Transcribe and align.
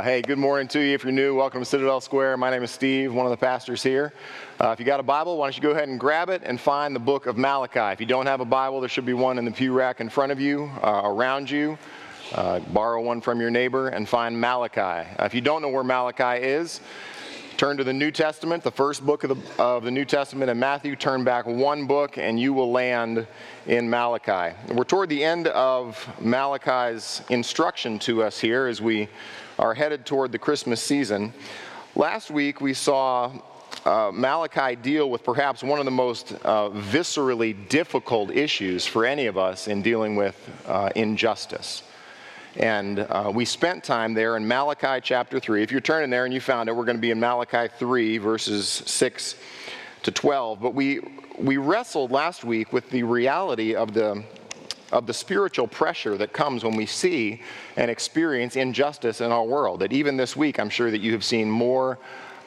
Uh, 0.00 0.02
hey, 0.02 0.22
good 0.22 0.38
morning 0.38 0.66
to 0.66 0.80
you. 0.80 0.94
If 0.94 1.04
you're 1.04 1.12
new, 1.12 1.34
welcome 1.34 1.60
to 1.60 1.64
Citadel 1.66 2.00
Square. 2.00 2.38
My 2.38 2.48
name 2.48 2.62
is 2.62 2.70
Steve, 2.70 3.12
one 3.12 3.26
of 3.26 3.30
the 3.30 3.36
pastors 3.36 3.82
here. 3.82 4.14
Uh, 4.58 4.70
if 4.70 4.80
you 4.80 4.86
got 4.86 4.98
a 4.98 5.02
Bible, 5.02 5.36
why 5.36 5.44
don't 5.44 5.54
you 5.54 5.62
go 5.62 5.72
ahead 5.72 5.90
and 5.90 6.00
grab 6.00 6.30
it 6.30 6.40
and 6.42 6.58
find 6.58 6.96
the 6.96 7.00
book 7.00 7.26
of 7.26 7.36
Malachi. 7.36 7.92
If 7.92 8.00
you 8.00 8.06
don't 8.06 8.24
have 8.24 8.40
a 8.40 8.46
Bible, 8.46 8.80
there 8.80 8.88
should 8.88 9.04
be 9.04 9.12
one 9.12 9.36
in 9.36 9.44
the 9.44 9.50
pew 9.50 9.74
rack 9.74 10.00
in 10.00 10.08
front 10.08 10.32
of 10.32 10.40
you, 10.40 10.70
uh, 10.82 11.02
around 11.04 11.50
you. 11.50 11.76
Uh, 12.32 12.60
borrow 12.60 13.02
one 13.02 13.20
from 13.20 13.42
your 13.42 13.50
neighbor 13.50 13.88
and 13.88 14.08
find 14.08 14.40
Malachi. 14.40 14.80
Uh, 14.80 15.24
if 15.26 15.34
you 15.34 15.42
don't 15.42 15.60
know 15.60 15.68
where 15.68 15.84
Malachi 15.84 16.42
is, 16.42 16.80
turn 17.58 17.76
to 17.76 17.84
the 17.84 17.92
New 17.92 18.10
Testament, 18.10 18.62
the 18.62 18.70
first 18.70 19.04
book 19.04 19.22
of 19.22 19.36
the, 19.36 19.62
of 19.62 19.84
the 19.84 19.90
New 19.90 20.06
Testament 20.06 20.50
in 20.50 20.58
Matthew. 20.58 20.96
Turn 20.96 21.24
back 21.24 21.44
one 21.44 21.86
book, 21.86 22.16
and 22.16 22.40
you 22.40 22.54
will 22.54 22.72
land 22.72 23.26
in 23.66 23.90
Malachi. 23.90 24.56
We're 24.72 24.84
toward 24.84 25.10
the 25.10 25.22
end 25.22 25.48
of 25.48 26.08
Malachi's 26.22 27.20
instruction 27.28 27.98
to 27.98 28.22
us 28.22 28.40
here 28.40 28.66
as 28.66 28.80
we 28.80 29.06
are 29.60 29.74
headed 29.74 30.06
toward 30.06 30.32
the 30.32 30.38
Christmas 30.38 30.82
season. 30.82 31.34
Last 31.94 32.30
week 32.30 32.62
we 32.62 32.72
saw 32.72 33.30
uh, 33.84 34.10
Malachi 34.12 34.74
deal 34.74 35.10
with 35.10 35.22
perhaps 35.22 35.62
one 35.62 35.78
of 35.78 35.84
the 35.84 35.90
most 35.90 36.32
uh, 36.32 36.70
viscerally 36.70 37.68
difficult 37.68 38.30
issues 38.30 38.86
for 38.86 39.04
any 39.04 39.26
of 39.26 39.36
us 39.36 39.68
in 39.68 39.82
dealing 39.82 40.16
with 40.16 40.34
uh, 40.66 40.88
injustice. 40.96 41.82
And 42.56 43.00
uh, 43.00 43.30
we 43.34 43.44
spent 43.44 43.84
time 43.84 44.14
there 44.14 44.38
in 44.38 44.48
Malachi 44.48 44.98
chapter 45.02 45.38
3. 45.38 45.62
If 45.62 45.70
you're 45.70 45.82
turning 45.82 46.08
there 46.08 46.24
and 46.24 46.32
you 46.32 46.40
found 46.40 46.70
it, 46.70 46.72
we're 46.74 46.86
going 46.86 46.96
to 46.96 47.02
be 47.02 47.10
in 47.10 47.20
Malachi 47.20 47.70
3, 47.78 48.16
verses 48.16 48.66
6 48.66 49.34
to 50.04 50.10
12. 50.10 50.58
But 50.60 50.74
we, 50.74 51.00
we 51.38 51.58
wrestled 51.58 52.10
last 52.10 52.44
week 52.44 52.72
with 52.72 52.88
the 52.88 53.02
reality 53.02 53.74
of 53.74 53.92
the 53.92 54.24
of 54.92 55.06
the 55.06 55.14
spiritual 55.14 55.68
pressure 55.68 56.16
that 56.16 56.32
comes 56.32 56.64
when 56.64 56.76
we 56.76 56.86
see 56.86 57.40
and 57.76 57.90
experience 57.90 58.56
injustice 58.56 59.20
in 59.20 59.30
our 59.30 59.44
world. 59.44 59.80
That 59.80 59.92
even 59.92 60.16
this 60.16 60.36
week, 60.36 60.58
I'm 60.58 60.70
sure 60.70 60.90
that 60.90 61.00
you 61.00 61.12
have 61.12 61.24
seen 61.24 61.50
more 61.50 61.98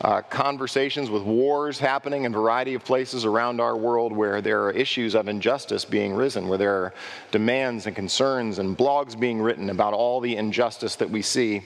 uh, 0.02 0.22
conversations 0.24 1.10
with 1.10 1.24
wars 1.24 1.80
happening 1.80 2.26
in 2.26 2.34
a 2.34 2.38
variety 2.38 2.74
of 2.74 2.84
places 2.84 3.24
around 3.24 3.62
our 3.62 3.78
world 3.78 4.12
where 4.12 4.42
there 4.42 4.64
are 4.64 4.72
issues 4.72 5.16
of 5.16 5.28
injustice 5.28 5.86
being 5.86 6.14
risen, 6.14 6.48
where 6.48 6.58
there 6.58 6.76
are 6.76 6.94
demands 7.32 7.88
and 7.88 7.96
concerns 7.96 8.60
and 8.60 8.78
blogs 8.78 9.18
being 9.18 9.42
written 9.42 9.70
about 9.70 9.94
all 9.94 10.20
the 10.20 10.36
injustice 10.36 10.98
that 10.98 11.10
we 11.10 11.22
see 11.22 11.62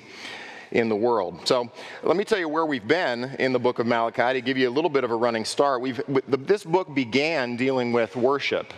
in 0.72 0.89
the 0.89 0.95
world. 0.95 1.47
So 1.47 1.72
let 2.03 2.17
me 2.17 2.25
tell 2.25 2.38
you 2.38 2.50
where 2.50 2.66
we've 2.66 2.88
been 2.88 3.23
in 3.39 3.53
the 3.53 3.59
book 3.59 3.80
of 3.80 3.88
Malachi 3.88 4.34
to 4.34 4.41
give 4.41 4.58
you 4.58 4.69
a 4.69 4.72
little 4.72 4.89
bit 4.89 5.03
of 5.03 5.12
a 5.12 5.16
running 5.16 5.45
start. 5.45 5.81
We've, 5.81 6.02
this 6.28 6.64
book 6.64 6.94
began 6.94 7.56
dealing 7.56 7.94
with 7.94 8.16
worship 8.16 8.73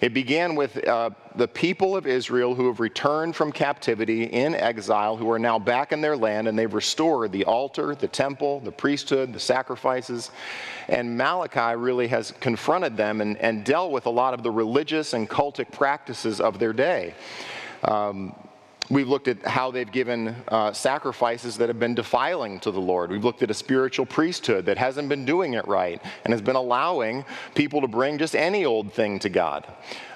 it 0.00 0.14
began 0.14 0.54
with 0.54 0.86
uh, 0.88 1.10
the 1.36 1.46
people 1.46 1.96
of 1.96 2.06
Israel 2.06 2.54
who 2.54 2.66
have 2.68 2.80
returned 2.80 3.36
from 3.36 3.52
captivity 3.52 4.24
in 4.24 4.54
exile, 4.54 5.16
who 5.16 5.30
are 5.30 5.38
now 5.38 5.58
back 5.58 5.92
in 5.92 6.00
their 6.00 6.16
land, 6.16 6.48
and 6.48 6.58
they've 6.58 6.72
restored 6.72 7.32
the 7.32 7.44
altar, 7.44 7.94
the 7.94 8.08
temple, 8.08 8.60
the 8.60 8.72
priesthood, 8.72 9.32
the 9.32 9.40
sacrifices. 9.40 10.30
And 10.88 11.16
Malachi 11.16 11.76
really 11.76 12.08
has 12.08 12.32
confronted 12.40 12.96
them 12.96 13.20
and, 13.20 13.36
and 13.38 13.64
dealt 13.64 13.92
with 13.92 14.06
a 14.06 14.10
lot 14.10 14.32
of 14.32 14.42
the 14.42 14.50
religious 14.50 15.12
and 15.12 15.28
cultic 15.28 15.70
practices 15.70 16.40
of 16.40 16.58
their 16.58 16.72
day. 16.72 17.14
Um, 17.84 18.34
We've 18.90 19.08
looked 19.08 19.28
at 19.28 19.46
how 19.46 19.70
they've 19.70 19.90
given 19.90 20.34
uh, 20.48 20.72
sacrifices 20.72 21.56
that 21.58 21.68
have 21.68 21.78
been 21.78 21.94
defiling 21.94 22.58
to 22.60 22.72
the 22.72 22.80
Lord. 22.80 23.12
We've 23.12 23.22
looked 23.22 23.44
at 23.44 23.50
a 23.50 23.54
spiritual 23.54 24.04
priesthood 24.04 24.66
that 24.66 24.78
hasn't 24.78 25.08
been 25.08 25.24
doing 25.24 25.54
it 25.54 25.66
right 25.68 26.02
and 26.24 26.32
has 26.34 26.42
been 26.42 26.56
allowing 26.56 27.24
people 27.54 27.80
to 27.82 27.86
bring 27.86 28.18
just 28.18 28.34
any 28.34 28.64
old 28.64 28.92
thing 28.92 29.20
to 29.20 29.28
God. 29.28 29.64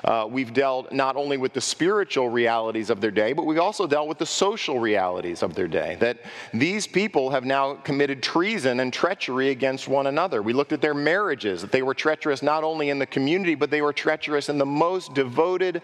Uh, 0.03 0.27
we've 0.29 0.53
dealt 0.53 0.91
not 0.91 1.15
only 1.15 1.37
with 1.37 1.53
the 1.53 1.61
spiritual 1.61 2.29
realities 2.29 2.91
of 2.91 3.01
their 3.01 3.13
day, 3.13 3.33
but 3.33 3.47
we've 3.47 3.61
also 3.61 3.87
dealt 3.87 4.09
with 4.09 4.19
the 4.19 4.27
social 4.27 4.81
realities 4.81 5.45
of 5.45 5.55
their 5.55 5.69
day. 5.69 5.97
That 6.01 6.19
these 6.53 6.85
people 6.89 7.31
have 7.31 7.45
now 7.45 7.75
committed 7.75 8.25
treason 8.25 8.81
and 8.81 8.93
treachery 8.93 9.51
against 9.51 9.87
one 9.87 10.09
another. 10.09 10.43
We 10.43 10.53
looked 10.53 10.73
at 10.73 10.81
their 10.81 10.95
marriages, 10.95 11.61
that 11.61 11.71
they 11.71 11.83
were 11.83 11.95
treacherous 11.95 12.43
not 12.43 12.65
only 12.65 12.91
in 12.91 12.99
the 12.99 13.07
community, 13.07 13.55
but 13.55 13.71
they 13.71 13.83
were 13.83 13.93
treacherous 13.93 14.49
in 14.49 14.59
the 14.59 14.67
most 14.67 15.15
devoted 15.15 15.81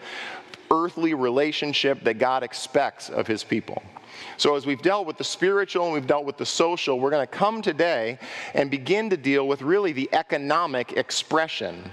earthly 0.71 1.13
relationship 1.13 2.03
that 2.03 2.15
God 2.15 2.43
expects 2.43 3.09
of 3.09 3.27
his 3.27 3.43
people. 3.43 3.83
So, 4.37 4.55
as 4.55 4.65
we've 4.65 4.81
dealt 4.81 5.05
with 5.05 5.17
the 5.17 5.23
spiritual 5.23 5.85
and 5.85 5.93
we've 5.93 6.07
dealt 6.07 6.25
with 6.25 6.37
the 6.37 6.45
social, 6.45 6.99
we're 6.99 7.11
going 7.11 7.25
to 7.25 7.31
come 7.31 7.61
today 7.61 8.17
and 8.53 8.71
begin 8.71 9.09
to 9.09 9.17
deal 9.17 9.47
with 9.47 9.61
really 9.61 9.91
the 9.91 10.09
economic 10.13 10.93
expression 10.93 11.91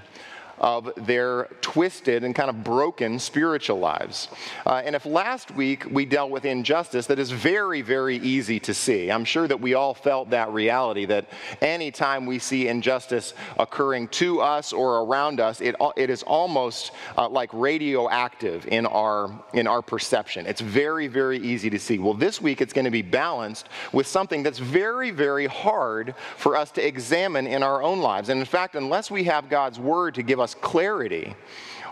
of 0.61 0.91
their 0.97 1.49
twisted 1.61 2.25
and 2.25 2.35
kind 2.35 2.51
of 2.51 2.65
broken 2.65 3.19
spiritual 3.19 3.79
lives. 3.79 4.29
Uh, 4.67 4.83
and 4.85 4.95
if 4.95 5.07
last 5.07 5.51
week 5.53 5.85
we 5.91 6.05
dealt 6.05 6.31
with 6.31 6.45
injustice, 6.45 7.07
that 7.07 7.19
is 7.19 7.31
very, 7.31 7.83
very 7.83 8.17
easy 8.17 8.59
to 8.61 8.75
see. 8.75 9.11
I'm 9.11 9.25
sure 9.25 9.47
that 9.47 9.61
we 9.61 9.75
all 9.75 9.95
felt 9.95 10.31
that 10.31 10.53
reality 10.53 11.05
that 11.07 11.27
anytime 11.61 12.27
we 12.27 12.39
see 12.39 12.69
injustice 12.69 13.35
occurring 13.59 14.09
to 14.09 14.41
us 14.41 14.73
or 14.73 15.01
around 15.01 15.41
us, 15.41 15.61
it, 15.61 15.75
it 15.97 16.11
is 16.11 16.23
almost 16.23 16.93
uh, 17.17 17.29
like 17.29 17.51
radioactive 17.53 18.67
in 18.67 18.87
our, 18.87 19.31
in 19.53 19.67
our 19.67 19.83
perception. 19.83 20.47
It's 20.47 20.61
very, 20.61 21.07
very 21.07 21.39
easy 21.39 21.71
to 21.71 21.79
see. 21.79 21.99
Well, 21.99 22.15
this 22.15 22.41
week 22.41 22.61
it's 22.61 22.73
going 22.73 22.85
to 22.85 22.91
be 22.91 23.03
balanced 23.03 23.69
with 23.93 24.07
something 24.07 24.43
that's 24.43 24.59
very, 24.59 25.11
very 25.11 25.47
hard 25.47 26.15
for 26.37 26.57
us 26.57 26.71
to 26.73 26.87
examine 26.87 27.47
in 27.47 27.63
our 27.63 27.83
own 27.83 28.01
lives. 28.01 28.29
And 28.29 28.41
in 28.41 28.47
fact, 28.47 28.75
unless 28.75 29.11
we 29.11 29.25
have 29.25 29.49
God's 29.49 29.79
word 29.79 30.15
to 30.15 30.23
give 30.23 30.41
us 30.41 30.48
us 30.49 30.55
clarity 30.63 31.35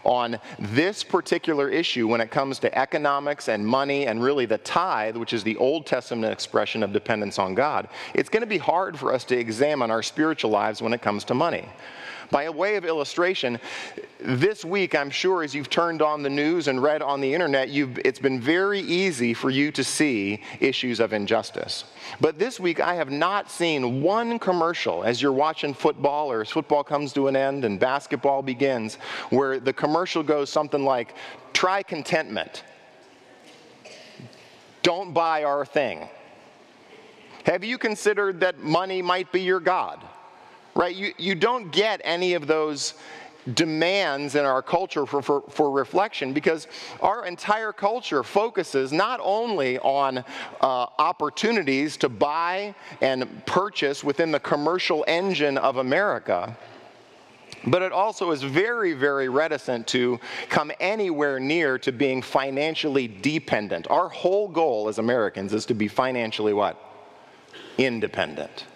on 0.05 0.39
this 0.59 1.03
particular 1.03 1.69
issue 1.69 2.07
when 2.07 2.21
it 2.21 2.31
comes 2.31 2.61
to 2.61 2.79
economics 2.79 3.49
and 3.49 3.67
money 3.67 4.07
and 4.07 4.23
really 4.23 4.47
the 4.47 4.59
tithe, 4.59 5.17
which 5.17 5.33
is 5.33 5.43
the 5.43 5.57
Old 5.57 5.85
Testament 5.85 6.33
expression 6.33 6.83
of 6.83 6.93
dependence 6.93 7.39
on 7.39 7.55
God, 7.55 7.89
it's 8.15 8.29
going 8.29 8.43
to 8.43 8.47
be 8.47 8.59
hard 8.59 8.99
for 8.99 9.13
us 9.13 9.25
to 9.25 9.37
examine 9.37 9.91
our 9.91 10.03
spiritual 10.03 10.51
lives 10.51 10.81
when 10.81 10.95
it 10.95 11.03
comes 11.03 11.25
to 11.25 11.35
money. 11.35 11.69
By 12.31 12.45
a 12.45 12.53
way 12.53 12.77
of 12.77 12.85
illustration, 12.85 13.61
this 14.21 14.65
week, 14.65 14.95
I'm 14.95 15.11
sure 15.11 15.43
as 15.43 15.55
you've 15.55 15.71
turned 15.71 16.03
on 16.03 16.23
the 16.23 16.31
news 16.31 16.69
and 16.69 16.83
read 16.83 17.03
on 17.03 17.21
the 17.21 17.33
internet, 17.33 17.69
it's 17.71 18.19
been 18.19 18.41
very 18.41 18.81
easy 18.81 19.33
for 19.35 19.51
you 19.51 19.71
to 19.73 19.85
see 19.85 20.43
issues 20.59 20.99
of 20.99 21.13
injustice. 21.13 21.85
But 22.21 22.39
this 22.39 22.59
week, 22.59 22.81
I 22.81 22.95
have 22.95 23.11
not 23.11 23.51
seen 23.51 24.03
one 24.03 24.39
commercial 24.39 25.05
as 25.05 25.23
you're 25.23 25.33
watching 25.33 25.75
football 25.75 26.31
or 26.31 26.41
as 26.41 26.51
football 26.51 26.83
comes 26.83 27.13
to 27.13 27.29
an 27.29 27.37
end 27.37 27.65
and 27.65 27.79
basketball 27.79 28.43
begins, 28.43 28.97
where 29.31 29.61
the 29.61 29.73
commercial 29.73 30.23
goes 30.23 30.51
something 30.51 30.85
like, 30.85 31.15
try 31.53 31.83
contentment. 31.83 32.65
Don't 34.83 35.13
buy 35.13 35.45
our 35.45 35.65
thing. 35.65 36.09
Have 37.45 37.63
you 37.63 37.79
considered 37.79 38.41
that 38.41 38.59
money 38.59 39.03
might 39.03 39.31
be 39.31 39.43
your 39.43 39.61
God? 39.61 40.05
Right? 40.77 40.95
You, 40.95 41.13
you 41.19 41.35
don't 41.35 41.73
get 41.73 42.01
any 42.05 42.35
of 42.35 42.47
those 42.47 42.95
demands 43.55 44.35
in 44.35 44.45
our 44.45 44.63
culture 44.63 45.07
for, 45.07 45.23
for, 45.23 45.43
for, 45.49 45.71
reflection 45.71 46.33
because 46.33 46.67
our 47.01 47.27
entire 47.27 47.73
culture 47.73 48.25
focuses 48.25 48.93
not 48.93 49.21
only 49.23 49.79
on 49.79 50.19
uh, 50.19 50.25
opportunities 50.99 51.97
to 51.97 52.09
buy 52.09 52.75
and 53.01 53.47
purchase 53.47 54.03
within 54.03 54.33
the 54.33 54.41
commercial 54.41 55.05
engine 55.07 55.59
of 55.59 55.77
America. 55.77 56.57
But 57.69 57.83
it 57.83 57.93
also 57.93 58.33
is 58.33 58.43
very, 58.43 58.93
very 58.93 59.29
reticent 59.29 59.87
to 59.89 60.21
come 60.49 60.71
anywhere 60.79 61.41
near 61.41 61.79
to 61.79 61.93
being 61.93 62.23
financially 62.23 63.09
dependent. 63.09 63.89
Our 63.91 64.09
whole 64.09 64.49
goal 64.49 64.89
as 64.89 64.99
Americans 64.99 65.53
is 65.53 65.67
to 65.67 65.75
be 65.75 65.89
financially 65.89 66.53
what? 66.53 66.81
Independent. 67.79 68.67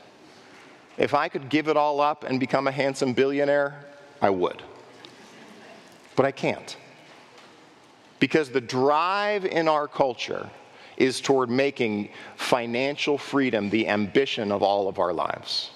If 1.00 1.14
I 1.14 1.30
could 1.30 1.48
give 1.48 1.68
it 1.68 1.78
all 1.78 1.98
up 2.02 2.24
and 2.24 2.38
become 2.38 2.66
a 2.68 2.70
handsome 2.70 3.14
billionaire, 3.14 3.86
I 4.20 4.28
would. 4.28 4.62
But 6.14 6.26
I 6.26 6.30
can't. 6.30 6.76
Because 8.18 8.50
the 8.50 8.60
drive 8.60 9.46
in 9.46 9.66
our 9.66 9.88
culture 9.88 10.50
is 10.98 11.22
toward 11.22 11.48
making 11.48 12.10
financial 12.36 13.16
freedom 13.16 13.70
the 13.70 13.88
ambition 13.88 14.52
of 14.52 14.62
all 14.62 14.88
of 14.88 14.98
our 14.98 15.14
lives. 15.14 15.70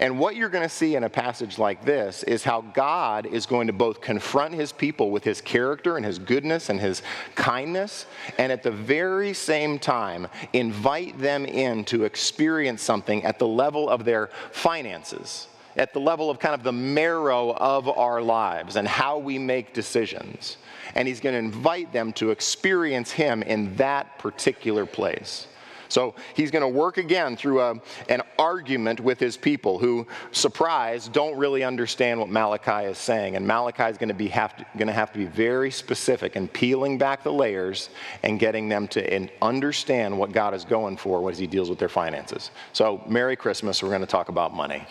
And 0.00 0.18
what 0.18 0.36
you're 0.36 0.48
going 0.48 0.62
to 0.62 0.68
see 0.68 0.96
in 0.96 1.04
a 1.04 1.08
passage 1.08 1.58
like 1.58 1.84
this 1.84 2.22
is 2.24 2.42
how 2.42 2.62
God 2.62 3.26
is 3.26 3.46
going 3.46 3.66
to 3.68 3.72
both 3.72 4.00
confront 4.00 4.54
his 4.54 4.72
people 4.72 5.10
with 5.10 5.24
his 5.24 5.40
character 5.40 5.96
and 5.96 6.04
his 6.04 6.18
goodness 6.18 6.68
and 6.68 6.80
his 6.80 7.02
kindness, 7.34 8.06
and 8.38 8.50
at 8.50 8.62
the 8.62 8.70
very 8.70 9.32
same 9.32 9.78
time, 9.78 10.26
invite 10.52 11.18
them 11.18 11.44
in 11.44 11.84
to 11.86 12.04
experience 12.04 12.82
something 12.82 13.24
at 13.24 13.38
the 13.38 13.46
level 13.46 13.88
of 13.88 14.04
their 14.04 14.30
finances, 14.52 15.48
at 15.76 15.92
the 15.92 16.00
level 16.00 16.30
of 16.30 16.38
kind 16.38 16.54
of 16.54 16.62
the 16.62 16.72
marrow 16.72 17.52
of 17.54 17.88
our 17.88 18.22
lives 18.22 18.76
and 18.76 18.86
how 18.86 19.18
we 19.18 19.38
make 19.38 19.72
decisions. 19.74 20.56
And 20.94 21.08
he's 21.08 21.20
going 21.20 21.34
to 21.34 21.38
invite 21.38 21.92
them 21.92 22.12
to 22.14 22.30
experience 22.30 23.10
him 23.10 23.42
in 23.42 23.74
that 23.76 24.18
particular 24.18 24.86
place. 24.86 25.46
So 25.94 26.16
he's 26.34 26.50
going 26.50 26.62
to 26.62 26.68
work 26.68 26.98
again 26.98 27.36
through 27.36 27.60
a, 27.60 27.80
an 28.08 28.20
argument 28.36 28.98
with 28.98 29.20
his 29.20 29.36
people 29.36 29.78
who, 29.78 30.08
surprise, 30.32 31.06
don't 31.06 31.38
really 31.38 31.62
understand 31.62 32.18
what 32.18 32.28
Malachi 32.28 32.86
is 32.86 32.98
saying. 32.98 33.36
And 33.36 33.46
Malachi 33.46 33.84
is 33.84 33.96
going 33.96 34.08
to, 34.08 34.14
be 34.14 34.26
have 34.26 34.56
to, 34.56 34.66
going 34.76 34.88
to 34.88 34.92
have 34.92 35.12
to 35.12 35.20
be 35.20 35.26
very 35.26 35.70
specific 35.70 36.34
in 36.34 36.48
peeling 36.48 36.98
back 36.98 37.22
the 37.22 37.32
layers 37.32 37.90
and 38.24 38.40
getting 38.40 38.68
them 38.68 38.88
to 38.88 39.28
understand 39.40 40.18
what 40.18 40.32
God 40.32 40.52
is 40.52 40.64
going 40.64 40.96
for 40.96 41.30
as 41.30 41.38
he 41.38 41.46
deals 41.46 41.70
with 41.70 41.78
their 41.78 41.88
finances. 41.88 42.50
So, 42.72 43.00
Merry 43.06 43.36
Christmas. 43.36 43.80
We're 43.80 43.90
going 43.90 44.00
to 44.00 44.06
talk 44.08 44.30
about 44.30 44.52
money. 44.52 44.84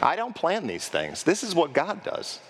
I 0.00 0.16
don't 0.16 0.34
plan 0.34 0.66
these 0.66 0.88
things. 0.88 1.24
This 1.24 1.42
is 1.42 1.54
what 1.54 1.74
God 1.74 2.02
does 2.02 2.40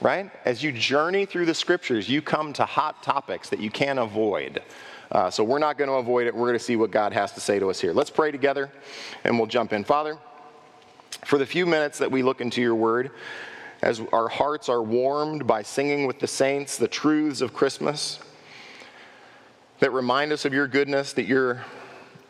right? 0.00 0.32
As 0.44 0.64
you 0.64 0.72
journey 0.72 1.26
through 1.26 1.46
the 1.46 1.54
scriptures, 1.54 2.08
you 2.08 2.20
come 2.22 2.52
to 2.54 2.64
hot 2.64 3.04
topics 3.04 3.48
that 3.50 3.60
you 3.60 3.70
can't 3.70 4.00
avoid. 4.00 4.60
Uh, 5.12 5.30
so 5.30 5.44
we're 5.44 5.58
not 5.58 5.76
going 5.76 5.88
to 5.88 5.96
avoid 5.96 6.26
it. 6.26 6.34
We're 6.34 6.46
going 6.46 6.58
to 6.58 6.64
see 6.64 6.76
what 6.76 6.90
God 6.90 7.12
has 7.12 7.32
to 7.32 7.40
say 7.40 7.58
to 7.58 7.68
us 7.68 7.78
here. 7.78 7.92
Let's 7.92 8.10
pray 8.10 8.30
together 8.30 8.72
and 9.24 9.38
we'll 9.38 9.46
jump 9.46 9.74
in. 9.74 9.84
Father, 9.84 10.16
for 11.26 11.38
the 11.38 11.44
few 11.44 11.66
minutes 11.66 11.98
that 11.98 12.10
we 12.10 12.22
look 12.22 12.40
into 12.40 12.62
your 12.62 12.74
word, 12.74 13.10
as 13.82 14.00
our 14.12 14.28
hearts 14.28 14.70
are 14.70 14.82
warmed 14.82 15.46
by 15.46 15.62
singing 15.62 16.06
with 16.06 16.18
the 16.18 16.26
saints 16.26 16.78
the 16.78 16.88
truths 16.88 17.42
of 17.42 17.52
Christmas 17.52 18.20
that 19.80 19.92
remind 19.92 20.32
us 20.32 20.46
of 20.46 20.54
your 20.54 20.66
goodness, 20.66 21.12
that 21.12 21.24
you're 21.24 21.62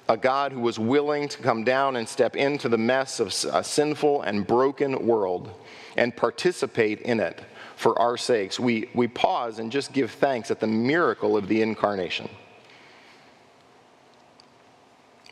a 0.09 0.17
God 0.17 0.51
who 0.51 0.61
was 0.61 0.79
willing 0.79 1.29
to 1.29 1.39
come 1.39 1.63
down 1.63 1.97
and 1.97 2.09
step 2.09 2.35
into 2.35 2.69
the 2.69 2.79
mess 2.79 3.21
of 3.21 3.29
a 3.53 3.63
sinful 3.63 4.23
and 4.23 4.45
broken 4.45 5.07
world 5.07 5.51
and 5.97 6.17
participate 6.17 7.01
in 7.03 7.21
it 7.21 7.41
for 7.77 7.97
our 8.01 8.17
sakes. 8.17 8.59
We, 8.59 8.89
we 8.95 9.07
pause 9.07 9.61
and 9.61 9.71
just 9.71 9.93
give 9.93 10.11
thanks 10.11 10.51
at 10.51 10.59
the 10.59 10.67
miracle 10.67 11.37
of 11.37 11.47
the 11.47 11.63
incarnation. 11.63 12.29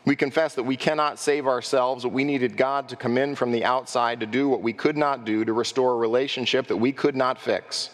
We 0.05 0.17
confess 0.17 0.55
that 0.55 0.63
we 0.63 0.77
cannot 0.77 1.19
save 1.19 1.47
ourselves, 1.47 2.05
that 2.05 2.09
we 2.09 2.25
needed 2.25 2.57
God 2.57 2.89
to 2.89 2.97
come 2.97 3.19
in 3.19 3.37
from 3.37 3.53
the 3.53 3.65
outside 3.65 4.21
to 4.21 4.27
do 4.27 4.49
what 4.49 4.63
we 4.63 4.73
could 4.73 4.97
not 4.97 5.25
do, 5.25 5.45
to 5.45 5.53
restore 5.53 5.93
a 5.93 5.97
relationship 5.97 6.67
that 6.69 6.77
we 6.77 6.91
could 6.91 7.17
not 7.17 7.39
fix, 7.39 7.91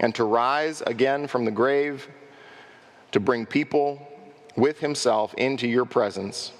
and 0.00 0.14
to 0.16 0.24
rise 0.24 0.82
again 0.82 1.28
from 1.28 1.44
the 1.44 1.52
grave 1.52 2.08
to 3.12 3.20
bring 3.20 3.46
people 3.46 4.08
with 4.56 4.80
Himself 4.80 5.32
into 5.34 5.68
your 5.68 5.84
presence, 5.84 6.52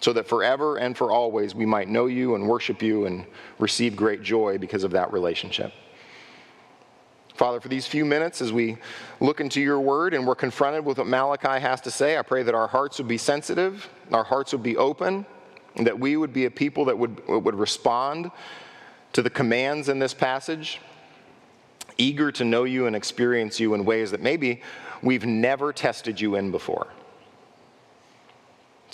so 0.00 0.12
that 0.12 0.26
forever 0.26 0.76
and 0.78 0.96
for 0.96 1.12
always 1.12 1.54
we 1.54 1.64
might 1.64 1.88
know 1.88 2.06
you 2.06 2.34
and 2.34 2.48
worship 2.48 2.82
you 2.82 3.06
and 3.06 3.24
receive 3.60 3.94
great 3.94 4.20
joy 4.22 4.58
because 4.58 4.82
of 4.82 4.90
that 4.90 5.12
relationship. 5.12 5.72
Father, 7.34 7.60
for 7.60 7.66
these 7.66 7.84
few 7.84 8.04
minutes 8.04 8.40
as 8.40 8.52
we 8.52 8.76
look 9.18 9.40
into 9.40 9.60
your 9.60 9.80
word 9.80 10.14
and 10.14 10.24
we're 10.24 10.36
confronted 10.36 10.84
with 10.84 10.98
what 10.98 11.08
Malachi 11.08 11.60
has 11.60 11.80
to 11.80 11.90
say, 11.90 12.16
I 12.16 12.22
pray 12.22 12.44
that 12.44 12.54
our 12.54 12.68
hearts 12.68 12.98
would 12.98 13.08
be 13.08 13.18
sensitive, 13.18 13.88
our 14.12 14.22
hearts 14.22 14.52
would 14.52 14.62
be 14.62 14.76
open, 14.76 15.26
and 15.74 15.86
that 15.86 15.98
we 15.98 16.16
would 16.16 16.32
be 16.32 16.44
a 16.44 16.50
people 16.50 16.84
that 16.84 16.96
would, 16.96 17.26
would 17.26 17.56
respond 17.56 18.30
to 19.14 19.22
the 19.22 19.30
commands 19.30 19.88
in 19.88 19.98
this 19.98 20.14
passage, 20.14 20.80
eager 21.98 22.30
to 22.30 22.44
know 22.44 22.62
you 22.62 22.86
and 22.86 22.94
experience 22.94 23.58
you 23.58 23.74
in 23.74 23.84
ways 23.84 24.12
that 24.12 24.20
maybe 24.20 24.62
we've 25.02 25.26
never 25.26 25.72
tested 25.72 26.20
you 26.20 26.36
in 26.36 26.52
before. 26.52 26.86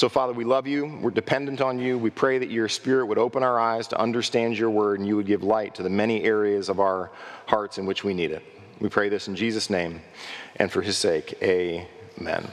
So, 0.01 0.09
Father, 0.09 0.33
we 0.33 0.45
love 0.45 0.67
you. 0.67 0.99
We're 1.03 1.11
dependent 1.11 1.61
on 1.61 1.79
you. 1.79 1.99
We 1.99 2.09
pray 2.09 2.39
that 2.39 2.51
your 2.51 2.71
Spirit 2.71 3.05
would 3.05 3.19
open 3.19 3.43
our 3.43 3.61
eyes 3.61 3.87
to 3.89 4.01
understand 4.01 4.57
your 4.57 4.71
word 4.71 4.99
and 4.99 5.07
you 5.07 5.15
would 5.17 5.27
give 5.27 5.43
light 5.43 5.75
to 5.75 5.83
the 5.83 5.91
many 5.91 6.25
areas 6.25 6.71
of 6.71 6.81
our 6.81 7.11
hearts 7.45 7.77
in 7.77 7.85
which 7.85 8.03
we 8.03 8.15
need 8.15 8.31
it. 8.31 8.43
We 8.81 8.89
pray 8.89 9.11
this 9.11 9.29
in 9.29 9.37
Jesus' 9.37 9.69
name 9.69 10.01
and 10.57 10.73
for 10.73 10.81
his 10.81 10.97
sake. 10.97 11.37
Amen. 11.43 12.49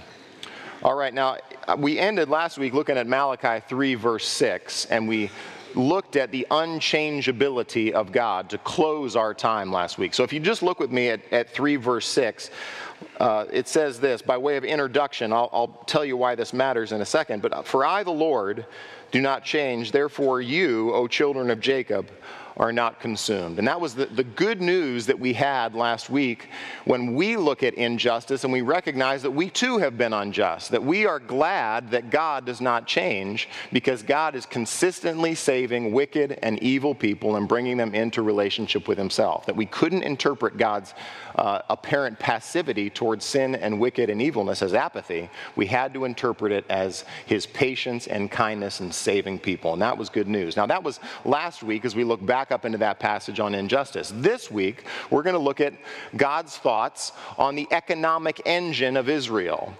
All 0.83 0.95
right, 0.95 1.13
now 1.13 1.38
we 1.77 1.97
ended 1.97 2.27
last 2.27 2.57
week 2.57 2.73
looking 2.73 2.97
at 2.97 3.07
Malachi 3.07 3.63
3, 3.65 3.95
verse 3.95 4.27
6, 4.27 4.83
and 4.88 5.07
we 5.07 5.31
looked 5.73 6.17
at 6.17 6.31
the 6.31 6.45
unchangeability 6.51 7.91
of 7.91 8.11
God 8.11 8.49
to 8.49 8.57
close 8.57 9.15
our 9.15 9.33
time 9.33 9.71
last 9.71 9.97
week. 9.97 10.13
So 10.13 10.23
if 10.23 10.33
you 10.33 10.41
just 10.41 10.63
look 10.63 10.81
with 10.81 10.91
me 10.91 11.09
at, 11.09 11.21
at 11.31 11.49
3, 11.51 11.77
verse 11.77 12.07
6, 12.07 12.49
uh, 13.19 13.45
it 13.51 13.67
says 13.67 13.99
this 13.99 14.21
by 14.21 14.38
way 14.38 14.57
of 14.57 14.63
introduction. 14.63 15.33
I'll, 15.33 15.49
I'll 15.51 15.83
tell 15.85 16.05
you 16.05 16.17
why 16.17 16.35
this 16.35 16.53
matters 16.53 16.91
in 16.91 17.01
a 17.01 17.05
second. 17.05 17.41
But 17.41 17.67
for 17.67 17.85
I, 17.85 18.03
the 18.03 18.11
Lord, 18.11 18.65
do 19.11 19.21
not 19.21 19.44
change. 19.44 19.91
Therefore, 19.91 20.41
you, 20.41 20.94
O 20.94 21.07
children 21.07 21.49
of 21.49 21.59
Jacob, 21.59 22.09
are 22.57 22.74
not 22.74 23.00
consumed. 23.00 23.59
And 23.59 23.68
that 23.68 23.80
was 23.80 23.94
the, 23.94 24.07
the 24.07 24.24
good 24.24 24.62
news 24.62 25.06
that 25.06 25.19
we 25.19 25.33
had 25.33 25.75
last 25.75 26.09
week 26.09 26.50
when 26.86 27.13
we 27.13 27.38
look 27.38 27.62
at 27.62 27.75
injustice 27.75 28.44
and 28.44 28.51
we 28.51 28.62
recognize 28.62 29.21
that 29.21 29.31
we 29.31 29.50
too 29.50 29.77
have 29.77 29.98
been 29.98 30.12
unjust, 30.12 30.71
that 30.71 30.83
we 30.83 31.06
are 31.06 31.19
glad 31.19 31.92
that 31.92 32.09
God 32.09 32.45
does 32.45 32.59
not 32.59 32.88
change 32.88 33.48
because 33.71 34.01
God 34.01 34.36
is 34.36 34.45
consistently 34.45 35.36
saving 35.36 35.92
wicked 35.92 36.39
and 36.42 36.62
evil 36.63 36.95
people 36.95 37.36
and 37.36 37.48
bringing 37.48 37.77
them 37.77 37.94
into 37.94 38.24
relationship 38.24 38.88
with 38.88 38.98
Himself. 38.98 39.45
That 39.45 39.56
we 39.56 39.68
couldn't 39.68 40.04
interpret 40.04 40.57
God's 40.57 40.95
uh, 41.36 41.62
apparent 41.69 42.18
passivity 42.18 42.89
towards 42.89 43.24
sin 43.24 43.54
and 43.54 43.80
wicked 43.80 44.09
and 44.09 44.19
evilness 44.19 44.63
as 44.63 44.74
apathy. 44.74 45.30
We 45.56 45.68
had 45.68 45.94
to 45.94 46.06
interpret 46.06 46.51
it 46.51 46.65
as 46.69 47.06
His 47.27 47.45
patience 47.45 48.07
and 48.07 48.31
kindness 48.31 48.80
in 48.80 48.92
saving 48.92 49.39
people. 49.39 49.74
And 49.74 49.81
that 49.83 49.98
was 49.98 50.09
good 50.09 50.27
news. 50.27 50.57
Now, 50.57 50.65
that 50.65 50.81
was 50.81 51.00
last 51.24 51.62
week 51.62 51.86
as 51.86 51.95
we 51.95 52.04
look 52.04 52.25
back 52.25 52.46
back 52.47 52.53
up 52.53 52.65
into 52.65 52.77
that 52.77 52.97
passage 52.97 53.41
on 53.41 53.53
injustice. 53.53 54.13
This 54.15 54.49
week, 54.49 54.85
we're 55.09 55.23
going 55.23 55.35
to 55.35 55.39
look 55.39 55.59
at 55.59 55.73
God's 56.15 56.55
thoughts 56.55 57.11
on 57.38 57.55
the 57.55 57.67
economic 57.71 58.41
engine 58.45 58.95
of 58.95 59.09
Israel. 59.09 59.73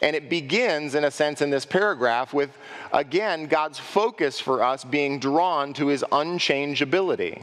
And 0.00 0.16
it 0.16 0.30
begins, 0.30 0.94
in 0.94 1.04
a 1.04 1.10
sense, 1.10 1.42
in 1.42 1.50
this 1.50 1.66
paragraph 1.66 2.32
with, 2.32 2.56
again, 2.90 3.46
God's 3.46 3.78
focus 3.78 4.40
for 4.40 4.62
us 4.62 4.82
being 4.82 5.18
drawn 5.18 5.74
to 5.74 5.88
his 5.88 6.02
unchangeability. 6.10 7.42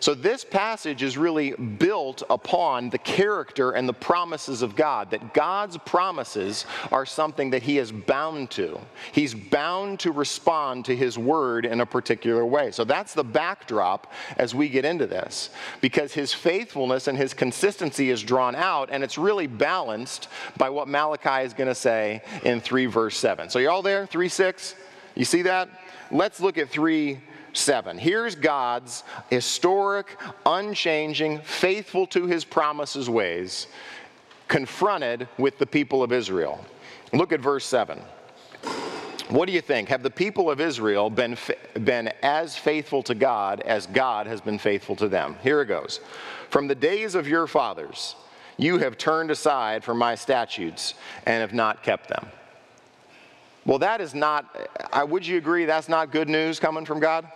So, 0.00 0.14
this 0.14 0.44
passage 0.44 1.02
is 1.02 1.18
really 1.18 1.50
built 1.52 2.22
upon 2.30 2.90
the 2.90 2.98
character 2.98 3.72
and 3.72 3.88
the 3.88 3.92
promises 3.92 4.62
of 4.62 4.76
God, 4.76 5.10
that 5.10 5.34
God's 5.34 5.76
promises 5.78 6.66
are 6.92 7.04
something 7.04 7.50
that 7.50 7.64
He 7.64 7.78
is 7.78 7.90
bound 7.90 8.50
to. 8.52 8.78
He's 9.12 9.34
bound 9.34 10.00
to 10.00 10.12
respond 10.12 10.84
to 10.84 10.94
His 10.94 11.18
word 11.18 11.66
in 11.66 11.80
a 11.80 11.86
particular 11.86 12.46
way. 12.46 12.70
So, 12.70 12.84
that's 12.84 13.12
the 13.12 13.24
backdrop 13.24 14.12
as 14.36 14.54
we 14.54 14.68
get 14.68 14.84
into 14.84 15.06
this, 15.06 15.50
because 15.80 16.12
His 16.12 16.32
faithfulness 16.32 17.08
and 17.08 17.18
His 17.18 17.34
consistency 17.34 18.10
is 18.10 18.22
drawn 18.22 18.54
out, 18.54 18.90
and 18.92 19.02
it's 19.02 19.18
really 19.18 19.48
balanced 19.48 20.28
by 20.56 20.70
what 20.70 20.86
Malachi 20.86 21.44
is 21.44 21.54
going 21.54 21.68
to 21.68 21.74
say 21.74 22.22
in 22.44 22.60
3 22.60 22.86
verse 22.86 23.16
7. 23.16 23.50
So, 23.50 23.58
you're 23.58 23.72
all 23.72 23.82
there? 23.82 24.06
3 24.06 24.28
6? 24.28 24.76
You 25.16 25.24
see 25.24 25.42
that? 25.42 25.68
Let's 26.12 26.40
look 26.40 26.56
at 26.56 26.68
3 26.68 27.20
7. 27.58 27.98
Here's 27.98 28.34
God's 28.34 29.04
historic, 29.30 30.18
unchanging, 30.46 31.40
faithful 31.40 32.06
to 32.08 32.26
his 32.26 32.44
promises 32.44 33.10
ways, 33.10 33.66
confronted 34.46 35.28
with 35.38 35.58
the 35.58 35.66
people 35.66 36.02
of 36.02 36.12
Israel. 36.12 36.64
Look 37.12 37.32
at 37.32 37.40
verse 37.40 37.64
7. 37.64 38.00
What 39.28 39.46
do 39.46 39.52
you 39.52 39.60
think? 39.60 39.90
Have 39.90 40.02
the 40.02 40.10
people 40.10 40.50
of 40.50 40.58
Israel 40.58 41.10
been, 41.10 41.36
been 41.84 42.10
as 42.22 42.56
faithful 42.56 43.02
to 43.04 43.14
God 43.14 43.60
as 43.60 43.86
God 43.86 44.26
has 44.26 44.40
been 44.40 44.58
faithful 44.58 44.96
to 44.96 45.08
them? 45.08 45.36
Here 45.42 45.60
it 45.60 45.66
goes. 45.66 46.00
From 46.48 46.66
the 46.66 46.74
days 46.74 47.14
of 47.14 47.28
your 47.28 47.46
fathers, 47.46 48.16
you 48.56 48.78
have 48.78 48.96
turned 48.96 49.30
aside 49.30 49.84
from 49.84 49.98
my 49.98 50.14
statutes 50.14 50.94
and 51.26 51.42
have 51.42 51.52
not 51.52 51.82
kept 51.82 52.08
them. 52.08 52.26
Well, 53.66 53.78
that 53.80 54.00
is 54.00 54.14
not, 54.14 54.68
uh, 54.92 55.02
uh, 55.02 55.06
would 55.06 55.26
you 55.26 55.36
agree 55.36 55.66
that's 55.66 55.90
not 55.90 56.10
good 56.10 56.28
news 56.28 56.58
coming 56.58 56.86
from 56.86 56.98
God? 56.98 57.30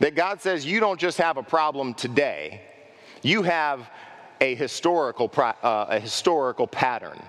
That 0.00 0.14
God 0.14 0.40
says 0.40 0.66
you 0.66 0.80
don't 0.80 0.98
just 0.98 1.18
have 1.18 1.36
a 1.36 1.42
problem 1.42 1.94
today, 1.94 2.62
you 3.22 3.42
have 3.42 3.88
a 4.40 4.54
historical, 4.54 5.32
uh, 5.38 5.86
a 5.88 6.00
historical 6.00 6.66
pattern. 6.66 7.20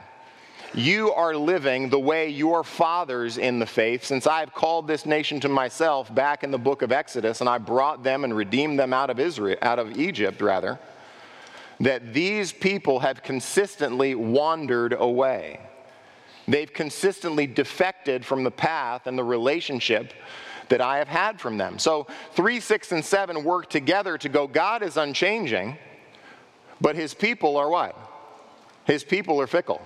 You 0.73 1.13
are 1.13 1.33
living 1.33 1.87
the 1.87 1.99
way 1.99 2.27
your 2.27 2.65
fathers 2.65 3.37
in 3.37 3.59
the 3.59 3.65
faith, 3.65 4.03
since 4.03 4.27
I 4.27 4.41
have 4.41 4.53
called 4.53 4.87
this 4.87 5.05
nation 5.05 5.39
to 5.39 5.47
myself 5.47 6.13
back 6.13 6.43
in 6.43 6.51
the 6.51 6.57
book 6.57 6.81
of 6.81 6.91
Exodus, 6.91 7.39
and 7.39 7.49
I 7.49 7.59
brought 7.59 8.03
them 8.03 8.25
and 8.25 8.35
redeemed 8.35 8.77
them 8.77 8.91
out 8.91 9.09
of 9.09 9.17
Israel, 9.17 9.57
out 9.61 9.79
of 9.79 9.97
Egypt, 9.97 10.41
rather, 10.41 10.77
that 11.79 12.13
these 12.13 12.51
people 12.51 12.99
have 12.99 13.23
consistently 13.23 14.15
wandered 14.15 14.91
away. 14.91 15.61
They've 16.45 16.71
consistently 16.71 17.47
defected 17.47 18.25
from 18.25 18.43
the 18.43 18.51
path 18.51 19.07
and 19.07 19.17
the 19.17 19.23
relationship 19.23 20.13
that 20.69 20.81
I 20.81 20.97
have 20.97 21.07
had 21.07 21.39
from 21.39 21.57
them. 21.57 21.79
So 21.79 22.07
3, 22.33 22.59
6, 22.59 22.91
and 22.91 23.05
7 23.05 23.43
work 23.43 23.69
together 23.69 24.17
to 24.17 24.29
go, 24.29 24.47
God 24.47 24.83
is 24.83 24.97
unchanging, 24.97 25.77
but 26.81 26.95
his 26.95 27.13
people 27.13 27.57
are 27.57 27.69
what? 27.69 27.97
His 28.85 29.03
people 29.03 29.41
are 29.41 29.47
fickle. 29.47 29.81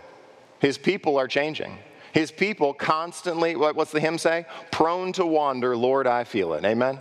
His 0.59 0.77
people 0.77 1.17
are 1.17 1.27
changing. 1.27 1.77
His 2.11 2.31
people 2.31 2.73
constantly, 2.73 3.55
what's 3.55 3.91
the 3.91 3.99
hymn 3.99 4.17
say? 4.17 4.45
Prone 4.71 5.13
to 5.13 5.25
wander, 5.25 5.77
Lord, 5.77 6.07
I 6.07 6.23
feel 6.23 6.53
it. 6.53 6.65
Amen? 6.65 6.99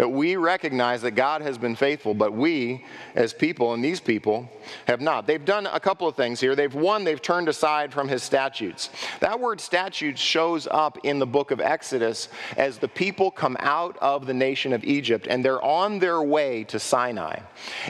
That 0.00 0.08
we 0.08 0.36
recognize 0.36 1.02
that 1.02 1.10
God 1.10 1.42
has 1.42 1.58
been 1.58 1.76
faithful, 1.76 2.14
but 2.14 2.32
we, 2.32 2.86
as 3.14 3.34
people, 3.34 3.74
and 3.74 3.84
these 3.84 4.00
people, 4.00 4.48
have 4.86 5.02
not. 5.02 5.26
They've 5.26 5.44
done 5.44 5.66
a 5.66 5.78
couple 5.78 6.08
of 6.08 6.16
things 6.16 6.40
here. 6.40 6.56
They've, 6.56 6.74
one, 6.74 7.04
they've 7.04 7.20
turned 7.20 7.50
aside 7.50 7.92
from 7.92 8.08
his 8.08 8.22
statutes. 8.22 8.88
That 9.20 9.38
word 9.38 9.60
statutes 9.60 10.18
shows 10.18 10.66
up 10.70 10.96
in 11.04 11.18
the 11.18 11.26
book 11.26 11.50
of 11.50 11.60
Exodus 11.60 12.30
as 12.56 12.78
the 12.78 12.88
people 12.88 13.30
come 13.30 13.58
out 13.60 13.98
of 13.98 14.24
the 14.24 14.32
nation 14.32 14.72
of 14.72 14.84
Egypt 14.84 15.26
and 15.28 15.44
they're 15.44 15.62
on 15.62 15.98
their 15.98 16.22
way 16.22 16.64
to 16.64 16.78
Sinai. 16.78 17.40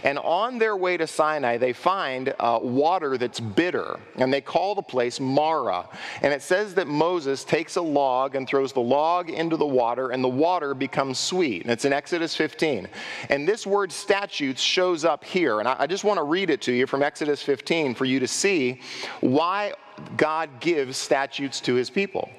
And 0.02 0.18
on 0.18 0.58
their 0.58 0.76
way 0.76 0.96
to 0.96 1.06
Sinai, 1.06 1.58
they 1.58 1.72
find 1.72 2.34
uh, 2.40 2.58
water 2.60 3.18
that's 3.18 3.38
bitter, 3.38 4.00
and 4.16 4.32
they 4.32 4.40
call 4.40 4.74
the 4.74 4.82
place 4.82 5.20
Marah. 5.20 5.88
And 6.22 6.34
it 6.34 6.42
says 6.42 6.74
that 6.74 6.88
Moses 6.88 7.44
takes 7.44 7.76
a 7.76 7.82
log 7.82 8.34
and 8.34 8.48
throws 8.48 8.72
the 8.72 8.80
log 8.80 9.30
into 9.30 9.56
the 9.56 9.64
water, 9.64 10.10
and 10.10 10.24
the 10.24 10.28
water 10.28 10.74
becomes 10.74 11.16
sweet. 11.20 11.62
And 11.62 11.70
it's 11.70 11.84
in 11.84 11.99
Exodus 12.00 12.34
15. 12.34 12.88
And 13.28 13.46
this 13.46 13.66
word 13.66 13.92
statutes 13.92 14.62
shows 14.62 15.04
up 15.04 15.22
here. 15.22 15.58
And 15.58 15.68
I, 15.68 15.76
I 15.80 15.86
just 15.86 16.02
want 16.02 16.16
to 16.16 16.22
read 16.22 16.48
it 16.48 16.62
to 16.62 16.72
you 16.72 16.86
from 16.86 17.02
Exodus 17.02 17.42
15 17.42 17.94
for 17.94 18.06
you 18.06 18.18
to 18.20 18.26
see 18.26 18.80
why 19.20 19.74
God 20.16 20.48
gives 20.60 20.96
statutes 20.96 21.60
to 21.60 21.74
his 21.74 21.90
people. 21.90 22.30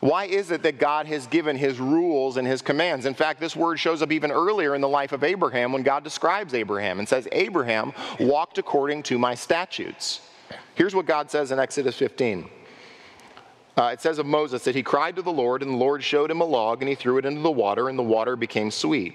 Why 0.00 0.24
is 0.24 0.50
it 0.50 0.62
that 0.62 0.78
God 0.78 1.06
has 1.06 1.26
given 1.26 1.54
his 1.54 1.80
rules 1.80 2.38
and 2.38 2.48
his 2.48 2.62
commands? 2.62 3.04
In 3.04 3.12
fact, 3.12 3.40
this 3.40 3.54
word 3.54 3.78
shows 3.78 4.00
up 4.00 4.10
even 4.10 4.32
earlier 4.32 4.74
in 4.74 4.80
the 4.80 4.88
life 4.88 5.12
of 5.12 5.22
Abraham 5.22 5.70
when 5.70 5.82
God 5.82 6.02
describes 6.02 6.54
Abraham 6.54 6.98
and 6.98 7.06
says, 7.06 7.28
Abraham 7.30 7.92
walked 8.18 8.56
according 8.56 9.02
to 9.02 9.18
my 9.18 9.34
statutes. 9.34 10.22
Here's 10.76 10.94
what 10.94 11.04
God 11.04 11.30
says 11.30 11.52
in 11.52 11.58
Exodus 11.58 11.98
15. 11.98 12.48
Uh, 13.76 13.90
it 13.92 14.00
says 14.00 14.18
of 14.18 14.26
Moses 14.26 14.64
that 14.64 14.74
he 14.74 14.82
cried 14.82 15.16
to 15.16 15.22
the 15.22 15.32
Lord, 15.32 15.62
and 15.62 15.72
the 15.72 15.76
Lord 15.76 16.04
showed 16.04 16.30
him 16.30 16.42
a 16.42 16.46
log, 16.46 16.82
and 16.82 16.88
he 16.88 16.94
threw 16.94 17.16
it 17.18 17.24
into 17.24 17.40
the 17.40 17.50
water, 17.50 17.88
and 17.88 17.98
the 17.98 18.02
water 18.02 18.36
became 18.36 18.70
sweet. 18.70 19.14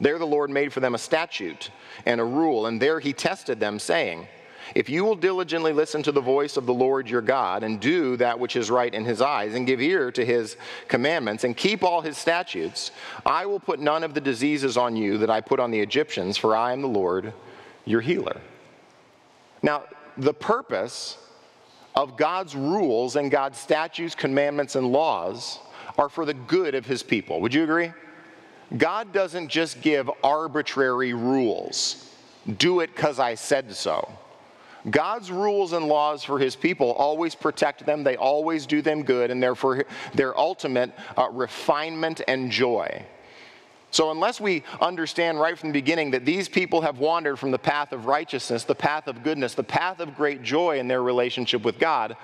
There 0.00 0.18
the 0.18 0.26
Lord 0.26 0.50
made 0.50 0.72
for 0.72 0.80
them 0.80 0.94
a 0.94 0.98
statute 0.98 1.70
and 2.04 2.20
a 2.20 2.24
rule, 2.24 2.66
and 2.66 2.80
there 2.80 3.00
he 3.00 3.12
tested 3.12 3.58
them, 3.58 3.78
saying, 3.78 4.26
If 4.74 4.90
you 4.90 5.04
will 5.04 5.14
diligently 5.14 5.72
listen 5.72 6.02
to 6.02 6.12
the 6.12 6.20
voice 6.20 6.58
of 6.58 6.66
the 6.66 6.74
Lord 6.74 7.08
your 7.08 7.22
God, 7.22 7.62
and 7.62 7.80
do 7.80 8.16
that 8.16 8.38
which 8.38 8.54
is 8.54 8.70
right 8.70 8.92
in 8.92 9.06
his 9.06 9.22
eyes, 9.22 9.54
and 9.54 9.66
give 9.66 9.80
ear 9.80 10.12
to 10.12 10.24
his 10.24 10.58
commandments, 10.88 11.44
and 11.44 11.56
keep 11.56 11.82
all 11.82 12.02
his 12.02 12.18
statutes, 12.18 12.90
I 13.24 13.46
will 13.46 13.60
put 13.60 13.80
none 13.80 14.04
of 14.04 14.12
the 14.12 14.20
diseases 14.20 14.76
on 14.76 14.94
you 14.94 15.16
that 15.18 15.30
I 15.30 15.40
put 15.40 15.60
on 15.60 15.70
the 15.70 15.80
Egyptians, 15.80 16.36
for 16.36 16.54
I 16.54 16.72
am 16.72 16.82
the 16.82 16.88
Lord 16.88 17.32
your 17.86 18.02
healer. 18.02 18.40
Now, 19.62 19.84
the 20.16 20.34
purpose 20.34 21.16
of 21.94 22.16
God's 22.16 22.54
rules 22.54 23.16
and 23.16 23.30
God's 23.30 23.58
statutes, 23.58 24.14
commandments, 24.14 24.76
and 24.76 24.92
laws 24.92 25.58
are 25.98 26.08
for 26.08 26.24
the 26.24 26.34
good 26.34 26.74
of 26.74 26.86
his 26.86 27.02
people. 27.02 27.40
Would 27.40 27.54
you 27.54 27.64
agree? 27.64 27.92
God 28.76 29.12
doesn't 29.12 29.48
just 29.48 29.82
give 29.82 30.10
arbitrary 30.22 31.12
rules. 31.12 32.14
Do 32.58 32.80
it 32.80 32.94
because 32.94 33.18
I 33.18 33.34
said 33.34 33.74
so. 33.74 34.08
God's 34.88 35.30
rules 35.30 35.72
and 35.72 35.86
laws 35.86 36.24
for 36.24 36.38
his 36.38 36.56
people 36.56 36.92
always 36.92 37.34
protect 37.34 37.84
them, 37.84 38.02
they 38.02 38.16
always 38.16 38.64
do 38.64 38.80
them 38.80 39.02
good, 39.02 39.30
and 39.30 39.42
they're 39.42 39.54
for 39.54 39.84
their 40.14 40.38
ultimate 40.38 40.92
uh, 41.18 41.28
refinement 41.30 42.22
and 42.26 42.50
joy. 42.50 43.04
So, 43.90 44.10
unless 44.10 44.40
we 44.40 44.62
understand 44.80 45.40
right 45.40 45.58
from 45.58 45.70
the 45.70 45.80
beginning 45.80 46.12
that 46.12 46.24
these 46.24 46.48
people 46.48 46.80
have 46.80 46.98
wandered 46.98 47.38
from 47.38 47.50
the 47.50 47.58
path 47.58 47.92
of 47.92 48.06
righteousness, 48.06 48.64
the 48.64 48.74
path 48.74 49.08
of 49.08 49.22
goodness, 49.22 49.54
the 49.54 49.64
path 49.64 50.00
of 50.00 50.14
great 50.14 50.42
joy 50.42 50.78
in 50.78 50.86
their 50.86 51.02
relationship 51.02 51.62
with 51.62 51.78
God, 51.78 52.16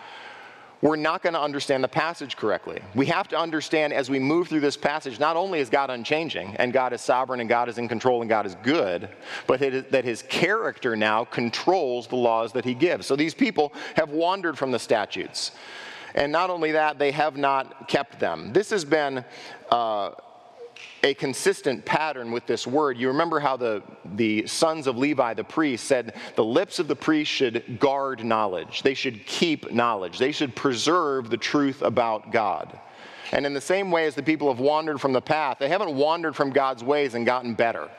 we're 0.82 0.96
not 0.96 1.22
going 1.22 1.32
to 1.32 1.40
understand 1.40 1.82
the 1.82 1.88
passage 1.88 2.36
correctly. 2.36 2.80
We 2.94 3.06
have 3.06 3.28
to 3.28 3.38
understand 3.38 3.92
as 3.92 4.10
we 4.10 4.18
move 4.18 4.48
through 4.48 4.60
this 4.60 4.76
passage, 4.76 5.18
not 5.18 5.34
only 5.34 5.58
is 5.58 5.70
God 5.70 5.90
unchanging 5.90 6.54
and 6.56 6.72
God 6.72 6.92
is 6.92 7.00
sovereign 7.00 7.40
and 7.40 7.48
God 7.48 7.68
is 7.68 7.78
in 7.78 7.88
control 7.88 8.20
and 8.20 8.28
God 8.28 8.46
is 8.46 8.54
good, 8.62 9.08
but 9.46 9.58
that 9.58 10.04
his 10.04 10.22
character 10.22 10.94
now 10.94 11.24
controls 11.24 12.06
the 12.06 12.16
laws 12.16 12.52
that 12.52 12.64
he 12.64 12.74
gives. 12.74 13.06
So 13.06 13.16
these 13.16 13.34
people 13.34 13.72
have 13.94 14.10
wandered 14.10 14.58
from 14.58 14.70
the 14.70 14.78
statutes. 14.78 15.52
And 16.14 16.30
not 16.30 16.50
only 16.50 16.72
that, 16.72 16.98
they 16.98 17.10
have 17.10 17.36
not 17.36 17.88
kept 17.88 18.20
them. 18.20 18.52
This 18.52 18.70
has 18.70 18.84
been. 18.84 19.24
Uh, 19.70 20.10
a 21.02 21.14
consistent 21.14 21.84
pattern 21.84 22.32
with 22.32 22.46
this 22.46 22.66
word. 22.66 22.98
You 22.98 23.08
remember 23.08 23.38
how 23.38 23.56
the, 23.56 23.82
the 24.14 24.46
sons 24.46 24.86
of 24.86 24.96
Levi, 24.96 25.34
the 25.34 25.44
priest, 25.44 25.84
said 25.84 26.14
the 26.34 26.44
lips 26.44 26.78
of 26.78 26.88
the 26.88 26.96
priest 26.96 27.30
should 27.30 27.78
guard 27.78 28.24
knowledge, 28.24 28.82
they 28.82 28.94
should 28.94 29.24
keep 29.26 29.72
knowledge, 29.72 30.18
they 30.18 30.32
should 30.32 30.54
preserve 30.56 31.30
the 31.30 31.36
truth 31.36 31.82
about 31.82 32.32
God. 32.32 32.78
And 33.32 33.44
in 33.44 33.54
the 33.54 33.60
same 33.60 33.90
way 33.90 34.06
as 34.06 34.14
the 34.14 34.22
people 34.22 34.48
have 34.48 34.60
wandered 34.60 35.00
from 35.00 35.12
the 35.12 35.20
path, 35.20 35.58
they 35.58 35.68
haven't 35.68 35.94
wandered 35.94 36.36
from 36.36 36.50
God's 36.50 36.84
ways 36.84 37.14
and 37.14 37.26
gotten 37.26 37.54
better. 37.54 37.90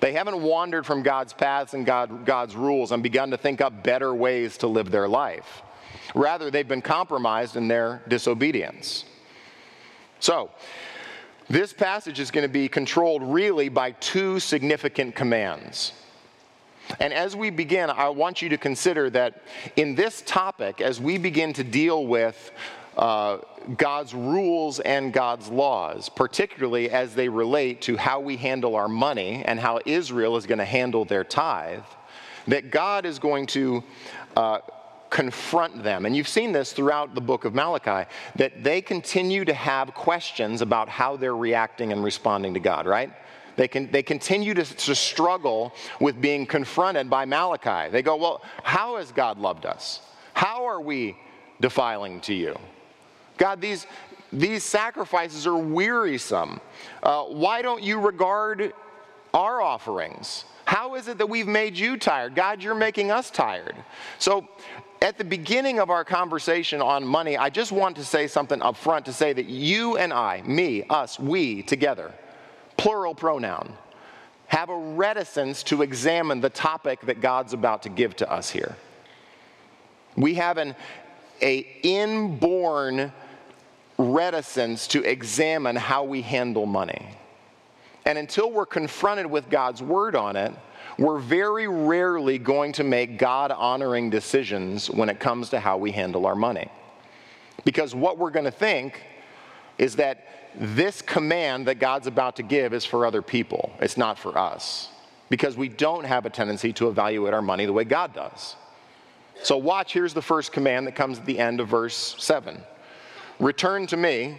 They 0.00 0.12
haven't 0.12 0.40
wandered 0.40 0.86
from 0.86 1.02
God's 1.02 1.32
paths 1.32 1.74
and 1.74 1.84
God, 1.84 2.24
God's 2.24 2.54
rules 2.54 2.92
and 2.92 3.02
begun 3.02 3.30
to 3.30 3.36
think 3.36 3.60
up 3.60 3.82
better 3.82 4.14
ways 4.14 4.56
to 4.58 4.66
live 4.66 4.90
their 4.90 5.08
life. 5.08 5.62
Rather, 6.14 6.50
they've 6.50 6.68
been 6.68 6.82
compromised 6.82 7.56
in 7.56 7.68
their 7.68 8.02
disobedience. 8.08 9.04
So, 10.20 10.50
this 11.50 11.72
passage 11.72 12.20
is 12.20 12.30
going 12.30 12.46
to 12.46 12.52
be 12.52 12.68
controlled 12.68 13.22
really 13.22 13.68
by 13.68 13.92
two 13.92 14.38
significant 14.38 15.14
commands. 15.14 15.92
And 17.00 17.12
as 17.12 17.36
we 17.36 17.50
begin, 17.50 17.90
I 17.90 18.08
want 18.08 18.42
you 18.42 18.48
to 18.50 18.58
consider 18.58 19.10
that 19.10 19.42
in 19.76 19.94
this 19.94 20.22
topic, 20.26 20.80
as 20.80 21.00
we 21.00 21.18
begin 21.18 21.52
to 21.54 21.64
deal 21.64 22.06
with 22.06 22.50
uh, 22.96 23.38
God's 23.76 24.14
rules 24.14 24.80
and 24.80 25.12
God's 25.12 25.48
laws, 25.48 26.08
particularly 26.08 26.90
as 26.90 27.14
they 27.14 27.28
relate 27.28 27.82
to 27.82 27.96
how 27.96 28.20
we 28.20 28.36
handle 28.36 28.74
our 28.74 28.88
money 28.88 29.42
and 29.44 29.60
how 29.60 29.80
Israel 29.86 30.36
is 30.36 30.46
going 30.46 30.58
to 30.58 30.64
handle 30.64 31.04
their 31.04 31.24
tithe, 31.24 31.82
that 32.46 32.70
God 32.70 33.04
is 33.04 33.18
going 33.18 33.46
to 33.48 33.84
uh, 34.36 34.58
confront 35.10 35.82
them. 35.82 36.06
And 36.06 36.16
you've 36.16 36.28
seen 36.28 36.52
this 36.52 36.72
throughout 36.72 37.14
the 37.14 37.20
book 37.20 37.44
of 37.44 37.54
Malachi, 37.54 38.08
that 38.36 38.62
they 38.62 38.80
continue 38.80 39.44
to 39.44 39.54
have 39.54 39.94
questions 39.94 40.60
about 40.60 40.88
how 40.88 41.16
they're 41.16 41.36
reacting 41.36 41.92
and 41.92 42.04
responding 42.04 42.54
to 42.54 42.60
God, 42.60 42.86
right? 42.86 43.12
They, 43.56 43.68
can, 43.68 43.90
they 43.90 44.02
continue 44.02 44.54
to, 44.54 44.64
to 44.64 44.94
struggle 44.94 45.74
with 46.00 46.20
being 46.20 46.46
confronted 46.46 47.10
by 47.10 47.24
Malachi. 47.24 47.90
They 47.90 48.02
go, 48.02 48.16
Well, 48.16 48.42
how 48.62 48.98
has 48.98 49.10
God 49.10 49.38
loved 49.38 49.66
us? 49.66 50.00
How 50.32 50.66
are 50.66 50.80
we 50.80 51.16
defiling 51.60 52.20
to 52.22 52.34
you? 52.34 52.56
God, 53.36 53.60
these, 53.60 53.86
these 54.32 54.62
sacrifices 54.62 55.46
are 55.46 55.56
wearisome. 55.56 56.60
Uh, 57.02 57.24
why 57.24 57.62
don't 57.62 57.82
you 57.82 57.98
regard 57.98 58.72
our 59.38 59.62
offerings? 59.62 60.44
How 60.64 60.96
is 60.96 61.06
it 61.06 61.18
that 61.18 61.28
we've 61.28 61.46
made 61.46 61.78
you 61.78 61.96
tired? 61.96 62.34
God, 62.34 62.60
you're 62.60 62.74
making 62.74 63.12
us 63.12 63.30
tired. 63.30 63.76
So 64.18 64.48
at 65.00 65.16
the 65.16 65.24
beginning 65.24 65.78
of 65.78 65.90
our 65.90 66.04
conversation 66.04 66.82
on 66.82 67.06
money, 67.06 67.38
I 67.38 67.48
just 67.48 67.70
want 67.70 67.96
to 67.96 68.04
say 68.04 68.26
something 68.26 68.60
up 68.60 68.76
front 68.76 69.06
to 69.06 69.12
say 69.12 69.32
that 69.32 69.46
you 69.46 69.96
and 69.96 70.12
I, 70.12 70.42
me, 70.42 70.82
us, 70.90 71.20
we 71.20 71.62
together, 71.62 72.12
plural 72.76 73.14
pronoun, 73.14 73.72
have 74.48 74.70
a 74.70 74.76
reticence 74.76 75.62
to 75.62 75.82
examine 75.82 76.40
the 76.40 76.50
topic 76.50 77.00
that 77.02 77.20
God's 77.20 77.52
about 77.52 77.84
to 77.84 77.88
give 77.90 78.16
to 78.16 78.30
us 78.30 78.50
here. 78.50 78.74
We 80.16 80.34
have 80.34 80.58
an 80.58 80.74
a 81.40 81.58
inborn 81.84 83.12
reticence 83.98 84.88
to 84.88 85.02
examine 85.04 85.76
how 85.76 86.02
we 86.02 86.22
handle 86.22 86.66
money. 86.66 87.16
And 88.08 88.16
until 88.16 88.50
we're 88.50 88.64
confronted 88.64 89.26
with 89.26 89.50
God's 89.50 89.82
word 89.82 90.16
on 90.16 90.34
it, 90.34 90.54
we're 90.98 91.18
very 91.18 91.68
rarely 91.68 92.38
going 92.38 92.72
to 92.72 92.82
make 92.82 93.18
God 93.18 93.50
honoring 93.50 94.08
decisions 94.08 94.88
when 94.88 95.10
it 95.10 95.20
comes 95.20 95.50
to 95.50 95.60
how 95.60 95.76
we 95.76 95.92
handle 95.92 96.24
our 96.24 96.34
money. 96.34 96.70
Because 97.66 97.94
what 97.94 98.16
we're 98.16 98.30
going 98.30 98.46
to 98.46 98.50
think 98.50 99.02
is 99.76 99.96
that 99.96 100.24
this 100.54 101.02
command 101.02 101.66
that 101.68 101.80
God's 101.80 102.06
about 102.06 102.36
to 102.36 102.42
give 102.42 102.72
is 102.72 102.86
for 102.86 103.04
other 103.04 103.20
people, 103.20 103.74
it's 103.78 103.98
not 103.98 104.18
for 104.18 104.38
us. 104.38 104.88
Because 105.28 105.58
we 105.58 105.68
don't 105.68 106.04
have 106.04 106.24
a 106.24 106.30
tendency 106.30 106.72
to 106.72 106.88
evaluate 106.88 107.34
our 107.34 107.42
money 107.42 107.66
the 107.66 107.74
way 107.74 107.84
God 107.84 108.14
does. 108.14 108.56
So, 109.42 109.58
watch, 109.58 109.92
here's 109.92 110.14
the 110.14 110.22
first 110.22 110.52
command 110.52 110.86
that 110.86 110.96
comes 110.96 111.18
at 111.18 111.26
the 111.26 111.38
end 111.38 111.60
of 111.60 111.68
verse 111.68 112.16
7 112.18 112.58
Return 113.38 113.86
to 113.88 113.98
me, 113.98 114.38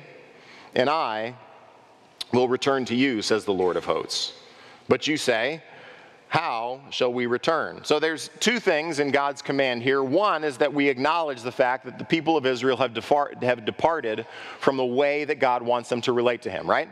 and 0.73 0.89
I 0.89 1.35
will 2.31 2.47
return 2.47 2.85
to 2.85 2.95
you, 2.95 3.21
says 3.21 3.45
the 3.45 3.53
Lord 3.53 3.75
of 3.75 3.85
hosts. 3.85 4.33
But 4.87 5.07
you 5.07 5.17
say, 5.17 5.61
how 6.29 6.81
shall 6.91 7.11
we 7.11 7.25
return? 7.25 7.83
So 7.83 7.99
there's 7.99 8.29
two 8.39 8.59
things 8.59 8.99
in 8.99 9.09
God's 9.09 9.41
command 9.41 9.81
here. 9.81 10.03
One 10.03 10.43
is 10.43 10.57
that 10.57 10.71
we 10.71 10.87
acknowledge 10.87 11.41
the 11.41 11.51
fact 11.51 11.85
that 11.85 11.97
the 11.97 12.05
people 12.05 12.37
of 12.37 12.45
Israel 12.45 12.77
have, 12.77 12.95
have 13.41 13.65
departed 13.65 14.27
from 14.59 14.77
the 14.77 14.85
way 14.85 15.25
that 15.25 15.39
God 15.39 15.63
wants 15.63 15.89
them 15.89 16.01
to 16.01 16.13
relate 16.13 16.43
to 16.43 16.51
Him, 16.51 16.69
right? 16.69 16.89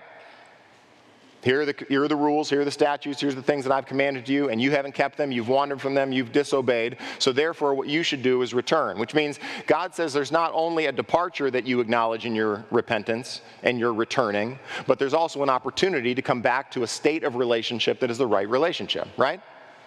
Here 1.48 1.62
are, 1.62 1.66
the, 1.66 1.86
here 1.88 2.04
are 2.04 2.10
the 2.10 2.16
rules, 2.18 2.50
here 2.50 2.60
are 2.60 2.66
the 2.66 2.72
statutes, 2.72 3.22
here's 3.22 3.34
the 3.34 3.42
things 3.42 3.64
that 3.64 3.72
I've 3.72 3.86
commanded 3.86 4.28
you, 4.28 4.50
and 4.50 4.62
you 4.62 4.70
haven't 4.72 4.92
kept 4.92 5.16
them, 5.16 5.32
you've 5.32 5.48
wandered 5.48 5.80
from 5.80 5.94
them, 5.94 6.12
you've 6.12 6.34
disobeyed. 6.34 6.98
So 7.20 7.32
therefore, 7.32 7.74
what 7.74 7.88
you 7.88 8.04
should 8.04 8.22
do 8.22 8.42
is 8.42 8.54
return, 8.54 9.00
which 9.00 9.14
means 9.14 9.40
God 9.66 9.96
says 9.96 10.12
there's 10.12 10.30
not 10.30 10.52
only 10.54 10.88
a 10.88 10.92
departure 10.92 11.50
that 11.50 11.66
you 11.66 11.80
acknowledge 11.80 12.26
in 12.26 12.36
your 12.36 12.66
repentance 12.70 13.40
and 13.64 13.80
your 13.80 13.94
returning, 13.94 14.60
but 14.88 15.00
there's 15.00 15.14
also 15.14 15.42
an 15.42 15.50
opportunity 15.50 16.14
to 16.14 16.22
come 16.22 16.42
back 16.42 16.70
to 16.72 16.84
a 16.84 16.88
state 16.88 17.24
of 17.24 17.38
relationship 17.38 18.02
that 18.02 18.12
is 18.12 18.18
the 18.18 18.28
right 18.28 18.50
relationship, 18.50 19.08
right? 19.16 19.40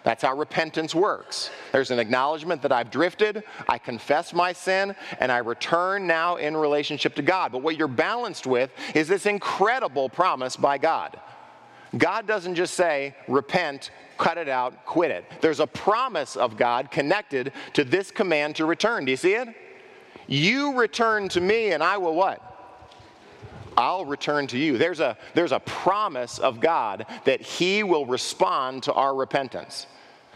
That's 0.03 0.23
how 0.23 0.35
repentance 0.35 0.95
works. 0.95 1.51
There's 1.73 1.91
an 1.91 1.99
acknowledgement 1.99 2.63
that 2.63 2.73
I've 2.73 2.91
drifted, 2.91 3.45
I 3.69 3.77
confess 3.77 4.33
my 4.33 4.55
sin, 4.55 4.97
and 5.19 5.31
I 5.31 5.39
return 5.39 6.07
now 6.07 6.37
in 6.37 6.57
relationship 6.57 7.15
to 7.17 7.23
God. 7.23 7.53
But 7.53 7.61
what 7.63 7.77
you're 7.77 7.87
balanced 7.87 8.47
with 8.47 8.71
is 8.95 9.09
this 9.09 9.27
incredible 9.27 10.09
promise 10.09 10.57
by 10.57 10.79
God. 10.79 11.21
God 11.97 12.27
doesn't 12.27 12.55
just 12.55 12.75
say, 12.75 13.15
repent, 13.27 13.91
cut 14.17 14.39
it 14.39 14.49
out, 14.49 14.87
quit 14.87 15.11
it. 15.11 15.25
There's 15.41 15.61
a 15.61 15.67
promise 15.67 16.37
of 16.37 16.57
God 16.57 16.91
connected 16.91 17.53
to 17.73 17.85
this 17.85 18.11
command 18.11 18.57
to 18.57 18.67
return. 18.67 19.05
Do 19.05 19.11
you 19.11 19.17
see 19.17 19.35
it? 19.35 19.49
You 20.27 20.79
return 20.79 21.29
to 21.31 21.41
me, 21.41 21.73
and 21.73 21.83
I 21.83 21.97
will 21.97 22.15
what? 22.15 22.41
I'll 23.77 24.05
return 24.05 24.47
to 24.49 24.59
you. 24.59 24.79
There's 24.79 25.01
a, 25.01 25.17
there's 25.35 25.53
a 25.53 25.61
promise 25.61 26.39
of 26.39 26.61
God 26.61 27.07
that 27.25 27.41
He 27.41 27.83
will 27.83 28.07
respond 28.07 28.85
to 28.85 28.93
our 28.93 29.15
repentance. 29.15 29.87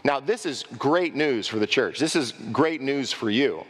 Now, 0.03 0.19
this 0.19 0.45
is 0.45 0.63
great 0.77 1.15
news 1.15 1.47
for 1.47 1.59
the 1.59 1.67
church. 1.67 1.99
This 1.99 2.15
is 2.15 2.31
great 2.51 2.81
news 2.81 3.11
for 3.11 3.29
you 3.29 3.63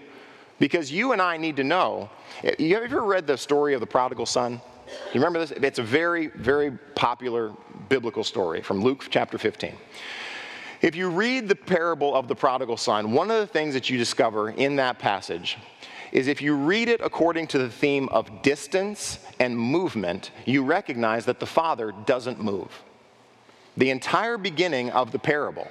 because 0.59 0.91
you 0.91 1.11
and 1.11 1.21
I 1.21 1.37
need 1.37 1.57
to 1.57 1.63
know. 1.63 2.09
You 2.57 2.77
ever 2.77 3.01
read 3.01 3.27
the 3.27 3.37
story 3.37 3.73
of 3.73 3.79
the 3.79 3.85
prodigal 3.85 4.25
son? 4.25 4.61
You 4.87 5.19
remember 5.19 5.39
this? 5.39 5.51
It's 5.51 5.79
a 5.79 5.83
very, 5.83 6.27
very 6.27 6.71
popular 6.95 7.53
biblical 7.89 8.23
story 8.23 8.61
from 8.61 8.81
Luke 8.81 9.05
chapter 9.09 9.37
15. 9.37 9.75
If 10.81 10.95
you 10.95 11.09
read 11.09 11.47
the 11.47 11.55
parable 11.55 12.13
of 12.15 12.27
the 12.27 12.35
prodigal 12.35 12.77
son, 12.77 13.11
one 13.11 13.31
of 13.31 13.39
the 13.39 13.47
things 13.47 13.73
that 13.73 13.89
you 13.89 13.97
discover 13.97 14.49
in 14.49 14.75
that 14.75 14.99
passage 14.99 15.57
is 16.11 16.27
if 16.27 16.41
you 16.41 16.55
read 16.55 16.87
it 16.87 17.01
according 17.01 17.47
to 17.47 17.57
the 17.57 17.69
theme 17.69 18.07
of 18.09 18.41
distance 18.41 19.19
and 19.39 19.57
movement, 19.57 20.31
you 20.45 20.63
recognize 20.63 21.25
that 21.25 21.39
the 21.39 21.45
father 21.45 21.91
doesn't 22.05 22.41
move. 22.41 22.69
The 23.77 23.89
entire 23.89 24.37
beginning 24.37 24.91
of 24.91 25.11
the 25.11 25.19
parable 25.19 25.67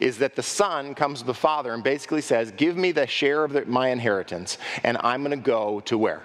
is 0.00 0.18
that 0.18 0.34
the 0.34 0.42
son 0.42 0.94
comes 0.94 1.20
to 1.20 1.26
the 1.26 1.34
father 1.34 1.72
and 1.74 1.84
basically 1.84 2.22
says, 2.22 2.50
Give 2.52 2.76
me 2.76 2.90
the 2.90 3.06
share 3.06 3.44
of 3.44 3.52
the, 3.52 3.64
my 3.66 3.88
inheritance, 3.88 4.58
and 4.82 4.96
I'm 5.00 5.22
going 5.22 5.38
to 5.38 5.44
go 5.44 5.80
to 5.80 5.96
where? 5.96 6.22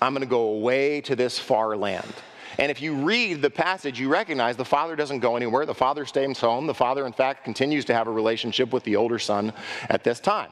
I'm 0.00 0.12
going 0.12 0.22
to 0.22 0.30
go 0.30 0.50
away 0.50 1.00
to 1.02 1.16
this 1.16 1.38
far 1.38 1.76
land. 1.76 2.14
And 2.58 2.70
if 2.70 2.82
you 2.82 2.94
read 2.94 3.40
the 3.40 3.50
passage, 3.50 4.00
you 4.00 4.08
recognize 4.08 4.56
the 4.56 4.64
father 4.64 4.96
doesn't 4.96 5.20
go 5.20 5.36
anywhere. 5.36 5.64
The 5.64 5.74
father 5.74 6.04
stays 6.04 6.40
home. 6.40 6.66
The 6.66 6.74
father, 6.74 7.06
in 7.06 7.12
fact, 7.12 7.44
continues 7.44 7.84
to 7.86 7.94
have 7.94 8.08
a 8.08 8.10
relationship 8.10 8.72
with 8.72 8.82
the 8.84 8.96
older 8.96 9.18
son 9.18 9.52
at 9.88 10.02
this 10.02 10.18
time. 10.18 10.50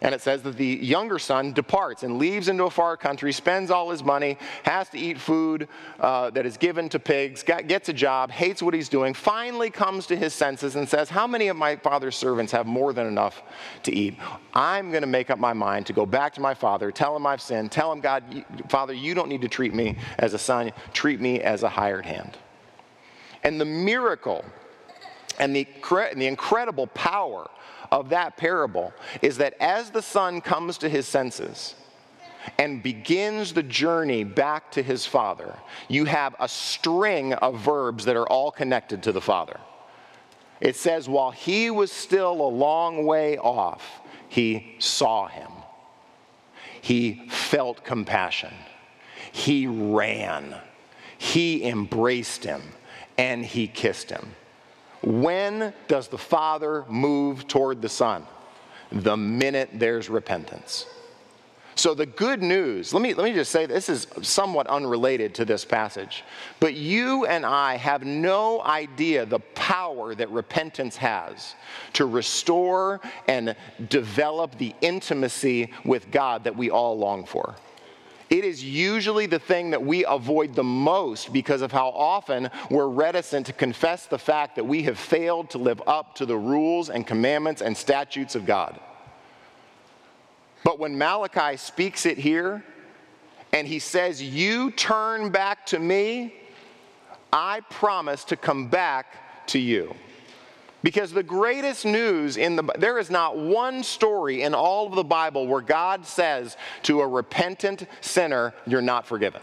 And 0.00 0.14
it 0.14 0.20
says 0.20 0.42
that 0.42 0.56
the 0.56 0.66
younger 0.66 1.18
son 1.18 1.52
departs 1.52 2.02
and 2.02 2.18
leaves 2.18 2.48
into 2.48 2.64
a 2.64 2.70
far 2.70 2.96
country, 2.96 3.32
spends 3.32 3.70
all 3.70 3.90
his 3.90 4.04
money, 4.04 4.38
has 4.62 4.88
to 4.90 4.98
eat 4.98 5.18
food 5.18 5.68
uh, 5.98 6.30
that 6.30 6.46
is 6.46 6.56
given 6.56 6.88
to 6.90 6.98
pigs, 6.98 7.42
gets 7.42 7.88
a 7.88 7.92
job, 7.92 8.30
hates 8.30 8.62
what 8.62 8.74
he's 8.74 8.88
doing, 8.88 9.14
finally 9.14 9.70
comes 9.70 10.06
to 10.06 10.16
his 10.16 10.34
senses 10.34 10.76
and 10.76 10.88
says, 10.88 11.08
How 11.08 11.26
many 11.26 11.48
of 11.48 11.56
my 11.56 11.76
father's 11.76 12.16
servants 12.16 12.52
have 12.52 12.66
more 12.66 12.92
than 12.92 13.06
enough 13.06 13.42
to 13.84 13.92
eat? 13.92 14.16
I'm 14.54 14.90
going 14.90 15.02
to 15.02 15.08
make 15.08 15.30
up 15.30 15.38
my 15.38 15.52
mind 15.52 15.86
to 15.86 15.92
go 15.92 16.06
back 16.06 16.34
to 16.34 16.40
my 16.40 16.54
father, 16.54 16.92
tell 16.92 17.16
him 17.16 17.26
I've 17.26 17.42
sinned, 17.42 17.72
tell 17.72 17.92
him, 17.92 18.00
God, 18.00 18.44
Father, 18.68 18.92
you 18.92 19.14
don't 19.14 19.28
need 19.28 19.42
to 19.42 19.48
treat 19.48 19.74
me 19.74 19.96
as 20.18 20.34
a 20.34 20.38
son, 20.38 20.72
treat 20.92 21.20
me 21.20 21.40
as 21.40 21.62
a 21.62 21.68
hired 21.68 22.06
hand. 22.06 22.36
And 23.42 23.60
the 23.60 23.64
miracle 23.64 24.44
and 25.38 25.54
the, 25.54 25.66
and 25.90 26.20
the 26.20 26.26
incredible 26.26 26.86
power 26.88 27.48
of 27.90 28.10
that 28.10 28.36
parable 28.36 28.92
is 29.22 29.38
that 29.38 29.54
as 29.60 29.90
the 29.90 30.02
son 30.02 30.40
comes 30.40 30.78
to 30.78 30.88
his 30.88 31.06
senses, 31.06 31.74
and 32.56 32.82
begins 32.82 33.52
the 33.52 33.62
journey 33.62 34.24
back 34.24 34.70
to 34.72 34.82
his 34.82 35.04
father, 35.04 35.54
you 35.88 36.04
have 36.04 36.34
a 36.40 36.48
string 36.48 37.34
of 37.34 37.58
verbs 37.58 38.04
that 38.04 38.16
are 38.16 38.28
all 38.28 38.50
connected 38.50 39.02
to 39.02 39.12
the 39.12 39.20
father. 39.20 39.60
It 40.60 40.76
says, 40.76 41.08
while 41.08 41.30
he 41.30 41.70
was 41.70 41.92
still 41.92 42.40
a 42.40 42.48
long 42.48 43.04
way 43.04 43.38
off, 43.38 44.00
he 44.28 44.76
saw 44.78 45.28
him. 45.28 45.50
He 46.80 47.28
felt 47.28 47.84
compassion. 47.84 48.52
He 49.32 49.66
ran. 49.66 50.54
He 51.18 51.64
embraced 51.64 52.44
him 52.44 52.62
and 53.16 53.44
he 53.44 53.66
kissed 53.66 54.10
him. 54.10 54.34
When 55.02 55.72
does 55.86 56.08
the 56.08 56.18
Father 56.18 56.84
move 56.88 57.46
toward 57.46 57.80
the 57.82 57.88
Son? 57.88 58.26
The 58.90 59.16
minute 59.16 59.70
there's 59.74 60.08
repentance. 60.08 60.86
So, 61.78 61.94
the 61.94 62.06
good 62.06 62.42
news, 62.42 62.92
let 62.92 63.00
me, 63.00 63.14
let 63.14 63.22
me 63.22 63.32
just 63.32 63.52
say 63.52 63.64
this 63.64 63.88
is 63.88 64.08
somewhat 64.22 64.66
unrelated 64.66 65.32
to 65.36 65.44
this 65.44 65.64
passage, 65.64 66.24
but 66.58 66.74
you 66.74 67.26
and 67.26 67.46
I 67.46 67.76
have 67.76 68.02
no 68.02 68.60
idea 68.62 69.24
the 69.24 69.38
power 69.38 70.12
that 70.16 70.28
repentance 70.30 70.96
has 70.96 71.54
to 71.92 72.06
restore 72.06 73.00
and 73.28 73.54
develop 73.88 74.58
the 74.58 74.74
intimacy 74.80 75.72
with 75.84 76.10
God 76.10 76.42
that 76.42 76.56
we 76.56 76.68
all 76.68 76.98
long 76.98 77.24
for. 77.24 77.54
It 78.30 78.44
is 78.44 78.62
usually 78.62 79.26
the 79.26 79.38
thing 79.38 79.70
that 79.70 79.82
we 79.82 80.04
avoid 80.04 80.54
the 80.54 80.64
most 80.64 81.32
because 81.32 81.62
of 81.62 81.72
how 81.72 81.88
often 81.88 82.50
we're 82.70 82.88
reticent 82.88 83.46
to 83.46 83.54
confess 83.54 84.06
the 84.06 84.18
fact 84.18 84.56
that 84.56 84.64
we 84.64 84.82
have 84.82 84.98
failed 84.98 85.50
to 85.50 85.58
live 85.58 85.82
up 85.86 86.14
to 86.16 86.26
the 86.26 86.36
rules 86.36 86.90
and 86.90 87.06
commandments 87.06 87.62
and 87.62 87.74
statutes 87.74 88.34
of 88.34 88.44
God. 88.44 88.78
But 90.62 90.78
when 90.78 90.98
Malachi 90.98 91.56
speaks 91.56 92.04
it 92.04 92.18
here 92.18 92.62
and 93.54 93.66
he 93.66 93.78
says, 93.78 94.22
You 94.22 94.72
turn 94.72 95.30
back 95.30 95.64
to 95.66 95.78
me, 95.78 96.34
I 97.32 97.60
promise 97.70 98.24
to 98.24 98.36
come 98.36 98.68
back 98.68 99.46
to 99.48 99.58
you. 99.58 99.94
Because 100.82 101.10
the 101.12 101.24
greatest 101.24 101.84
news 101.84 102.36
in 102.36 102.54
the 102.54 102.62
there 102.78 102.98
is 102.98 103.10
not 103.10 103.36
one 103.36 103.82
story 103.82 104.42
in 104.42 104.54
all 104.54 104.86
of 104.86 104.94
the 104.94 105.04
Bible 105.04 105.46
where 105.46 105.60
God 105.60 106.06
says 106.06 106.56
to 106.84 107.00
a 107.00 107.06
repentant 107.06 107.86
sinner, 108.00 108.54
you're 108.66 108.80
not 108.80 109.06
forgiven. 109.06 109.40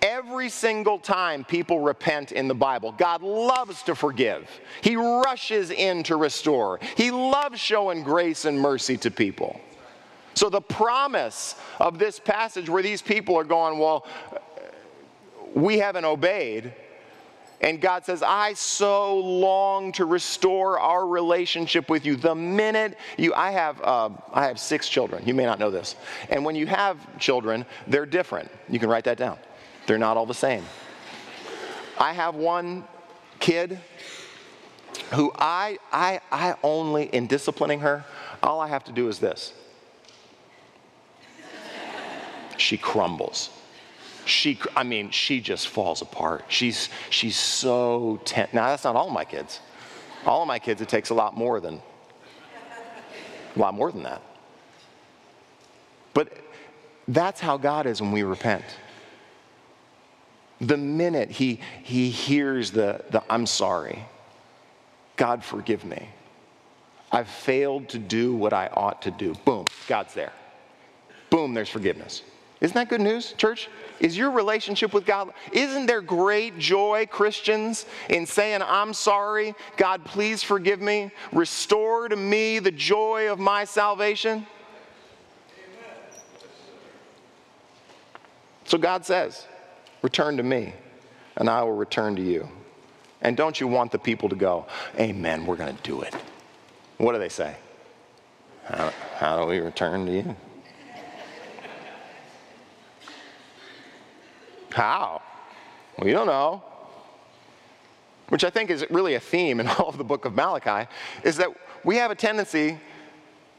Every 0.00 0.50
single 0.50 0.98
time 0.98 1.44
people 1.44 1.80
repent 1.80 2.32
in 2.32 2.46
the 2.46 2.54
Bible, 2.54 2.92
God 2.92 3.22
loves 3.22 3.82
to 3.84 3.94
forgive. 3.94 4.48
He 4.82 4.96
rushes 4.96 5.70
in 5.70 6.02
to 6.04 6.16
restore. 6.16 6.78
He 6.96 7.10
loves 7.10 7.58
showing 7.58 8.02
grace 8.02 8.44
and 8.44 8.60
mercy 8.60 8.98
to 8.98 9.10
people. 9.10 9.58
So, 10.34 10.50
the 10.50 10.60
promise 10.60 11.54
of 11.78 11.98
this 11.98 12.18
passage 12.18 12.68
where 12.68 12.82
these 12.82 13.00
people 13.00 13.38
are 13.38 13.44
going, 13.44 13.78
Well, 13.78 14.06
we 15.54 15.78
haven't 15.78 16.04
obeyed, 16.04 16.74
and 17.60 17.80
God 17.80 18.04
says, 18.04 18.22
I 18.22 18.54
so 18.54 19.18
long 19.18 19.92
to 19.92 20.04
restore 20.04 20.78
our 20.78 21.06
relationship 21.06 21.88
with 21.88 22.04
you. 22.04 22.16
The 22.16 22.34
minute 22.34 22.98
you, 23.16 23.32
I 23.34 23.52
have, 23.52 23.80
uh, 23.82 24.10
I 24.32 24.46
have 24.46 24.58
six 24.58 24.88
children. 24.88 25.26
You 25.26 25.34
may 25.34 25.44
not 25.44 25.58
know 25.58 25.70
this. 25.70 25.96
And 26.28 26.44
when 26.44 26.56
you 26.56 26.66
have 26.66 27.18
children, 27.18 27.64
they're 27.86 28.06
different. 28.06 28.50
You 28.68 28.78
can 28.78 28.88
write 28.88 29.04
that 29.04 29.18
down. 29.18 29.38
They're 29.86 29.98
not 29.98 30.16
all 30.16 30.26
the 30.26 30.34
same. 30.34 30.64
I 31.98 32.12
have 32.12 32.34
one 32.34 32.84
kid 33.40 33.78
who 35.12 35.32
I, 35.36 35.78
I, 35.92 36.20
I 36.32 36.56
only, 36.62 37.04
in 37.04 37.26
disciplining 37.26 37.80
her, 37.80 38.04
all 38.42 38.60
I 38.60 38.68
have 38.68 38.84
to 38.84 38.92
do 38.92 39.08
is 39.08 39.18
this. 39.18 39.52
She 42.56 42.76
crumbles 42.76 43.50
she 44.26 44.58
i 44.76 44.82
mean 44.82 45.10
she 45.10 45.40
just 45.40 45.68
falls 45.68 46.02
apart. 46.02 46.44
She's 46.48 46.88
she's 47.10 47.36
so 47.36 48.20
tense 48.24 48.52
now 48.52 48.68
that's 48.68 48.84
not 48.84 48.96
all 48.96 49.10
my 49.10 49.24
kids. 49.24 49.60
All 50.26 50.42
of 50.42 50.48
my 50.48 50.58
kids 50.58 50.80
it 50.80 50.88
takes 50.88 51.10
a 51.10 51.14
lot 51.14 51.36
more 51.36 51.60
than 51.60 51.80
a 53.54 53.58
lot 53.58 53.74
more 53.74 53.92
than 53.92 54.02
that. 54.04 54.22
But 56.12 56.32
that's 57.08 57.40
how 57.40 57.56
god 57.56 57.86
is 57.86 58.00
when 58.00 58.12
we 58.12 58.22
repent. 58.22 58.64
The 60.60 60.76
minute 60.76 61.30
he 61.30 61.60
he 61.82 62.10
hears 62.10 62.70
the, 62.70 63.04
the 63.10 63.22
i'm 63.28 63.46
sorry 63.46 64.04
god 65.16 65.44
forgive 65.44 65.84
me. 65.84 66.08
I've 67.12 67.28
failed 67.28 67.90
to 67.90 67.98
do 67.98 68.34
what 68.34 68.52
i 68.52 68.68
ought 68.68 69.02
to 69.02 69.10
do. 69.10 69.34
Boom 69.44 69.66
god's 69.86 70.14
there. 70.14 70.32
Boom 71.30 71.54
there's 71.54 71.68
forgiveness 71.68 72.22
isn't 72.64 72.74
that 72.74 72.88
good 72.88 73.02
news, 73.02 73.34
church? 73.34 73.68
Is 74.00 74.16
your 74.16 74.30
relationship 74.30 74.94
with 74.94 75.04
God, 75.04 75.34
isn't 75.52 75.84
there 75.84 76.00
great 76.00 76.58
joy, 76.58 77.06
Christians, 77.10 77.84
in 78.08 78.24
saying, 78.24 78.62
I'm 78.62 78.94
sorry, 78.94 79.54
God, 79.76 80.02
please 80.06 80.42
forgive 80.42 80.80
me, 80.80 81.10
restore 81.30 82.08
to 82.08 82.16
me 82.16 82.60
the 82.60 82.70
joy 82.70 83.30
of 83.30 83.38
my 83.38 83.64
salvation? 83.64 84.46
So 88.64 88.78
God 88.78 89.04
says, 89.04 89.46
Return 90.00 90.38
to 90.38 90.42
me. 90.42 90.72
and 91.36 91.50
I 91.50 91.62
will 91.62 91.76
return 91.76 92.16
to 92.16 92.22
you. 92.22 92.48
And 93.20 93.36
don't 93.36 93.60
you 93.60 93.68
want 93.68 93.92
the 93.92 93.98
people 93.98 94.30
to 94.30 94.36
go, 94.36 94.66
Amen, 94.98 95.44
we're 95.44 95.56
going 95.56 95.76
to 95.76 95.82
do 95.82 96.00
it? 96.00 96.14
What 96.96 97.12
do 97.12 97.18
they 97.18 97.28
say? 97.28 97.56
How, 98.64 98.90
how 99.16 99.40
do 99.40 99.46
we 99.46 99.58
return 99.58 100.06
to 100.06 100.12
you? 100.12 100.36
How? 104.74 105.22
We 106.02 106.10
don't 106.10 106.26
know. 106.26 106.64
Which 108.28 108.42
I 108.42 108.50
think 108.50 108.70
is 108.70 108.84
really 108.90 109.14
a 109.14 109.20
theme 109.20 109.60
in 109.60 109.68
all 109.78 109.88
of 109.88 109.98
the 109.98 110.04
book 110.04 110.24
of 110.24 110.34
Malachi, 110.34 110.90
is 111.22 111.36
that 111.36 111.50
we 111.84 111.96
have 111.96 112.10
a 112.10 112.16
tendency 112.16 112.78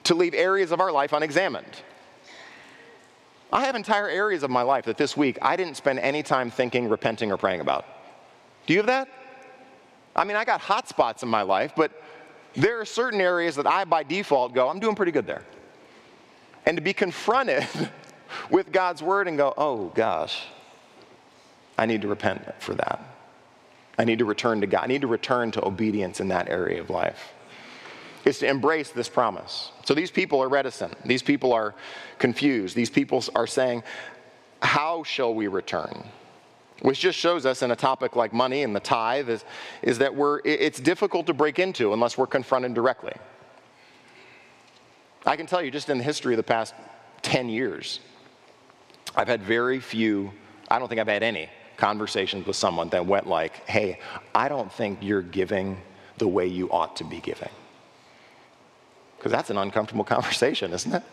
to 0.03 0.13
leave 0.13 0.33
areas 0.33 0.71
of 0.71 0.81
our 0.81 0.91
life 0.91 1.13
unexamined. 1.13 1.81
I 3.53 3.63
have 3.63 3.75
entire 3.75 4.09
areas 4.09 4.43
of 4.43 4.49
my 4.49 4.63
life 4.63 4.85
that 4.85 4.97
this 4.97 5.15
week 5.15 5.37
I 5.41 5.55
didn't 5.55 5.77
spend 5.77 5.99
any 5.99 6.21
time 6.21 6.51
thinking, 6.51 6.89
repenting, 6.89 7.31
or 7.31 7.37
praying 7.37 7.61
about. 7.61 7.85
Do 8.67 8.73
you 8.73 8.79
have 8.79 8.87
that? 8.87 9.07
I 10.17 10.25
mean, 10.25 10.35
I 10.35 10.43
got 10.43 10.59
hot 10.59 10.89
spots 10.89 11.23
in 11.23 11.29
my 11.29 11.43
life, 11.43 11.71
but 11.77 11.91
there 12.55 12.81
are 12.81 12.85
certain 12.85 13.21
areas 13.21 13.55
that 13.55 13.67
I, 13.67 13.85
by 13.85 14.03
default, 14.03 14.53
go, 14.53 14.67
I'm 14.67 14.79
doing 14.79 14.95
pretty 14.95 15.13
good 15.13 15.27
there. 15.27 15.43
And 16.65 16.75
to 16.75 16.81
be 16.81 16.91
confronted 16.91 17.65
with 18.49 18.73
God's 18.73 19.01
word 19.01 19.29
and 19.29 19.37
go, 19.37 19.53
oh 19.55 19.87
gosh, 19.95 20.43
I 21.77 21.85
need 21.85 22.01
to 22.01 22.07
repent 22.07 22.41
for 22.59 22.73
that. 22.75 23.15
I 23.97 24.03
need 24.03 24.19
to 24.19 24.25
return 24.25 24.61
to 24.61 24.67
God. 24.67 24.83
I 24.83 24.87
need 24.87 25.01
to 25.01 25.07
return 25.07 25.51
to 25.51 25.65
obedience 25.65 26.19
in 26.19 26.27
that 26.29 26.49
area 26.49 26.81
of 26.81 26.89
life. 26.89 27.33
Is 28.25 28.39
to 28.39 28.47
embrace 28.47 28.89
this 28.89 29.07
promise. 29.07 29.71
So 29.85 29.93
these 29.93 30.09
people 30.09 30.41
are 30.41 30.49
reticent. 30.49 31.01
These 31.03 31.21
people 31.21 31.53
are 31.53 31.75
confused. 32.17 32.75
These 32.75 32.89
people 32.89 33.23
are 33.35 33.45
saying, 33.45 33.83
How 34.61 35.03
shall 35.03 35.33
we 35.33 35.47
return? 35.47 36.03
Which 36.81 36.99
just 36.99 37.17
shows 37.17 37.45
us 37.45 37.61
in 37.61 37.71
a 37.71 37.75
topic 37.75 38.15
like 38.15 38.33
money 38.33 38.63
and 38.63 38.75
the 38.75 38.79
tithe 38.79 39.29
is, 39.29 39.45
is 39.81 39.99
that 39.99 40.13
we're, 40.13 40.41
it's 40.43 40.79
difficult 40.79 41.27
to 41.27 41.33
break 41.33 41.57
into 41.59 41.93
unless 41.93 42.17
we're 42.17 42.27
confronted 42.27 42.73
directly. 42.73 43.13
I 45.25 45.35
can 45.35 45.47
tell 45.47 45.61
you, 45.61 45.71
just 45.71 45.89
in 45.89 45.97
the 45.97 46.03
history 46.03 46.33
of 46.33 46.37
the 46.37 46.43
past 46.43 46.75
10 47.21 47.47
years, 47.47 48.01
I've 49.15 49.27
had 49.27 49.41
very 49.41 49.79
few, 49.79 50.31
I 50.69 50.77
don't 50.77 50.89
think 50.89 50.99
I've 50.99 51.07
had 51.07 51.23
any 51.23 51.49
conversations 51.77 52.45
with 52.45 52.55
someone 52.55 52.89
that 52.89 53.05
went 53.05 53.27
like, 53.27 53.67
hey, 53.67 53.99
I 54.33 54.49
don't 54.49 54.71
think 54.71 54.99
you're 55.01 55.21
giving 55.21 55.77
the 56.17 56.27
way 56.27 56.47
you 56.47 56.69
ought 56.71 56.95
to 56.97 57.03
be 57.03 57.19
giving. 57.19 57.49
Because 59.17 59.31
that's 59.31 59.49
an 59.49 59.57
uncomfortable 59.57 60.03
conversation, 60.15 60.73
isn't 60.73 60.93
it? 60.93 61.03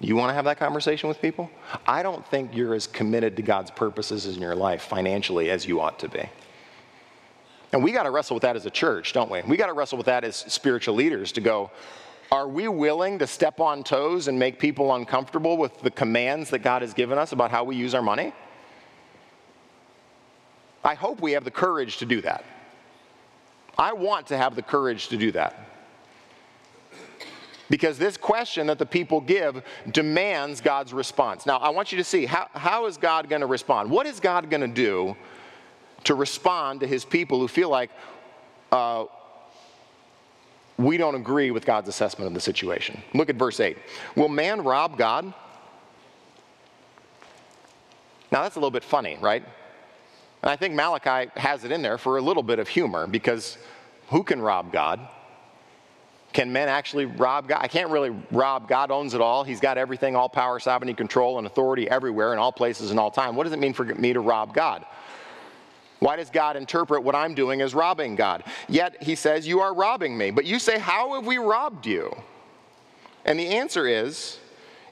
You 0.00 0.16
want 0.16 0.30
to 0.30 0.34
have 0.34 0.46
that 0.46 0.58
conversation 0.58 1.08
with 1.08 1.20
people? 1.20 1.50
I 1.86 2.02
don't 2.02 2.26
think 2.26 2.56
you're 2.56 2.74
as 2.74 2.86
committed 2.86 3.36
to 3.36 3.42
God's 3.42 3.70
purposes 3.70 4.26
in 4.26 4.40
your 4.40 4.54
life 4.54 4.82
financially 4.82 5.50
as 5.50 5.66
you 5.66 5.80
ought 5.80 5.98
to 5.98 6.08
be. 6.08 6.26
And 7.72 7.84
we 7.84 7.92
got 7.92 8.04
to 8.04 8.10
wrestle 8.10 8.34
with 8.34 8.42
that 8.42 8.56
as 8.56 8.64
a 8.64 8.70
church, 8.70 9.12
don't 9.12 9.30
we? 9.30 9.42
We 9.42 9.56
got 9.56 9.66
to 9.66 9.74
wrestle 9.74 9.98
with 9.98 10.06
that 10.06 10.24
as 10.24 10.36
spiritual 10.36 10.94
leaders 10.94 11.32
to 11.32 11.40
go, 11.40 11.70
are 12.32 12.48
we 12.48 12.66
willing 12.68 13.18
to 13.18 13.26
step 13.26 13.60
on 13.60 13.84
toes 13.84 14.28
and 14.28 14.38
make 14.38 14.58
people 14.58 14.94
uncomfortable 14.94 15.56
with 15.56 15.78
the 15.80 15.90
commands 15.90 16.50
that 16.50 16.60
God 16.60 16.82
has 16.82 16.94
given 16.94 17.18
us 17.18 17.32
about 17.32 17.50
how 17.50 17.64
we 17.64 17.76
use 17.76 17.94
our 17.94 18.02
money? 18.02 18.32
I 20.82 20.94
hope 20.94 21.20
we 21.20 21.32
have 21.32 21.44
the 21.44 21.50
courage 21.50 21.98
to 21.98 22.06
do 22.06 22.20
that. 22.22 22.44
I 23.78 23.92
want 23.92 24.26
to 24.28 24.36
have 24.36 24.56
the 24.56 24.62
courage 24.62 25.08
to 25.08 25.16
do 25.16 25.32
that. 25.32 25.70
Because 27.70 27.98
this 27.98 28.16
question 28.16 28.66
that 28.66 28.78
the 28.78 28.86
people 28.86 29.20
give 29.20 29.62
demands 29.90 30.60
God's 30.60 30.92
response. 30.92 31.46
Now, 31.46 31.58
I 31.58 31.68
want 31.70 31.92
you 31.92 31.98
to 31.98 32.04
see 32.04 32.26
how, 32.26 32.48
how 32.52 32.86
is 32.86 32.96
God 32.96 33.28
going 33.28 33.40
to 33.40 33.46
respond? 33.46 33.90
What 33.90 34.06
is 34.06 34.18
God 34.18 34.50
going 34.50 34.60
to 34.62 34.68
do 34.68 35.16
to 36.04 36.14
respond 36.14 36.80
to 36.80 36.86
his 36.86 37.04
people 37.04 37.38
who 37.38 37.46
feel 37.46 37.70
like 37.70 37.90
uh, 38.72 39.04
we 40.78 40.96
don't 40.96 41.14
agree 41.14 41.52
with 41.52 41.64
God's 41.64 41.88
assessment 41.88 42.26
of 42.26 42.34
the 42.34 42.40
situation? 42.40 43.00
Look 43.14 43.30
at 43.30 43.36
verse 43.36 43.60
8. 43.60 43.78
Will 44.16 44.28
man 44.28 44.62
rob 44.64 44.98
God? 44.98 45.32
Now, 48.32 48.42
that's 48.42 48.56
a 48.56 48.58
little 48.58 48.70
bit 48.72 48.84
funny, 48.84 49.16
right? 49.20 49.44
And 50.42 50.50
I 50.50 50.56
think 50.56 50.74
Malachi 50.74 51.30
has 51.36 51.64
it 51.64 51.72
in 51.72 51.82
there 51.82 51.98
for 51.98 52.16
a 52.16 52.22
little 52.22 52.42
bit 52.42 52.58
of 52.58 52.68
humor 52.68 53.06
because 53.06 53.58
who 54.08 54.22
can 54.22 54.40
rob 54.40 54.72
God? 54.72 55.00
Can 56.32 56.52
men 56.52 56.68
actually 56.68 57.06
rob 57.06 57.48
God? 57.48 57.58
I 57.60 57.68
can't 57.68 57.90
really 57.90 58.10
rob. 58.30 58.68
God 58.68 58.90
owns 58.90 59.14
it 59.14 59.20
all. 59.20 59.42
He's 59.42 59.60
got 59.60 59.76
everything, 59.76 60.14
all 60.14 60.28
power, 60.28 60.60
sovereignty, 60.60 60.94
control, 60.94 61.38
and 61.38 61.46
authority 61.46 61.90
everywhere 61.90 62.32
in 62.32 62.38
all 62.38 62.52
places 62.52 62.90
and 62.90 63.00
all 63.00 63.10
time. 63.10 63.34
What 63.34 63.44
does 63.44 63.52
it 63.52 63.58
mean 63.58 63.72
for 63.72 63.84
me 63.84 64.12
to 64.12 64.20
rob 64.20 64.54
God? 64.54 64.84
Why 65.98 66.16
does 66.16 66.30
God 66.30 66.56
interpret 66.56 67.02
what 67.02 67.14
I'm 67.14 67.34
doing 67.34 67.60
as 67.60 67.74
robbing 67.74 68.16
God? 68.16 68.44
Yet 68.68 69.02
he 69.02 69.14
says, 69.14 69.46
You 69.46 69.60
are 69.60 69.74
robbing 69.74 70.16
me. 70.16 70.30
But 70.30 70.46
you 70.46 70.58
say, 70.58 70.78
How 70.78 71.14
have 71.14 71.26
we 71.26 71.38
robbed 71.38 71.84
you? 71.84 72.14
And 73.24 73.38
the 73.38 73.48
answer 73.48 73.86
is, 73.86 74.38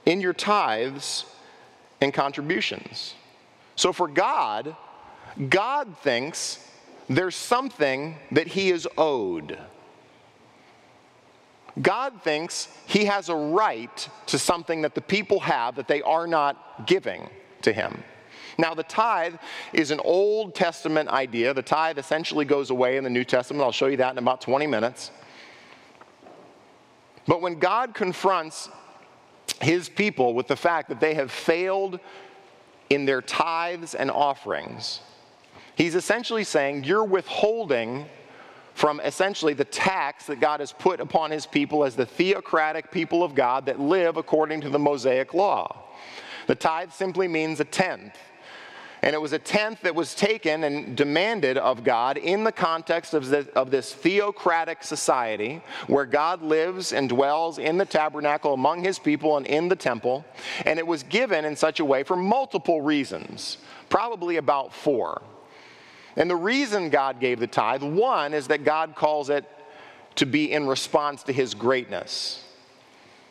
In 0.04 0.20
your 0.20 0.34
tithes 0.34 1.24
and 2.00 2.12
contributions. 2.12 3.14
So 3.76 3.92
for 3.92 4.08
God, 4.08 4.76
God 5.48 5.96
thinks 5.98 6.64
there's 7.08 7.36
something 7.36 8.16
that 8.32 8.48
he 8.48 8.70
is 8.70 8.88
owed. 8.96 9.58
God 11.80 12.22
thinks 12.22 12.68
he 12.86 13.04
has 13.04 13.28
a 13.28 13.36
right 13.36 14.08
to 14.26 14.38
something 14.38 14.82
that 14.82 14.94
the 14.94 15.00
people 15.00 15.40
have 15.40 15.76
that 15.76 15.86
they 15.86 16.02
are 16.02 16.26
not 16.26 16.86
giving 16.86 17.28
to 17.62 17.72
him. 17.72 18.02
Now, 18.58 18.74
the 18.74 18.82
tithe 18.82 19.36
is 19.72 19.92
an 19.92 20.00
Old 20.00 20.56
Testament 20.56 21.08
idea. 21.08 21.54
The 21.54 21.62
tithe 21.62 21.98
essentially 21.98 22.44
goes 22.44 22.70
away 22.70 22.96
in 22.96 23.04
the 23.04 23.10
New 23.10 23.22
Testament. 23.22 23.62
I'll 23.62 23.70
show 23.70 23.86
you 23.86 23.98
that 23.98 24.12
in 24.12 24.18
about 24.18 24.40
20 24.40 24.66
minutes. 24.66 25.12
But 27.28 27.40
when 27.40 27.60
God 27.60 27.94
confronts 27.94 28.68
his 29.60 29.88
people 29.88 30.34
with 30.34 30.48
the 30.48 30.56
fact 30.56 30.88
that 30.88 30.98
they 30.98 31.14
have 31.14 31.30
failed 31.30 32.00
in 32.90 33.04
their 33.04 33.22
tithes 33.22 33.94
and 33.94 34.10
offerings, 34.10 35.00
he's 35.78 35.94
essentially 35.94 36.44
saying, 36.44 36.84
You're 36.84 37.04
withholding 37.04 38.04
from 38.74 39.00
essentially 39.00 39.54
the 39.54 39.64
tax 39.64 40.26
that 40.26 40.38
God 40.38 40.60
has 40.60 40.72
put 40.72 41.00
upon 41.00 41.30
his 41.30 41.46
people 41.46 41.84
as 41.84 41.96
the 41.96 42.06
theocratic 42.06 42.92
people 42.92 43.24
of 43.24 43.34
God 43.34 43.66
that 43.66 43.80
live 43.80 44.16
according 44.16 44.60
to 44.60 44.68
the 44.68 44.78
Mosaic 44.78 45.32
law. 45.32 45.84
The 46.46 46.54
tithe 46.54 46.92
simply 46.92 47.26
means 47.26 47.58
a 47.60 47.64
tenth. 47.64 48.16
And 49.02 49.14
it 49.14 49.18
was 49.18 49.32
a 49.32 49.38
tenth 49.38 49.82
that 49.82 49.94
was 49.94 50.14
taken 50.14 50.64
and 50.64 50.96
demanded 50.96 51.56
of 51.56 51.84
God 51.84 52.16
in 52.16 52.42
the 52.42 52.52
context 52.52 53.14
of 53.14 53.28
this, 53.28 53.46
of 53.48 53.70
this, 53.70 53.92
theocratic 53.92 54.82
society 54.82 55.62
where 55.86 56.04
God 56.04 56.42
lives 56.42 56.92
and 56.92 57.08
dwells 57.08 57.58
in 57.58 57.78
the 57.78 57.84
tabernacle 57.84 58.54
among 58.54 58.82
his 58.82 58.98
people 58.98 59.36
and 59.36 59.46
in 59.46 59.68
the 59.68 59.76
temple. 59.76 60.24
And 60.66 60.78
it 60.78 60.86
was 60.86 61.04
given 61.04 61.44
in 61.44 61.54
such 61.54 61.78
a 61.78 61.84
way 61.84 62.02
for 62.02 62.16
multiple 62.16 62.80
reasons, 62.80 63.58
probably 63.88 64.36
about 64.36 64.72
four. 64.72 65.22
And 66.18 66.28
the 66.28 66.36
reason 66.36 66.90
God 66.90 67.20
gave 67.20 67.38
the 67.38 67.46
tithe, 67.46 67.82
one, 67.82 68.34
is 68.34 68.48
that 68.48 68.64
God 68.64 68.96
calls 68.96 69.30
it 69.30 69.44
to 70.16 70.26
be 70.26 70.50
in 70.52 70.66
response 70.66 71.22
to 71.22 71.32
his 71.32 71.54
greatness. 71.54 72.44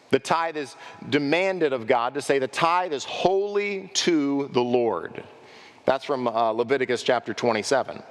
The 0.10 0.20
tithe 0.20 0.56
is 0.56 0.74
demanded 1.10 1.74
of 1.74 1.86
God 1.86 2.14
to 2.14 2.22
say 2.22 2.40
the 2.40 2.48
tithe 2.48 2.94
is 2.94 3.04
holy 3.04 3.92
to 3.96 4.50
the 4.54 4.64
Lord. 4.64 5.22
That's 5.84 6.06
from 6.06 6.30
uh, 6.30 6.52
Leviticus 6.52 7.04
chapter 7.04 7.34
27. 7.34 8.02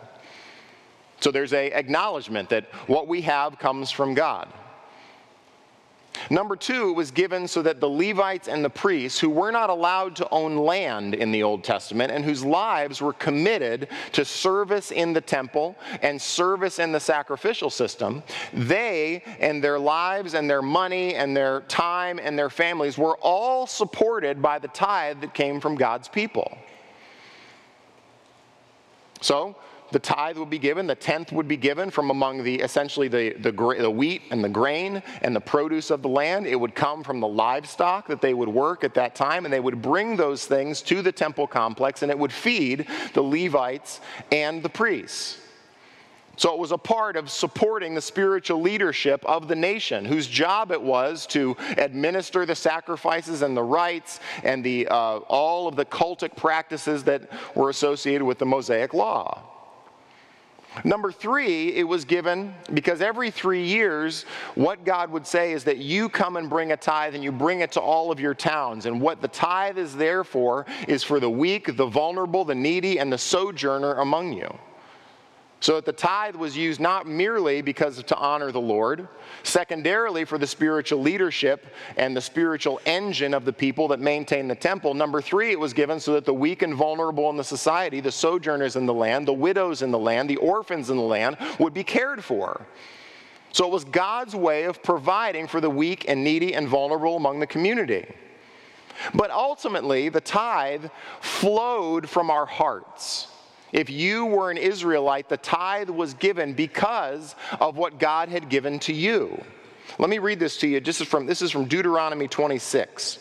So 1.20 1.30
there's 1.30 1.54
a 1.54 1.68
acknowledgement 1.72 2.50
that 2.50 2.66
what 2.86 3.08
we 3.08 3.22
have 3.22 3.58
comes 3.58 3.90
from 3.90 4.12
God. 4.12 4.52
Number 6.30 6.56
two, 6.56 6.90
it 6.90 6.96
was 6.96 7.10
given 7.10 7.46
so 7.48 7.62
that 7.62 7.80
the 7.80 7.88
Levites 7.88 8.48
and 8.48 8.64
the 8.64 8.70
priests, 8.70 9.18
who 9.18 9.30
were 9.30 9.52
not 9.52 9.70
allowed 9.70 10.16
to 10.16 10.28
own 10.30 10.56
land 10.56 11.14
in 11.14 11.32
the 11.32 11.42
Old 11.42 11.64
Testament 11.64 12.12
and 12.12 12.24
whose 12.24 12.44
lives 12.44 13.00
were 13.00 13.12
committed 13.12 13.88
to 14.12 14.24
service 14.24 14.90
in 14.90 15.12
the 15.12 15.20
temple 15.20 15.76
and 16.02 16.20
service 16.20 16.78
in 16.78 16.92
the 16.92 17.00
sacrificial 17.00 17.70
system, 17.70 18.22
they 18.52 19.22
and 19.40 19.62
their 19.62 19.78
lives 19.78 20.34
and 20.34 20.48
their 20.48 20.62
money 20.62 21.14
and 21.14 21.36
their 21.36 21.60
time 21.62 22.18
and 22.18 22.38
their 22.38 22.50
families 22.50 22.98
were 22.98 23.16
all 23.18 23.66
supported 23.66 24.40
by 24.42 24.58
the 24.58 24.68
tithe 24.68 25.20
that 25.20 25.34
came 25.34 25.60
from 25.60 25.74
God's 25.74 26.08
people. 26.08 26.56
So, 29.20 29.56
the 29.92 29.98
tithe 29.98 30.36
would 30.36 30.50
be 30.50 30.58
given, 30.58 30.86
the 30.86 30.94
tenth 30.94 31.32
would 31.32 31.48
be 31.48 31.56
given 31.56 31.90
from 31.90 32.10
among 32.10 32.42
the 32.42 32.56
essentially 32.56 33.08
the, 33.08 33.32
the, 33.34 33.52
the, 33.52 33.90
wheat 33.90 34.22
and 34.30 34.42
the 34.42 34.48
grain 34.48 35.02
and 35.22 35.34
the 35.34 35.40
produce 35.40 35.90
of 35.90 36.02
the 36.02 36.08
land. 36.08 36.46
It 36.46 36.56
would 36.56 36.74
come 36.74 37.04
from 37.04 37.20
the 37.20 37.28
livestock 37.28 38.08
that 38.08 38.20
they 38.20 38.34
would 38.34 38.48
work 38.48 38.84
at 38.84 38.94
that 38.94 39.14
time, 39.14 39.44
and 39.44 39.52
they 39.52 39.60
would 39.60 39.80
bring 39.80 40.16
those 40.16 40.46
things 40.46 40.82
to 40.82 41.02
the 41.02 41.12
temple 41.12 41.46
complex, 41.46 42.02
and 42.02 42.10
it 42.10 42.18
would 42.18 42.32
feed 42.32 42.86
the 43.14 43.22
Levites 43.22 44.00
and 44.32 44.62
the 44.62 44.68
priests. 44.68 45.38
So 46.38 46.52
it 46.52 46.58
was 46.58 46.70
a 46.70 46.78
part 46.78 47.16
of 47.16 47.30
supporting 47.30 47.94
the 47.94 48.00
spiritual 48.02 48.60
leadership 48.60 49.24
of 49.24 49.48
the 49.48 49.56
nation, 49.56 50.04
whose 50.04 50.26
job 50.26 50.70
it 50.70 50.82
was 50.82 51.26
to 51.28 51.56
administer 51.78 52.44
the 52.44 52.54
sacrifices 52.54 53.40
and 53.40 53.56
the 53.56 53.62
rites 53.62 54.20
and 54.42 54.62
the, 54.62 54.86
uh, 54.88 55.18
all 55.28 55.66
of 55.66 55.76
the 55.76 55.86
cultic 55.86 56.36
practices 56.36 57.04
that 57.04 57.30
were 57.54 57.70
associated 57.70 58.24
with 58.24 58.38
the 58.38 58.44
Mosaic 58.44 58.92
Law. 58.92 59.55
Number 60.84 61.10
three, 61.10 61.74
it 61.74 61.84
was 61.84 62.04
given 62.04 62.54
because 62.74 63.00
every 63.00 63.30
three 63.30 63.64
years, 63.64 64.24
what 64.54 64.84
God 64.84 65.10
would 65.10 65.26
say 65.26 65.52
is 65.52 65.64
that 65.64 65.78
you 65.78 66.08
come 66.08 66.36
and 66.36 66.50
bring 66.50 66.72
a 66.72 66.76
tithe 66.76 67.14
and 67.14 67.24
you 67.24 67.32
bring 67.32 67.60
it 67.60 67.72
to 67.72 67.80
all 67.80 68.12
of 68.12 68.20
your 68.20 68.34
towns. 68.34 68.86
And 68.86 69.00
what 69.00 69.22
the 69.22 69.28
tithe 69.28 69.78
is 69.78 69.96
there 69.96 70.24
for 70.24 70.66
is 70.86 71.02
for 71.02 71.18
the 71.18 71.30
weak, 71.30 71.76
the 71.76 71.86
vulnerable, 71.86 72.44
the 72.44 72.54
needy, 72.54 72.98
and 72.98 73.12
the 73.12 73.18
sojourner 73.18 73.94
among 73.94 74.32
you. 74.32 74.52
So 75.60 75.76
that 75.76 75.86
the 75.86 75.92
tithe 75.92 76.36
was 76.36 76.56
used 76.56 76.80
not 76.80 77.06
merely 77.06 77.62
because 77.62 78.02
to 78.02 78.16
honor 78.16 78.52
the 78.52 78.60
Lord, 78.60 79.08
secondarily 79.42 80.26
for 80.26 80.36
the 80.36 80.46
spiritual 80.46 81.00
leadership 81.00 81.66
and 81.96 82.14
the 82.14 82.20
spiritual 82.20 82.78
engine 82.84 83.32
of 83.32 83.46
the 83.46 83.52
people 83.52 83.88
that 83.88 83.98
maintain 83.98 84.48
the 84.48 84.54
temple. 84.54 84.92
Number 84.92 85.22
three, 85.22 85.52
it 85.52 85.58
was 85.58 85.72
given 85.72 85.98
so 85.98 86.12
that 86.12 86.26
the 86.26 86.34
weak 86.34 86.60
and 86.60 86.74
vulnerable 86.74 87.30
in 87.30 87.36
the 87.38 87.44
society, 87.44 88.00
the 88.00 88.12
sojourners 88.12 88.76
in 88.76 88.84
the 88.84 88.94
land, 88.94 89.26
the 89.26 89.32
widows 89.32 89.80
in 89.80 89.90
the 89.90 89.98
land, 89.98 90.28
the 90.28 90.36
orphans 90.36 90.90
in 90.90 90.98
the 90.98 91.02
land, 91.02 91.38
would 91.58 91.72
be 91.72 91.84
cared 91.84 92.22
for. 92.22 92.66
So 93.52 93.66
it 93.66 93.72
was 93.72 93.84
God's 93.84 94.36
way 94.36 94.64
of 94.64 94.82
providing 94.82 95.46
for 95.48 95.62
the 95.62 95.70
weak 95.70 96.04
and 96.06 96.22
needy 96.22 96.54
and 96.54 96.68
vulnerable 96.68 97.16
among 97.16 97.40
the 97.40 97.46
community. 97.46 98.06
But 99.14 99.30
ultimately, 99.30 100.10
the 100.10 100.20
tithe 100.20 100.86
flowed 101.20 102.08
from 102.08 102.30
our 102.30 102.44
hearts. 102.44 103.28
If 103.76 103.90
you 103.90 104.24
were 104.24 104.50
an 104.50 104.56
Israelite, 104.56 105.28
the 105.28 105.36
tithe 105.36 105.90
was 105.90 106.14
given 106.14 106.54
because 106.54 107.34
of 107.60 107.76
what 107.76 107.98
God 107.98 108.30
had 108.30 108.48
given 108.48 108.78
to 108.80 108.94
you. 108.94 109.44
Let 109.98 110.08
me 110.08 110.18
read 110.18 110.40
this 110.40 110.56
to 110.58 110.66
you. 110.66 110.80
This 110.80 111.02
is 111.02 111.06
from, 111.06 111.26
this 111.26 111.42
is 111.42 111.50
from 111.50 111.66
Deuteronomy 111.66 112.26
26. 112.26 113.18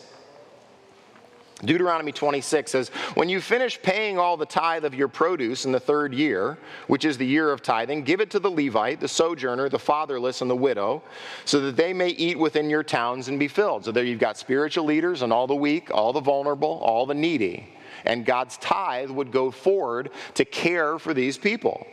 Deuteronomy 1.64 2.12
26 2.12 2.70
says, 2.70 2.88
When 3.14 3.30
you 3.30 3.40
finish 3.40 3.80
paying 3.80 4.18
all 4.18 4.36
the 4.36 4.44
tithe 4.44 4.84
of 4.84 4.94
your 4.94 5.08
produce 5.08 5.64
in 5.64 5.72
the 5.72 5.80
third 5.80 6.12
year, 6.12 6.58
which 6.86 7.06
is 7.06 7.16
the 7.16 7.26
year 7.26 7.50
of 7.50 7.62
tithing, 7.62 8.02
give 8.02 8.20
it 8.20 8.30
to 8.32 8.38
the 8.38 8.50
Levite, 8.50 9.00
the 9.00 9.08
sojourner, 9.08 9.70
the 9.70 9.78
fatherless, 9.78 10.42
and 10.42 10.50
the 10.50 10.56
widow, 10.56 11.02
so 11.46 11.60
that 11.60 11.76
they 11.76 11.94
may 11.94 12.10
eat 12.10 12.38
within 12.38 12.68
your 12.68 12.82
towns 12.82 13.28
and 13.28 13.38
be 13.38 13.48
filled. 13.48 13.86
So 13.86 13.92
there 13.92 14.04
you've 14.04 14.20
got 14.20 14.36
spiritual 14.36 14.84
leaders 14.84 15.22
and 15.22 15.32
all 15.32 15.46
the 15.46 15.54
weak, 15.54 15.90
all 15.90 16.12
the 16.12 16.20
vulnerable, 16.20 16.78
all 16.82 17.06
the 17.06 17.14
needy 17.14 17.72
and 18.04 18.24
God's 18.24 18.56
tithe 18.58 19.10
would 19.10 19.30
go 19.30 19.50
forward 19.50 20.10
to 20.34 20.44
care 20.44 20.98
for 20.98 21.12
these 21.12 21.36
people. 21.36 21.86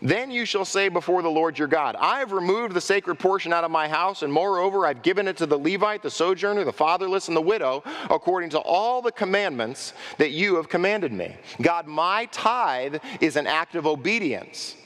Then 0.00 0.30
you 0.30 0.44
shall 0.44 0.64
say 0.64 0.88
before 0.88 1.22
the 1.22 1.30
Lord 1.30 1.58
your 1.58 1.66
God, 1.68 1.96
I 1.98 2.20
have 2.20 2.32
removed 2.32 2.74
the 2.74 2.80
sacred 2.80 3.18
portion 3.18 3.52
out 3.52 3.64
of 3.64 3.70
my 3.70 3.88
house, 3.88 4.22
and 4.22 4.32
moreover, 4.32 4.86
I've 4.86 5.02
given 5.02 5.26
it 5.26 5.36
to 5.38 5.46
the 5.46 5.58
Levite, 5.58 6.02
the 6.02 6.10
sojourner, 6.10 6.64
the 6.64 6.72
fatherless, 6.72 7.28
and 7.28 7.36
the 7.36 7.42
widow, 7.42 7.82
according 8.08 8.50
to 8.50 8.58
all 8.58 9.02
the 9.02 9.10
commandments 9.10 9.92
that 10.18 10.30
you 10.30 10.54
have 10.56 10.68
commanded 10.68 11.12
me. 11.12 11.36
God, 11.60 11.86
my 11.86 12.26
tithe 12.26 12.96
is 13.20 13.36
an 13.36 13.46
act 13.48 13.74
of 13.74 13.86
obedience. 13.86 14.76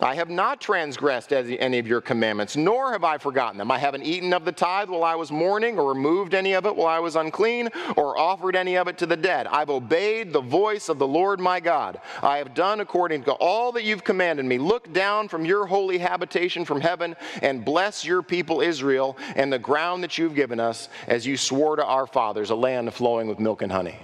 I 0.00 0.16
have 0.16 0.28
not 0.28 0.60
transgressed 0.60 1.32
any 1.32 1.78
of 1.78 1.86
your 1.86 2.00
commandments, 2.00 2.56
nor 2.56 2.92
have 2.92 3.04
I 3.04 3.16
forgotten 3.18 3.58
them. 3.58 3.70
I 3.70 3.78
haven't 3.78 4.02
eaten 4.02 4.32
of 4.32 4.44
the 4.44 4.52
tithe 4.52 4.88
while 4.88 5.04
I 5.04 5.14
was 5.14 5.30
mourning, 5.30 5.78
or 5.78 5.88
removed 5.88 6.34
any 6.34 6.52
of 6.54 6.66
it 6.66 6.74
while 6.74 6.88
I 6.88 6.98
was 6.98 7.16
unclean, 7.16 7.70
or 7.96 8.18
offered 8.18 8.56
any 8.56 8.76
of 8.76 8.88
it 8.88 8.98
to 8.98 9.06
the 9.06 9.16
dead. 9.16 9.46
I've 9.46 9.70
obeyed 9.70 10.32
the 10.32 10.40
voice 10.40 10.88
of 10.88 10.98
the 10.98 11.06
Lord 11.06 11.38
my 11.38 11.60
God. 11.60 12.00
I 12.22 12.38
have 12.38 12.54
done 12.54 12.80
according 12.80 13.24
to 13.24 13.32
all 13.32 13.72
that 13.72 13.84
you've 13.84 14.04
commanded 14.04 14.44
me. 14.44 14.58
Look 14.58 14.92
down 14.92 15.28
from 15.28 15.44
your 15.44 15.66
holy 15.66 15.98
habitation 15.98 16.64
from 16.64 16.80
heaven 16.80 17.14
and 17.40 17.64
bless 17.64 18.04
your 18.04 18.22
people 18.22 18.60
Israel 18.60 19.16
and 19.36 19.52
the 19.52 19.58
ground 19.58 20.02
that 20.02 20.18
you've 20.18 20.34
given 20.34 20.58
us, 20.58 20.88
as 21.06 21.26
you 21.26 21.36
swore 21.36 21.76
to 21.76 21.84
our 21.84 22.06
fathers, 22.06 22.50
a 22.50 22.54
land 22.54 22.92
flowing 22.92 23.28
with 23.28 23.38
milk 23.38 23.62
and 23.62 23.70
honey. 23.70 23.96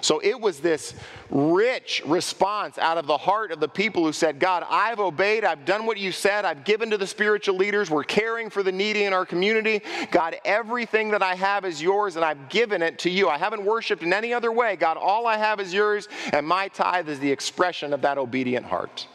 So 0.00 0.20
it 0.22 0.40
was 0.40 0.60
this 0.60 0.94
rich 1.30 2.02
response 2.06 2.78
out 2.78 2.98
of 2.98 3.06
the 3.06 3.16
heart 3.16 3.52
of 3.52 3.60
the 3.60 3.68
people 3.68 4.04
who 4.04 4.12
said, 4.12 4.38
God, 4.38 4.64
I've 4.68 5.00
obeyed, 5.00 5.44
I've 5.44 5.64
done 5.64 5.86
what 5.86 5.98
you 5.98 6.12
said, 6.12 6.44
I've 6.44 6.64
given 6.64 6.90
to 6.90 6.98
the 6.98 7.06
spiritual 7.06 7.56
leaders, 7.56 7.90
we're 7.90 8.04
caring 8.04 8.50
for 8.50 8.62
the 8.62 8.72
needy 8.72 9.04
in 9.04 9.12
our 9.12 9.26
community. 9.26 9.82
God, 10.10 10.36
everything 10.44 11.10
that 11.10 11.22
I 11.22 11.34
have 11.34 11.64
is 11.64 11.82
yours 11.82 12.16
and 12.16 12.24
I've 12.24 12.48
given 12.48 12.82
it 12.82 12.98
to 13.00 13.10
you. 13.10 13.28
I 13.28 13.38
haven't 13.38 13.64
worshiped 13.64 14.02
in 14.02 14.12
any 14.12 14.32
other 14.32 14.52
way. 14.52 14.76
God, 14.76 14.96
all 14.96 15.26
I 15.26 15.36
have 15.36 15.60
is 15.60 15.72
yours, 15.74 16.08
and 16.32 16.46
my 16.46 16.68
tithe 16.68 17.08
is 17.08 17.18
the 17.18 17.30
expression 17.30 17.92
of 17.92 18.02
that 18.02 18.18
obedient 18.18 18.66
heart. 18.66 19.06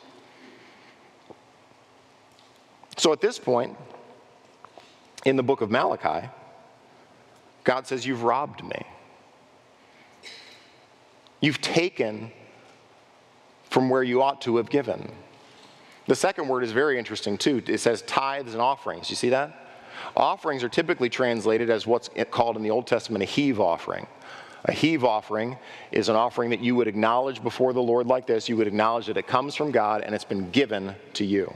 So 2.98 3.12
at 3.12 3.22
this 3.22 3.38
point, 3.38 3.78
in 5.26 5.36
the 5.36 5.44
book 5.44 5.62
of 5.62 5.70
Malachi, 5.70 6.28
God 7.64 7.88
says, 7.88 8.06
You've 8.06 8.24
robbed 8.24 8.64
me. 8.64 8.86
You've 11.45 11.62
taken 11.62 12.31
from 13.69 13.88
where 13.88 14.01
you 14.01 14.23
ought 14.23 14.41
to 14.41 14.58
have 14.58 14.67
given. 14.67 15.12
The 16.08 16.15
second 16.15 16.47
word 16.47 16.63
is 16.63 16.71
very 16.71 16.97
interesting 16.97 17.38
too. 17.38 17.62
It 17.67 17.77
says 17.77 18.01
tithes 18.01 18.53
and 18.53 18.62
offerings. 18.63 19.12
You 19.12 19.15
see 19.15 19.29
that? 19.29 19.53
Offerings 20.17 20.63
are 20.63 20.69
typically 20.69 21.08
translated 21.08 21.69
as 21.69 21.86
what's 21.86 22.10
called 22.31 22.58
in 22.58 22.63
the 22.63 22.71
Old 22.71 22.88
Testament 22.88 23.21
a 23.21 23.27
heave 23.27 23.60
offering. 23.60 24.08
A 24.63 24.71
heave 24.71 25.03
offering 25.03 25.55
is 25.91 26.10
an 26.10 26.15
offering 26.15 26.49
that 26.49 26.62
you 26.62 26.73
would 26.77 26.88
acknowledge 26.88 27.43
before 27.43 27.73
the 27.73 27.81
Lord 27.81 28.08
like 28.08 28.25
this. 28.25 28.49
You 28.49 28.58
would 28.58 28.65
acknowledge 28.65 29.05
that 29.05 29.17
it 29.17 29.27
comes 29.27 29.53
from 29.53 29.69
God 29.69 30.01
and 30.01 30.15
it's 30.15 30.25
been 30.25 30.49
given 30.49 30.95
to 31.13 31.23
you. 31.23 31.53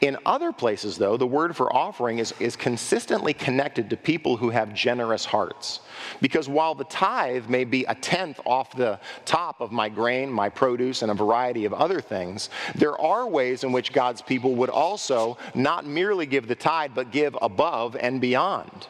In 0.00 0.18
other 0.26 0.52
places, 0.52 0.96
though, 0.96 1.16
the 1.16 1.26
word 1.26 1.56
for 1.56 1.74
offering 1.74 2.18
is, 2.18 2.32
is 2.40 2.56
consistently 2.56 3.32
connected 3.32 3.90
to 3.90 3.96
people 3.96 4.36
who 4.36 4.50
have 4.50 4.74
generous 4.74 5.24
hearts. 5.24 5.80
Because 6.20 6.48
while 6.48 6.74
the 6.74 6.84
tithe 6.84 7.48
may 7.48 7.64
be 7.64 7.84
a 7.84 7.94
tenth 7.94 8.40
off 8.44 8.76
the 8.76 8.98
top 9.24 9.60
of 9.60 9.72
my 9.72 9.88
grain, 9.88 10.30
my 10.30 10.48
produce, 10.48 11.02
and 11.02 11.10
a 11.10 11.14
variety 11.14 11.64
of 11.64 11.72
other 11.72 12.00
things, 12.00 12.50
there 12.74 12.98
are 13.00 13.26
ways 13.26 13.64
in 13.64 13.72
which 13.72 13.92
God's 13.92 14.22
people 14.22 14.54
would 14.56 14.70
also 14.70 15.38
not 15.54 15.86
merely 15.86 16.26
give 16.26 16.48
the 16.48 16.54
tithe, 16.54 16.92
but 16.94 17.10
give 17.10 17.36
above 17.40 17.96
and 17.96 18.20
beyond. 18.20 18.88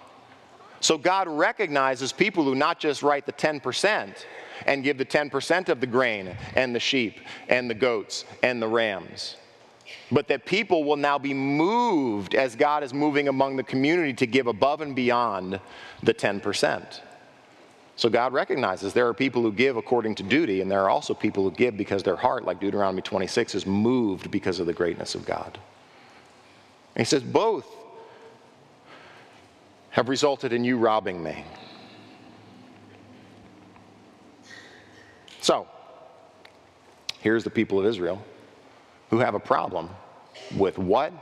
So 0.81 0.99
God 0.99 1.29
recognizes 1.29 2.13
people 2.13 2.45
who 2.45 2.55
not 2.55 2.79
just 2.79 3.03
write 3.03 3.25
the 3.25 3.33
10% 3.33 4.15
and 4.67 4.85
give 4.85 4.99
the 4.99 5.05
10% 5.05 5.69
of 5.69 5.81
the 5.81 5.87
grain 5.87 6.37
and 6.57 6.75
the 6.75 6.81
sheep 6.81 7.21
and 7.49 7.71
the 7.71 7.75
goats 7.75 8.25
and 8.43 8.61
the 8.61 8.69
rams 8.69 9.37
but 10.11 10.29
that 10.29 10.47
people 10.47 10.85
will 10.85 10.97
now 10.97 11.19
be 11.19 11.35
moved 11.35 12.35
as 12.35 12.57
God 12.57 12.83
is 12.83 12.95
moving 12.95 13.29
among 13.29 13.57
the 13.57 13.63
community 13.63 14.13
to 14.15 14.27
give 14.27 14.47
above 14.47 14.81
and 14.81 14.95
beyond 14.95 15.61
the 16.03 16.15
10%. 16.15 17.01
So 17.97 18.09
God 18.09 18.33
recognizes 18.33 18.93
there 18.93 19.07
are 19.07 19.15
people 19.15 19.43
who 19.43 19.53
give 19.53 19.77
according 19.77 20.17
to 20.17 20.23
duty, 20.23 20.61
and 20.61 20.71
there 20.71 20.83
are 20.83 20.91
also 20.91 21.15
people 21.15 21.45
who 21.45 21.51
give 21.53 21.77
because 21.77 22.03
their 22.03 22.17
heart, 22.17 22.45
like 22.45 22.61
Deuteronomy 22.61 23.03
26, 23.03 23.55
is 23.55 23.67
moved 23.67 24.31
because 24.31 24.59
of 24.59 24.67
the 24.67 24.73
greatness 24.73 25.15
of 25.15 25.25
God. 25.25 25.59
And 26.95 27.01
he 27.01 27.05
says, 27.05 27.23
both 27.23 27.67
have 29.91 30.09
resulted 30.09 30.53
in 30.53 30.65
you 30.65 30.77
robbing 30.77 31.23
me. 31.23 31.45
So, 35.41 35.69
here's 37.21 37.45
the 37.45 37.51
people 37.51 37.79
of 37.79 37.87
Israel 37.87 38.25
who 39.11 39.19
have 39.19 39.35
a 39.35 39.41
problem 39.41 39.91
with 40.57 40.79
what 40.79 41.13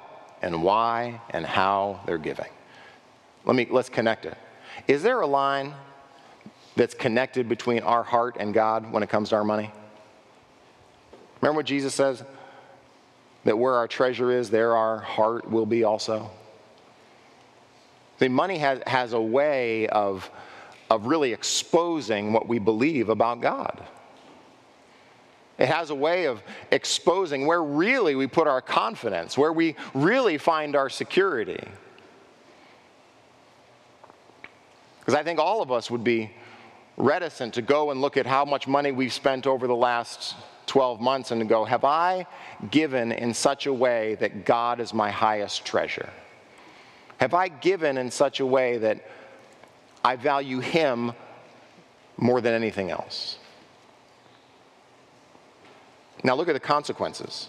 and 0.40 0.62
why 0.62 1.20
and 1.30 1.46
how 1.46 2.00
they're 2.06 2.18
giving. 2.18 2.50
Let 3.44 3.56
me 3.56 3.66
let's 3.70 3.88
connect 3.88 4.24
it. 4.26 4.36
Is 4.88 5.02
there 5.02 5.20
a 5.20 5.26
line 5.26 5.74
that's 6.76 6.94
connected 6.94 7.48
between 7.48 7.82
our 7.82 8.02
heart 8.02 8.36
and 8.40 8.54
God 8.54 8.90
when 8.92 9.02
it 9.02 9.08
comes 9.08 9.30
to 9.30 9.36
our 9.36 9.44
money? 9.44 9.70
Remember 11.40 11.58
what 11.58 11.66
Jesus 11.66 11.94
says? 11.94 12.24
That 13.44 13.58
where 13.58 13.74
our 13.74 13.88
treasure 13.88 14.30
is, 14.30 14.50
there 14.50 14.76
our 14.76 14.98
heart 14.98 15.50
will 15.50 15.66
be 15.66 15.84
also. 15.84 16.30
See, 18.20 18.28
money 18.28 18.58
has, 18.58 18.80
has 18.86 19.12
a 19.14 19.20
way 19.20 19.88
of, 19.88 20.30
of 20.88 21.06
really 21.06 21.32
exposing 21.32 22.32
what 22.32 22.46
we 22.46 22.60
believe 22.60 23.08
about 23.08 23.40
God. 23.40 23.82
It 25.62 25.68
has 25.68 25.90
a 25.90 25.94
way 25.94 26.24
of 26.24 26.42
exposing 26.72 27.46
where 27.46 27.62
really 27.62 28.16
we 28.16 28.26
put 28.26 28.48
our 28.48 28.60
confidence, 28.60 29.38
where 29.38 29.52
we 29.52 29.76
really 29.94 30.36
find 30.36 30.74
our 30.74 30.90
security. 30.90 31.62
Because 34.98 35.14
I 35.14 35.22
think 35.22 35.38
all 35.38 35.62
of 35.62 35.70
us 35.70 35.88
would 35.88 36.02
be 36.02 36.32
reticent 36.96 37.54
to 37.54 37.62
go 37.62 37.92
and 37.92 38.00
look 38.00 38.16
at 38.16 38.26
how 38.26 38.44
much 38.44 38.66
money 38.66 38.90
we've 38.90 39.12
spent 39.12 39.46
over 39.46 39.68
the 39.68 39.76
last 39.76 40.34
12 40.66 41.00
months 41.00 41.30
and 41.30 41.40
to 41.40 41.44
go, 41.46 41.64
Have 41.64 41.84
I 41.84 42.26
given 42.72 43.12
in 43.12 43.32
such 43.32 43.66
a 43.66 43.72
way 43.72 44.16
that 44.16 44.44
God 44.44 44.80
is 44.80 44.92
my 44.92 45.12
highest 45.12 45.64
treasure? 45.64 46.10
Have 47.18 47.34
I 47.34 47.46
given 47.46 47.98
in 47.98 48.10
such 48.10 48.40
a 48.40 48.46
way 48.46 48.78
that 48.78 49.06
I 50.04 50.16
value 50.16 50.58
Him 50.58 51.12
more 52.16 52.40
than 52.40 52.52
anything 52.52 52.90
else? 52.90 53.38
Now 56.22 56.34
look 56.34 56.48
at 56.48 56.54
the 56.54 56.60
consequences. 56.60 57.48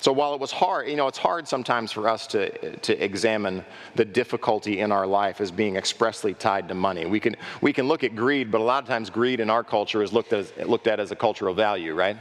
So 0.00 0.12
while 0.12 0.32
it 0.32 0.40
was 0.40 0.52
hard, 0.52 0.88
you 0.88 0.96
know, 0.96 1.08
it's 1.08 1.18
hard 1.18 1.48
sometimes 1.48 1.90
for 1.90 2.08
us 2.08 2.28
to, 2.28 2.76
to 2.76 3.04
examine 3.04 3.64
the 3.96 4.04
difficulty 4.04 4.78
in 4.78 4.92
our 4.92 5.06
life 5.06 5.40
as 5.40 5.50
being 5.50 5.76
expressly 5.76 6.34
tied 6.34 6.68
to 6.68 6.74
money. 6.74 7.04
We 7.04 7.18
can, 7.18 7.36
we 7.60 7.72
can 7.72 7.88
look 7.88 8.04
at 8.04 8.14
greed, 8.14 8.50
but 8.50 8.60
a 8.60 8.64
lot 8.64 8.82
of 8.82 8.88
times 8.88 9.10
greed 9.10 9.40
in 9.40 9.50
our 9.50 9.64
culture 9.64 10.02
is 10.02 10.12
looked, 10.12 10.32
as, 10.32 10.52
looked 10.64 10.86
at 10.86 11.00
as 11.00 11.10
a 11.10 11.16
cultural 11.16 11.52
value, 11.52 11.94
right? 11.94 12.16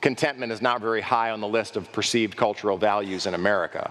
Contentment 0.00 0.52
is 0.52 0.62
not 0.62 0.80
very 0.80 1.00
high 1.00 1.30
on 1.30 1.40
the 1.40 1.48
list 1.48 1.76
of 1.76 1.92
perceived 1.92 2.36
cultural 2.36 2.78
values 2.78 3.26
in 3.26 3.34
America. 3.34 3.90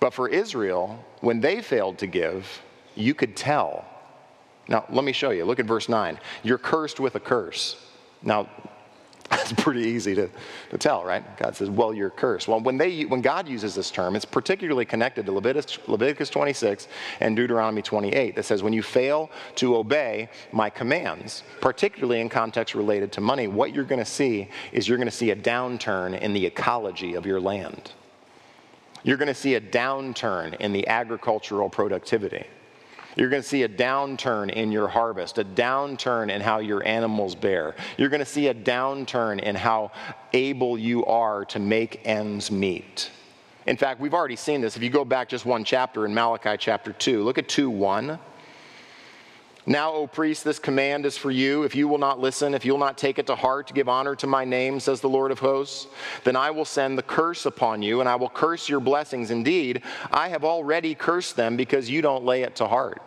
But 0.00 0.12
for 0.12 0.28
Israel, 0.28 1.02
when 1.22 1.40
they 1.40 1.62
failed 1.62 1.96
to 1.98 2.06
give, 2.06 2.62
you 2.94 3.14
could 3.14 3.36
tell 3.36 3.84
now, 4.68 4.84
let 4.90 5.04
me 5.04 5.12
show 5.12 5.30
you. 5.30 5.44
Look 5.44 5.60
at 5.60 5.66
verse 5.66 5.88
9. 5.88 6.18
You're 6.42 6.58
cursed 6.58 7.00
with 7.00 7.14
a 7.14 7.20
curse. 7.20 7.76
Now, 8.22 8.48
that's 9.30 9.52
pretty 9.52 9.80
easy 9.80 10.14
to, 10.14 10.28
to 10.70 10.78
tell, 10.78 11.04
right? 11.04 11.36
God 11.38 11.56
says, 11.56 11.70
well, 11.70 11.94
you're 11.94 12.10
cursed. 12.10 12.48
Well, 12.48 12.60
when, 12.60 12.76
they, 12.76 13.04
when 13.04 13.22
God 13.22 13.48
uses 13.48 13.74
this 13.74 13.90
term, 13.90 14.14
it's 14.14 14.24
particularly 14.24 14.84
connected 14.84 15.26
to 15.26 15.32
Leviticus, 15.32 15.78
Leviticus 15.88 16.28
26 16.30 16.86
and 17.20 17.34
Deuteronomy 17.34 17.82
28 17.82 18.36
that 18.36 18.44
says, 18.44 18.62
when 18.62 18.72
you 18.72 18.82
fail 18.82 19.30
to 19.56 19.76
obey 19.76 20.28
my 20.52 20.68
commands, 20.70 21.42
particularly 21.60 22.20
in 22.20 22.28
context 22.28 22.74
related 22.74 23.10
to 23.12 23.20
money, 23.20 23.48
what 23.48 23.74
you're 23.74 23.84
going 23.84 23.98
to 23.98 24.04
see 24.04 24.48
is 24.70 24.86
you're 24.86 24.98
going 24.98 25.06
to 25.08 25.10
see 25.10 25.30
a 25.30 25.36
downturn 25.36 26.18
in 26.20 26.34
the 26.34 26.44
ecology 26.44 27.14
of 27.14 27.26
your 27.26 27.40
land. 27.40 27.92
You're 29.02 29.16
going 29.16 29.28
to 29.28 29.34
see 29.34 29.54
a 29.54 29.60
downturn 29.60 30.54
in 30.60 30.72
the 30.72 30.86
agricultural 30.86 31.68
productivity. 31.68 32.46
You're 33.16 33.28
going 33.28 33.42
to 33.42 33.48
see 33.48 33.62
a 33.64 33.68
downturn 33.68 34.50
in 34.50 34.72
your 34.72 34.88
harvest, 34.88 35.38
a 35.38 35.44
downturn 35.44 36.30
in 36.30 36.40
how 36.40 36.60
your 36.60 36.86
animals 36.86 37.34
bear. 37.34 37.74
You're 37.98 38.08
going 38.08 38.20
to 38.20 38.26
see 38.26 38.48
a 38.48 38.54
downturn 38.54 39.40
in 39.40 39.54
how 39.54 39.92
able 40.32 40.78
you 40.78 41.04
are 41.04 41.44
to 41.46 41.58
make 41.58 42.00
ends 42.04 42.50
meet. 42.50 43.10
In 43.66 43.76
fact, 43.76 44.00
we've 44.00 44.14
already 44.14 44.36
seen 44.36 44.60
this. 44.60 44.76
If 44.76 44.82
you 44.82 44.90
go 44.90 45.04
back 45.04 45.28
just 45.28 45.44
one 45.44 45.62
chapter 45.62 46.04
in 46.06 46.14
Malachi 46.14 46.56
chapter 46.58 46.92
2, 46.92 47.22
look 47.22 47.38
at 47.38 47.48
2 47.48 47.70
1. 47.70 48.18
Now, 49.64 49.92
O 49.92 50.08
priest, 50.08 50.42
this 50.42 50.58
command 50.58 51.06
is 51.06 51.16
for 51.16 51.30
you. 51.30 51.62
If 51.62 51.76
you 51.76 51.86
will 51.86 51.98
not 51.98 52.18
listen, 52.18 52.52
if 52.52 52.64
you 52.64 52.72
will 52.72 52.80
not 52.80 52.98
take 52.98 53.20
it 53.20 53.28
to 53.28 53.36
heart 53.36 53.68
to 53.68 53.74
give 53.74 53.88
honor 53.88 54.16
to 54.16 54.26
my 54.26 54.44
name, 54.44 54.80
says 54.80 55.00
the 55.00 55.08
Lord 55.08 55.30
of 55.30 55.38
hosts, 55.38 55.86
then 56.24 56.34
I 56.34 56.50
will 56.50 56.64
send 56.64 56.98
the 56.98 57.02
curse 57.02 57.46
upon 57.46 57.80
you, 57.80 58.00
and 58.00 58.08
I 58.08 58.16
will 58.16 58.28
curse 58.28 58.68
your 58.68 58.80
blessings. 58.80 59.30
Indeed, 59.30 59.82
I 60.10 60.28
have 60.28 60.44
already 60.44 60.96
cursed 60.96 61.36
them 61.36 61.56
because 61.56 61.88
you 61.88 62.02
don't 62.02 62.24
lay 62.24 62.42
it 62.42 62.56
to 62.56 62.66
heart. 62.66 63.02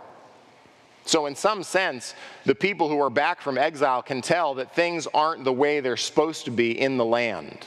So, 1.05 1.25
in 1.25 1.35
some 1.35 1.61
sense, 1.61 2.15
the 2.45 2.55
people 2.55 2.89
who 2.89 3.01
are 3.01 3.09
back 3.11 3.41
from 3.41 3.57
exile 3.57 4.01
can 4.01 4.21
tell 4.21 4.55
that 4.55 4.73
things 4.73 5.07
aren't 5.13 5.43
the 5.43 5.53
way 5.53 5.81
they're 5.81 5.97
supposed 5.97 6.45
to 6.45 6.51
be 6.51 6.79
in 6.79 6.97
the 6.97 7.05
land. 7.05 7.65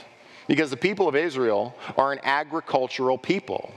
Because 0.48 0.70
the 0.70 0.78
people 0.78 1.06
of 1.06 1.14
Israel 1.14 1.76
are 1.98 2.10
an 2.10 2.20
agricultural 2.24 3.18
people. 3.18 3.70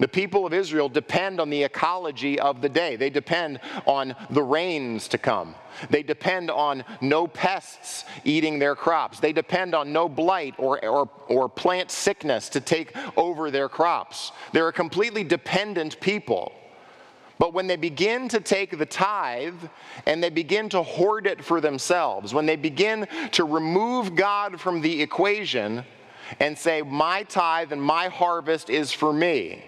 The 0.00 0.08
people 0.08 0.46
of 0.46 0.54
Israel 0.54 0.88
depend 0.88 1.40
on 1.40 1.50
the 1.50 1.62
ecology 1.62 2.40
of 2.40 2.62
the 2.62 2.70
day. 2.70 2.96
They 2.96 3.10
depend 3.10 3.60
on 3.86 4.16
the 4.30 4.42
rains 4.42 5.06
to 5.08 5.18
come. 5.18 5.54
They 5.90 6.02
depend 6.02 6.50
on 6.50 6.84
no 7.02 7.26
pests 7.26 8.06
eating 8.24 8.58
their 8.58 8.74
crops. 8.74 9.20
They 9.20 9.34
depend 9.34 9.74
on 9.74 9.92
no 9.92 10.08
blight 10.08 10.54
or, 10.56 10.82
or, 10.82 11.08
or 11.28 11.50
plant 11.50 11.90
sickness 11.90 12.48
to 12.48 12.60
take 12.60 12.96
over 13.14 13.50
their 13.50 13.68
crops. 13.68 14.32
They're 14.52 14.68
a 14.68 14.72
completely 14.72 15.22
dependent 15.22 16.00
people. 16.00 16.52
But 17.38 17.52
when 17.52 17.66
they 17.66 17.76
begin 17.76 18.28
to 18.28 18.40
take 18.40 18.78
the 18.78 18.86
tithe 18.86 19.62
and 20.06 20.22
they 20.22 20.30
begin 20.30 20.70
to 20.70 20.82
hoard 20.82 21.26
it 21.26 21.44
for 21.44 21.60
themselves, 21.60 22.32
when 22.32 22.46
they 22.46 22.56
begin 22.56 23.06
to 23.32 23.44
remove 23.44 24.14
God 24.14 24.58
from 24.58 24.80
the 24.80 25.02
equation 25.02 25.84
and 26.38 26.56
say, 26.56 26.80
My 26.80 27.22
tithe 27.24 27.72
and 27.72 27.82
my 27.82 28.08
harvest 28.08 28.70
is 28.70 28.92
for 28.92 29.12
me, 29.12 29.64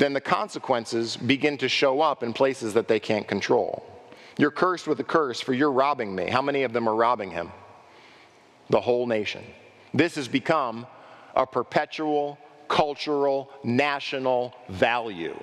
then 0.00 0.12
the 0.12 0.20
consequences 0.20 1.16
begin 1.16 1.58
to 1.58 1.68
show 1.68 2.00
up 2.00 2.22
in 2.22 2.32
places 2.32 2.74
that 2.74 2.88
they 2.88 3.00
can't 3.00 3.26
control. 3.26 3.84
You're 4.36 4.50
cursed 4.50 4.86
with 4.86 5.00
a 5.00 5.04
curse 5.04 5.40
for 5.40 5.52
you're 5.52 5.72
robbing 5.72 6.14
me. 6.14 6.30
How 6.30 6.42
many 6.42 6.62
of 6.62 6.72
them 6.72 6.88
are 6.88 6.94
robbing 6.94 7.30
him? 7.30 7.50
The 8.70 8.80
whole 8.80 9.06
nation. 9.06 9.44
This 9.92 10.14
has 10.14 10.28
become 10.28 10.86
a 11.34 11.46
perpetual 11.46 12.38
cultural, 12.68 13.50
national 13.64 14.54
value. 14.68 15.36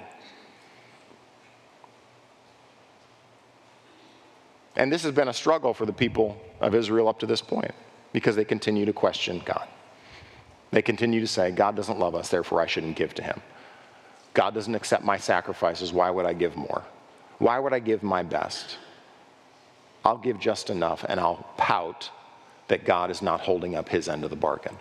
And 4.77 4.91
this 4.91 5.03
has 5.03 5.13
been 5.13 5.27
a 5.27 5.33
struggle 5.33 5.73
for 5.73 5.85
the 5.85 5.93
people 5.93 6.39
of 6.61 6.75
Israel 6.75 7.07
up 7.07 7.19
to 7.19 7.25
this 7.25 7.41
point 7.41 7.71
because 8.13 8.35
they 8.35 8.45
continue 8.45 8.85
to 8.85 8.93
question 8.93 9.41
God. 9.45 9.67
They 10.71 10.81
continue 10.81 11.21
to 11.21 11.27
say, 11.27 11.51
God 11.51 11.75
doesn't 11.75 11.99
love 11.99 12.15
us, 12.15 12.29
therefore 12.29 12.61
I 12.61 12.65
shouldn't 12.65 12.95
give 12.95 13.13
to 13.15 13.23
him. 13.23 13.41
God 14.35 14.53
doesn't 14.53 14.75
accept 14.75 15.03
my 15.03 15.17
sacrifices. 15.17 15.91
Why 15.91 16.11
would 16.11 16.25
I 16.25 16.33
give 16.33 16.55
more? 16.55 16.83
Why 17.39 17.57
would 17.57 17.73
I 17.73 17.79
give 17.79 18.03
my 18.03 18.21
best? 18.21 18.77
I'll 20.03 20.17
give 20.17 20.39
just 20.39 20.69
enough 20.69 21.03
and 21.07 21.19
I'll 21.19 21.47
pout 21.57 22.11
that 22.67 22.85
God 22.85 23.09
is 23.09 23.21
not 23.21 23.39
holding 23.39 23.75
up 23.75 23.89
his 23.89 24.07
end 24.07 24.23
of 24.23 24.29
the 24.29 24.35
bargain. 24.35 24.77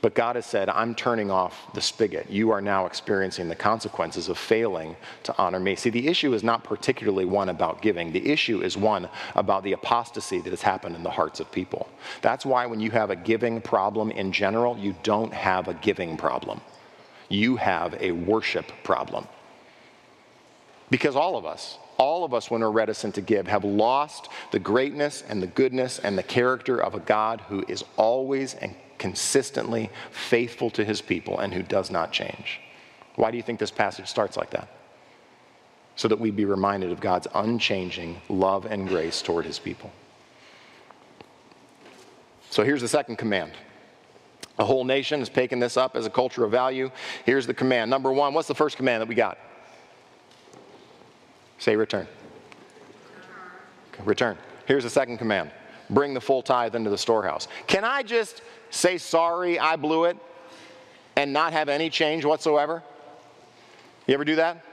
But 0.00 0.14
God 0.14 0.34
has 0.34 0.46
said, 0.46 0.68
I'm 0.68 0.96
turning 0.96 1.30
off 1.30 1.72
the 1.74 1.80
spigot. 1.80 2.28
You 2.28 2.50
are 2.50 2.60
now 2.60 2.86
experiencing 2.86 3.48
the 3.48 3.54
consequences 3.54 4.28
of 4.28 4.36
failing 4.36 4.96
to 5.24 5.34
honor 5.38 5.60
me. 5.60 5.76
See, 5.76 5.90
the 5.90 6.08
issue 6.08 6.34
is 6.34 6.42
not 6.42 6.64
particularly 6.64 7.24
one 7.24 7.50
about 7.50 7.82
giving, 7.82 8.12
the 8.12 8.28
issue 8.28 8.62
is 8.62 8.76
one 8.76 9.08
about 9.36 9.62
the 9.62 9.74
apostasy 9.74 10.40
that 10.40 10.50
has 10.50 10.62
happened 10.62 10.96
in 10.96 11.04
the 11.04 11.10
hearts 11.10 11.38
of 11.38 11.52
people. 11.52 11.88
That's 12.20 12.44
why 12.44 12.66
when 12.66 12.80
you 12.80 12.90
have 12.90 13.10
a 13.10 13.16
giving 13.16 13.60
problem 13.60 14.10
in 14.10 14.32
general, 14.32 14.76
you 14.76 14.96
don't 15.04 15.32
have 15.32 15.68
a 15.68 15.74
giving 15.74 16.16
problem 16.16 16.60
you 17.32 17.56
have 17.56 17.94
a 18.00 18.12
worship 18.12 18.70
problem. 18.82 19.26
Because 20.90 21.16
all 21.16 21.36
of 21.36 21.46
us, 21.46 21.78
all 21.96 22.24
of 22.24 22.34
us, 22.34 22.50
when 22.50 22.60
we're 22.60 22.70
reticent 22.70 23.14
to 23.14 23.20
give, 23.20 23.46
have 23.46 23.64
lost 23.64 24.28
the 24.50 24.58
greatness 24.58 25.22
and 25.28 25.42
the 25.42 25.46
goodness 25.46 25.98
and 25.98 26.18
the 26.18 26.22
character 26.22 26.78
of 26.78 26.94
a 26.94 27.00
God 27.00 27.40
who 27.48 27.64
is 27.66 27.84
always 27.96 28.54
and 28.54 28.74
consistently 28.98 29.90
faithful 30.10 30.70
to 30.70 30.84
his 30.84 31.00
people 31.00 31.38
and 31.38 31.52
who 31.54 31.62
does 31.62 31.90
not 31.90 32.12
change. 32.12 32.60
Why 33.16 33.30
do 33.30 33.36
you 33.36 33.42
think 33.42 33.58
this 33.58 33.70
passage 33.70 34.06
starts 34.06 34.36
like 34.36 34.50
that? 34.50 34.68
So 35.96 36.08
that 36.08 36.20
we 36.20 36.30
be 36.30 36.44
reminded 36.44 36.92
of 36.92 37.00
God's 37.00 37.26
unchanging 37.34 38.20
love 38.28 38.66
and 38.66 38.88
grace 38.88 39.22
toward 39.22 39.44
his 39.44 39.58
people. 39.58 39.90
So 42.50 42.64
here's 42.64 42.82
the 42.82 42.88
second 42.88 43.16
command 43.16 43.52
a 44.58 44.64
whole 44.64 44.84
nation 44.84 45.20
has 45.20 45.28
taken 45.28 45.58
this 45.58 45.76
up 45.76 45.96
as 45.96 46.06
a 46.06 46.10
culture 46.10 46.44
of 46.44 46.50
value. 46.50 46.90
Here's 47.24 47.46
the 47.46 47.54
command. 47.54 47.90
Number 47.90 48.12
one, 48.12 48.34
what's 48.34 48.48
the 48.48 48.54
first 48.54 48.76
command 48.76 49.00
that 49.00 49.08
we 49.08 49.14
got? 49.14 49.38
Say 51.58 51.76
return. 51.76 52.06
Return. 54.04 54.36
Here's 54.66 54.84
the 54.84 54.90
second 54.90 55.18
command 55.18 55.50
bring 55.90 56.14
the 56.14 56.20
full 56.20 56.42
tithe 56.42 56.74
into 56.74 56.88
the 56.88 56.96
storehouse. 56.96 57.48
Can 57.66 57.84
I 57.84 58.02
just 58.02 58.40
say 58.70 58.96
sorry, 58.96 59.58
I 59.58 59.76
blew 59.76 60.04
it, 60.04 60.16
and 61.16 61.32
not 61.32 61.52
have 61.52 61.68
any 61.68 61.90
change 61.90 62.24
whatsoever? 62.24 62.82
You 64.06 64.14
ever 64.14 64.24
do 64.24 64.36
that? 64.36 64.64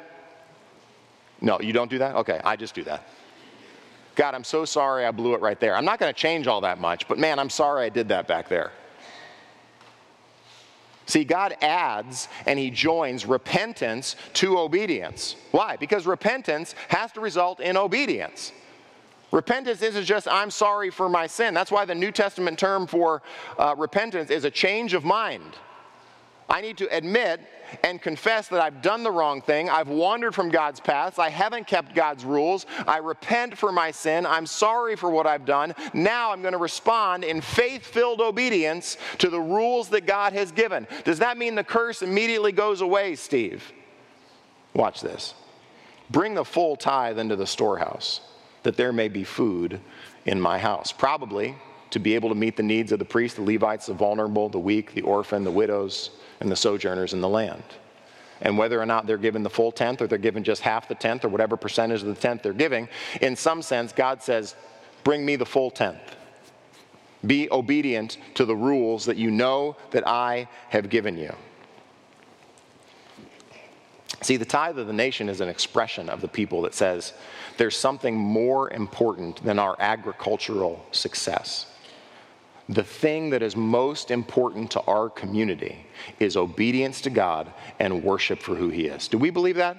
No, 1.42 1.60
you 1.60 1.74
don't 1.74 1.90
do 1.90 1.98
that? 2.00 2.16
Okay, 2.16 2.40
I 2.44 2.56
just 2.56 2.74
do 2.74 2.84
that. 2.86 3.08
God, 4.16 4.36
I'm 4.36 4.44
so 4.44 4.66
sorry 4.66 5.06
I 5.06 5.12
blew 5.12 5.34
it 5.34 5.42
right 5.42 5.60
there. 5.60 5.76
I'm 5.76 5.86
not 5.86 6.00
going 6.00 6.14
to 6.14 6.20
change 6.20 6.48
all 6.48 6.62
that 6.62 6.80
much, 6.80 7.08
but 7.08 7.18
man, 7.18 7.40
I'm 7.40 7.50
sorry 7.50 7.86
I 7.86 7.90
did 7.90 8.10
that 8.10 8.28
back 8.28 8.50
there. 8.50 8.72
See, 11.10 11.24
God 11.24 11.58
adds 11.62 12.28
and 12.46 12.60
He 12.60 12.70
joins 12.70 13.26
repentance 13.26 14.16
to 14.34 14.60
obedience. 14.60 15.36
Why? 15.50 15.76
Because 15.76 16.06
repentance 16.06 16.76
has 16.88 17.12
to 17.14 17.20
result 17.20 17.60
in 17.60 17.78
obedience. 17.78 18.52
Repentance 19.32 19.82
isn't 19.82 20.06
just, 20.06 20.28
I'm 20.28 20.52
sorry 20.52 20.92
for 20.92 21.10
my 21.10 21.26
sin. 21.26 21.56
That's 21.56 21.72
why 21.72 21.86
the 21.86 21.96
New 21.96 22.12
Testament 22.12 22.60
term 22.60 22.86
for 22.86 23.24
uh, 23.58 23.74
repentance 23.76 24.30
is 24.30 24.44
a 24.44 24.52
change 24.52 24.94
of 24.94 25.04
mind. 25.04 25.56
I 26.48 26.62
need 26.62 26.78
to 26.78 26.96
admit 26.96 27.42
and 27.84 28.02
confess 28.02 28.48
that 28.50 28.62
I've 28.62 28.82
done 28.82 29.04
the 29.04 29.12
wrong 29.12 29.42
thing. 29.42 29.70
I've 29.70 29.88
wandered 29.88 30.36
from 30.36 30.50
God's 30.50 30.80
paths. 30.80 31.20
I 31.20 31.30
haven't 31.30 31.68
kept 31.68 31.96
God's 31.96 32.26
rules. 32.26 32.66
I 32.88 32.98
repent 32.98 33.58
for 33.58 33.72
my 33.72 33.92
sin. 33.92 34.26
I'm 34.26 34.46
sorry 34.46 34.96
for 34.96 35.10
what 35.10 35.28
I've 35.28 35.46
done. 35.46 35.74
Now 35.94 36.32
I'm 36.32 36.42
going 36.42 36.54
to 36.54 36.58
respond 36.58 37.24
in 37.24 37.42
faith 37.42 37.86
filled 37.86 38.22
obedience 38.22 38.98
to 39.20 39.30
the 39.30 39.40
rules 39.40 39.90
that 39.90 40.06
God 40.06 40.34
has 40.34 40.52
given. 40.52 40.88
Does 41.04 41.20
that 41.20 41.38
mean 41.38 41.56
the 41.56 41.64
curse 41.64 42.02
immediately 42.02 42.52
goes 42.52 42.82
away, 42.82 43.16
Steve? 43.16 43.72
Watch 44.74 45.02
this. 45.02 45.34
Bring 46.10 46.34
the 46.34 46.46
full 46.46 46.76
tithe 46.76 47.20
into 47.20 47.36
the 47.36 47.48
storehouse, 47.48 48.22
that 48.64 48.78
there 48.78 48.92
may 48.92 49.08
be 49.08 49.24
food 49.24 49.80
in 50.26 50.40
my 50.42 50.58
house. 50.58 50.92
Probably 50.92 51.56
to 51.92 52.00
be 52.00 52.16
able 52.16 52.30
to 52.30 52.36
meet 52.36 52.56
the 52.56 52.64
needs 52.64 52.92
of 52.92 53.00
the 53.00 53.06
priests, 53.06 53.38
the 53.38 53.44
Levites, 53.44 53.88
the 53.88 53.94
vulnerable, 53.94 54.50
the 54.50 54.60
weak, 54.60 54.94
the 54.94 55.02
orphan, 55.02 55.44
the 55.44 55.52
widows, 55.52 56.12
and 56.40 56.52
the 56.52 56.56
sojourners 56.56 57.14
in 57.14 57.22
the 57.22 57.30
land. 57.30 57.64
and 58.42 58.58
whether 58.58 58.80
or 58.82 58.86
not 58.86 59.06
they're 59.06 59.18
given 59.18 59.44
the 59.44 59.50
full 59.50 59.70
tenth 59.70 60.02
or 60.02 60.08
they're 60.08 60.18
given 60.18 60.46
just 60.46 60.62
half 60.62 60.88
the 60.88 60.96
tenth 60.96 61.26
or 61.26 61.30
whatever 61.30 61.58
percentage 61.58 62.02
of 62.02 62.08
the 62.08 62.16
tenth 62.16 62.42
they're 62.42 62.54
giving, 62.54 62.88
in 63.20 63.36
some 63.36 63.62
sense, 63.62 63.92
God 63.92 64.24
says, 64.24 64.56
Bring 65.04 65.26
me 65.26 65.36
the 65.36 65.46
full 65.46 65.70
tenth. 65.70 66.16
Be 67.26 67.50
obedient 67.52 68.18
to 68.36 68.46
the 68.46 68.56
rules 68.56 69.06
that 69.06 69.18
you 69.18 69.30
know 69.30 69.76
that 69.92 70.08
I 70.08 70.48
have 70.70 70.90
given 70.90 71.18
you. 71.18 71.36
See, 74.22 74.38
the 74.38 74.46
tithe 74.46 74.78
of 74.78 74.88
the 74.88 74.94
nation 74.94 75.30
is 75.30 75.42
an 75.42 75.50
expression 75.50 76.10
of 76.10 76.22
the 76.22 76.28
people 76.28 76.62
that 76.64 76.74
says 76.74 77.14
there's 77.58 77.78
something 77.78 78.16
more 78.16 78.72
important 78.72 79.44
than 79.44 79.60
our 79.60 79.76
agricultural 79.80 80.86
success. 80.92 81.68
The 82.70 82.84
thing 82.84 83.32
that 83.32 83.42
is 83.42 83.56
most 83.56 84.12
important 84.12 84.72
to 84.72 84.82
our 84.82 85.10
community 85.10 85.86
is 86.20 86.38
obedience 86.38 87.02
to 87.02 87.10
God 87.10 87.52
and 87.80 88.04
worship 88.04 88.40
for 88.40 88.56
who 88.56 88.70
He 88.70 88.86
is. 88.86 89.08
Do 89.08 89.18
we 89.18 89.30
believe 89.30 89.58
that? 89.58 89.78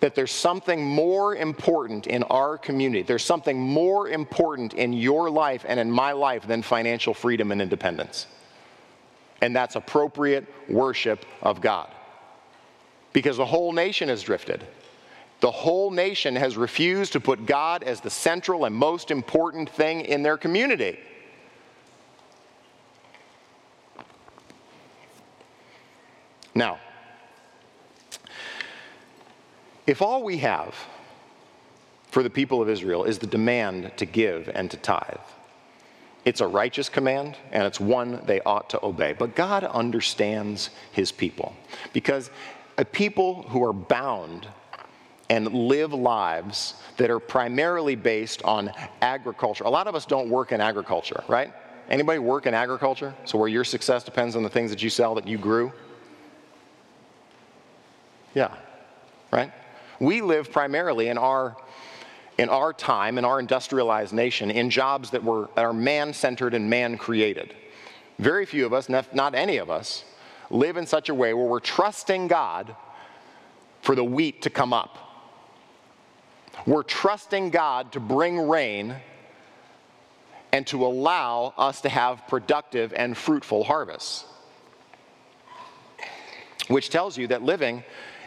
That 0.00 0.14
there's 0.14 0.32
something 0.32 0.84
more 0.84 1.36
important 1.36 2.06
in 2.06 2.24
our 2.24 2.58
community, 2.58 3.02
there's 3.02 3.24
something 3.24 3.58
more 3.58 4.08
important 4.08 4.74
in 4.74 4.92
your 4.92 5.30
life 5.30 5.64
and 5.66 5.80
in 5.80 5.90
my 5.90 6.12
life 6.12 6.46
than 6.46 6.62
financial 6.62 7.14
freedom 7.14 7.52
and 7.52 7.62
independence 7.62 8.26
and 9.42 9.54
that's 9.54 9.74
appropriate 9.76 10.46
worship 10.68 11.26
of 11.42 11.60
God. 11.60 11.90
Because 13.12 13.36
the 13.36 13.44
whole 13.44 13.72
nation 13.72 14.08
has 14.08 14.22
drifted. 14.22 14.64
The 15.42 15.50
whole 15.50 15.90
nation 15.90 16.36
has 16.36 16.56
refused 16.56 17.14
to 17.14 17.20
put 17.20 17.46
God 17.46 17.82
as 17.82 18.00
the 18.00 18.10
central 18.10 18.64
and 18.64 18.72
most 18.72 19.10
important 19.10 19.68
thing 19.68 20.02
in 20.02 20.22
their 20.22 20.36
community. 20.36 21.00
Now, 26.54 26.78
if 29.84 30.00
all 30.00 30.22
we 30.22 30.38
have 30.38 30.76
for 32.12 32.22
the 32.22 32.30
people 32.30 32.62
of 32.62 32.68
Israel 32.68 33.02
is 33.02 33.18
the 33.18 33.26
demand 33.26 33.90
to 33.96 34.06
give 34.06 34.48
and 34.48 34.70
to 34.70 34.76
tithe, 34.76 35.16
it's 36.24 36.40
a 36.40 36.46
righteous 36.46 36.88
command, 36.88 37.36
and 37.50 37.64
it's 37.64 37.80
one 37.80 38.22
they 38.26 38.40
ought 38.42 38.70
to 38.70 38.86
obey. 38.86 39.12
But 39.12 39.34
God 39.34 39.64
understands 39.64 40.70
his 40.92 41.10
people 41.10 41.52
because 41.92 42.30
a 42.78 42.84
people 42.84 43.42
who 43.48 43.64
are 43.64 43.72
bound 43.72 44.46
and 45.28 45.46
live 45.52 45.92
lives 45.92 46.74
that 46.96 47.10
are 47.10 47.18
primarily 47.18 47.94
based 47.94 48.42
on 48.42 48.70
agriculture. 49.00 49.64
A 49.64 49.70
lot 49.70 49.86
of 49.86 49.94
us 49.94 50.04
don't 50.04 50.28
work 50.28 50.52
in 50.52 50.60
agriculture, 50.60 51.24
right? 51.28 51.52
Anybody 51.88 52.18
work 52.18 52.46
in 52.46 52.54
agriculture? 52.54 53.14
So 53.24 53.38
where 53.38 53.48
your 53.48 53.64
success 53.64 54.04
depends 54.04 54.36
on 54.36 54.42
the 54.42 54.48
things 54.48 54.70
that 54.70 54.82
you 54.82 54.90
sell 54.90 55.14
that 55.14 55.26
you 55.26 55.38
grew? 55.38 55.72
Yeah, 58.34 58.54
right? 59.30 59.52
We 60.00 60.20
live 60.20 60.50
primarily 60.50 61.08
in 61.08 61.18
our 61.18 61.56
in 62.38 62.48
our 62.48 62.72
time, 62.72 63.18
in 63.18 63.24
our 63.26 63.38
industrialized 63.38 64.12
nation, 64.14 64.50
in 64.50 64.70
jobs 64.70 65.10
that, 65.10 65.22
were, 65.22 65.50
are 65.56 65.72
man 65.72 66.14
centered 66.14 66.54
and 66.54 66.68
man 66.68 66.96
created. 66.96 67.54
Very 68.18 68.46
few 68.46 68.64
of 68.64 68.72
us, 68.72 68.88
not 68.88 69.34
any 69.34 69.58
of 69.58 69.68
us, 69.68 70.04
live 70.50 70.78
in 70.78 70.86
such 70.86 71.08
a 71.10 71.14
way 71.14 71.34
where 71.34 71.46
we're 71.46 71.60
trusting 71.60 72.28
God 72.28 72.74
for 73.82 73.94
the 73.94 74.02
wheat 74.02 74.42
to 74.42 74.50
come 74.50 74.72
up. 74.72 75.11
We're 76.66 76.82
trusting 76.82 77.50
God 77.50 77.92
to 77.92 78.00
bring 78.00 78.38
rain 78.48 78.96
and 80.52 80.66
to 80.68 80.84
allow 80.84 81.54
us 81.56 81.80
to 81.82 81.88
have 81.88 82.26
productive 82.28 82.92
and 82.94 83.16
fruitful 83.16 83.64
harvests. 83.64 84.24
Which 86.68 86.90
tells 86.90 87.18
you 87.18 87.26
that 87.28 87.42
living 87.42 87.82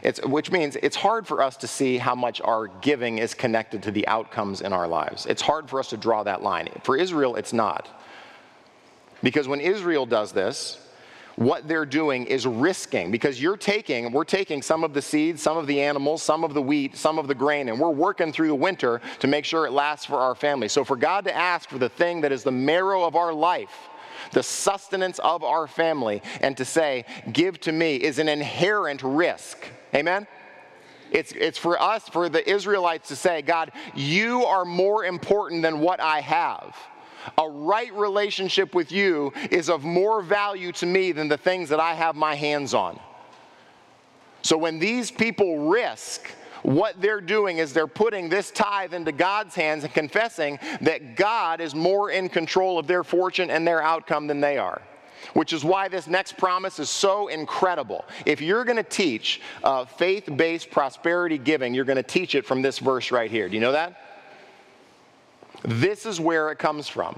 it's, 0.06 0.22
which 0.22 0.52
means 0.52 0.76
it's 0.84 0.96
hard 0.96 1.26
for 1.26 1.42
us 1.42 1.58
to 1.58 1.68
see 1.68 1.98
how 1.98 2.14
much 2.14 2.40
our 2.40 2.68
giving 2.68 3.18
is 3.18 3.34
connected 3.34 3.82
to 3.84 3.92
the 3.92 4.08
outcomes 4.08 4.62
in 4.62 4.72
our 4.72 4.88
lives. 4.88 5.26
It's 5.26 5.42
hard 5.42 5.68
for 5.68 5.80
us 5.80 5.90
to 5.90 5.98
draw 5.98 6.22
that 6.22 6.44
line. 6.44 6.70
For 6.84 6.96
Israel, 6.96 7.36
it's 7.38 7.54
not. 7.54 7.90
Because 9.24 9.48
when 9.48 9.62
Israel 9.62 10.06
does 10.06 10.32
this, 10.32 10.80
what 11.36 11.68
they're 11.68 11.86
doing 11.86 12.26
is 12.26 12.46
risking 12.46 13.12
because 13.12 13.42
you're 13.42 13.58
taking 13.58 14.12
we're 14.12 14.24
taking 14.24 14.62
some 14.62 14.84
of 14.84 14.94
the 14.94 15.02
seeds 15.02 15.42
some 15.42 15.58
of 15.58 15.68
the 15.68 15.82
animals 15.82 16.22
some 16.24 16.44
of 16.44 16.54
the 16.54 16.62
wheat 16.62 16.96
some 16.96 17.20
of 17.20 17.28
the 17.28 17.36
grain 17.36 17.70
and 17.70 17.80
we're 17.80 17.90
working 17.90 18.32
through 18.32 18.48
the 18.48 18.56
winter 18.56 19.02
to 19.20 19.28
make 19.28 19.44
sure 19.44 19.66
it 19.66 19.72
lasts 19.72 20.06
for 20.06 20.18
our 20.18 20.36
family 20.36 20.68
so 20.68 20.84
for 20.84 20.96
god 20.96 21.26
to 21.26 21.36
ask 21.36 21.70
for 21.70 21.78
the 21.78 21.90
thing 21.90 22.22
that 22.22 22.32
is 22.32 22.44
the 22.44 22.52
marrow 22.52 23.04
of 23.04 23.16
our 23.16 23.34
life 23.34 23.90
the 24.32 24.42
sustenance 24.42 25.20
of 25.20 25.44
our 25.44 25.68
family 25.68 26.22
and 26.42 26.56
to 26.56 26.64
say 26.64 27.04
give 27.34 27.60
to 27.60 27.72
me 27.72 27.96
is 27.96 28.18
an 28.18 28.30
inherent 28.30 29.04
risk 29.04 29.68
Amen? 29.96 30.28
It's, 31.12 31.32
it's 31.32 31.58
for 31.58 31.82
us, 31.82 32.10
for 32.10 32.28
the 32.28 32.48
Israelites 32.50 33.08
to 33.08 33.16
say, 33.16 33.42
God, 33.42 33.72
you 33.96 34.44
are 34.44 34.66
more 34.66 35.06
important 35.06 35.62
than 35.62 35.80
what 35.80 36.02
I 36.02 36.20
have. 36.20 36.76
A 37.38 37.50
right 37.50 37.94
relationship 37.94 38.76
with 38.76 38.92
you 38.92 39.34
is 39.52 39.70
of 39.70 39.84
more 39.84 40.22
value 40.22 40.72
to 40.74 40.86
me 40.86 41.12
than 41.12 41.28
the 41.28 41.38
things 41.38 41.70
that 41.70 41.80
I 41.80 41.94
have 41.94 42.16
my 42.16 42.36
hands 42.36 42.74
on. 42.74 43.00
So 44.42 44.58
when 44.58 44.78
these 44.80 45.10
people 45.10 45.70
risk, 45.70 46.30
what 46.62 47.00
they're 47.02 47.22
doing 47.22 47.58
is 47.58 47.74
they're 47.74 47.88
putting 47.88 48.30
this 48.30 48.52
tithe 48.52 48.94
into 48.94 49.12
God's 49.12 49.56
hands 49.56 49.84
and 49.84 49.94
confessing 49.94 50.60
that 50.82 51.16
God 51.16 51.62
is 51.62 51.76
more 51.76 52.12
in 52.12 52.30
control 52.30 52.78
of 52.78 52.88
their 52.88 53.04
fortune 53.04 53.50
and 53.50 53.68
their 53.68 53.82
outcome 53.82 54.28
than 54.28 54.42
they 54.42 54.58
are 54.58 54.82
which 55.34 55.54
is 55.54 55.64
why 55.64 55.88
this 55.88 56.08
next 56.08 56.38
promise 56.38 56.78
is 56.78 56.90
so 56.90 57.28
incredible. 57.28 58.06
If 58.26 58.42
you're 58.42 58.64
going 58.64 58.78
to 58.78 58.84
teach 58.84 59.42
uh, 59.64 59.86
faith 59.86 60.30
based 60.36 60.70
prosperity 60.70 61.38
giving, 61.38 61.74
you're 61.74 61.86
going 61.86 61.96
to 61.96 62.04
teach 62.04 62.36
it 62.36 62.46
from 62.46 62.62
this 62.62 62.80
verse 62.80 63.12
right 63.12 63.32
here. 63.32 63.50
Do 63.50 63.56
you 63.56 63.62
know 63.62 63.72
that? 63.72 64.05
This 65.66 66.06
is 66.06 66.20
where 66.20 66.52
it 66.52 66.60
comes 66.60 66.88
from. 66.88 67.18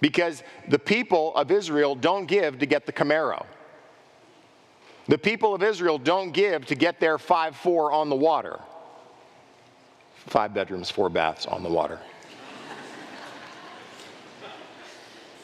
Because 0.00 0.42
the 0.68 0.78
people 0.78 1.34
of 1.34 1.50
Israel 1.50 1.94
don't 1.94 2.26
give 2.26 2.58
to 2.58 2.66
get 2.66 2.86
the 2.86 2.92
Camaro. 2.92 3.46
The 5.08 5.18
people 5.18 5.54
of 5.54 5.62
Israel 5.62 5.98
don't 5.98 6.32
give 6.32 6.66
to 6.66 6.74
get 6.74 7.00
their 7.00 7.16
5 7.18 7.56
4 7.56 7.92
on 7.92 8.08
the 8.08 8.16
water. 8.16 8.60
Five 10.26 10.52
bedrooms, 10.52 10.90
four 10.90 11.08
baths 11.08 11.46
on 11.46 11.62
the 11.62 11.68
water. 11.68 12.00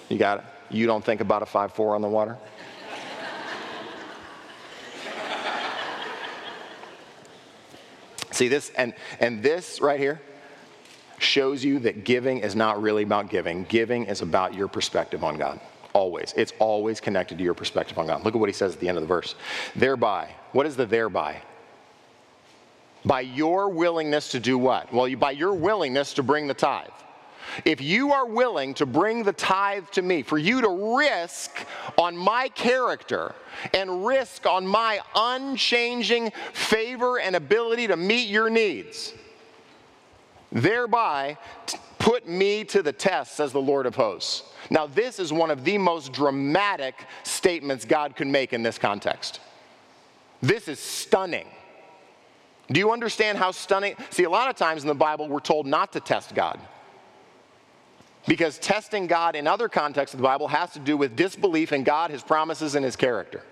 You 0.09 0.19
got 0.19 0.39
it? 0.39 0.45
You 0.69 0.87
don't 0.87 1.05
think 1.05 1.21
about 1.21 1.43
a 1.43 1.47
5-4 1.47 1.95
on 1.95 2.03
the 2.03 2.09
water? 2.09 2.37
See 8.31 8.49
this, 8.49 8.71
and, 8.77 8.95
and 9.21 9.43
this 9.43 9.81
right 9.81 10.01
here 10.01 10.21
shows 11.33 11.65
you 11.65 11.79
that 11.81 12.05
giving 12.05 12.39
is 12.39 12.55
not 12.55 12.81
really 12.83 13.03
about 13.05 13.31
giving. 13.31 13.65
Giving 13.65 14.05
is 14.05 14.21
about 14.21 14.53
your 14.55 14.69
perspective 14.69 15.25
on 15.25 15.39
God. 15.39 15.59
Always. 15.95 16.35
It's 16.37 16.53
always 16.59 17.01
connected 17.01 17.39
to 17.39 17.45
your 17.45 17.55
perspective 17.55 17.99
on 17.99 18.07
God. 18.07 18.23
Look 18.25 18.35
at 18.35 18.41
what 18.41 18.51
he 18.51 18.53
says 18.53 18.75
at 18.75 18.81
the 18.81 18.89
end 18.89 18.99
of 18.99 19.03
the 19.03 19.09
verse. 19.09 19.35
Thereby. 19.75 20.35
What 20.53 20.67
is 20.67 20.77
the 20.77 20.85
thereby? 20.85 21.41
By 23.05 23.21
your 23.21 23.71
willingness 23.71 24.29
to 24.33 24.41
do 24.41 24.59
what? 24.59 24.93
Well, 24.93 25.09
you, 25.09 25.17
by 25.17 25.31
your 25.31 25.55
willingness 25.55 26.13
to 26.15 26.23
bring 26.23 26.47
the 26.47 26.55
tithe. 26.55 26.89
If 27.65 27.81
you 27.81 28.13
are 28.13 28.27
willing 28.27 28.75
to 28.75 28.87
bring 28.87 29.25
the 29.25 29.33
tithe 29.33 29.89
to 29.93 30.03
me, 30.03 30.23
for 30.23 30.39
you 30.39 30.61
to 30.61 30.97
risk 30.99 31.67
on 31.99 32.17
my 32.17 32.49
character 32.51 33.35
and 33.75 34.07
risk 34.07 34.47
on 34.47 34.67
my 34.67 35.01
unchanging 35.15 36.31
favor 36.53 37.19
and 37.19 37.35
ability 37.35 37.89
to 37.89 37.97
meet 37.97 38.29
your 38.29 38.49
needs, 38.49 39.15
thereby 40.53 41.39
put 41.99 42.29
me 42.29 42.65
to 42.65 42.83
the 42.83 42.93
test, 42.93 43.37
says 43.37 43.53
the 43.53 43.61
Lord 43.61 43.87
of 43.87 43.95
hosts. 43.95 44.43
Now, 44.71 44.87
this 44.87 45.19
is 45.19 45.33
one 45.33 45.51
of 45.51 45.65
the 45.65 45.79
most 45.79 46.13
dramatic 46.13 47.07
statements 47.23 47.85
God 47.85 48.17
could 48.17 48.27
make 48.27 48.53
in 48.53 48.63
this 48.63 48.79
context. 48.79 49.41
This 50.41 50.69
is 50.69 50.79
stunning. 50.79 51.47
Do 52.71 52.81
you 52.81 52.91
understand 52.91 53.39
how 53.39 53.51
stunning? 53.51 53.97
See, 54.11 54.25
a 54.25 54.31
lot 54.31 54.51
of 54.51 54.57
times 54.57 54.83
in 54.83 54.89
the 54.89 54.95
Bible, 54.95 55.29
we're 55.29 55.41
told 55.41 55.67
not 55.67 55.93
to 55.93 56.01
test 56.01 56.35
God. 56.35 56.59
Because 58.27 58.59
testing 58.59 59.07
God 59.07 59.35
in 59.35 59.47
other 59.47 59.69
contexts 59.69 60.15
of 60.15 60.19
the 60.19 60.25
Bible 60.25 60.49
has 60.49 60.73
to 60.73 60.79
do 60.79 60.97
with 60.97 61.17
disbelief 61.17 61.73
in 61.73 61.83
God, 61.83 62.11
His 62.11 62.23
promises, 62.23 62.75
and 62.75 62.85
His 62.85 62.97
character. 62.97 63.43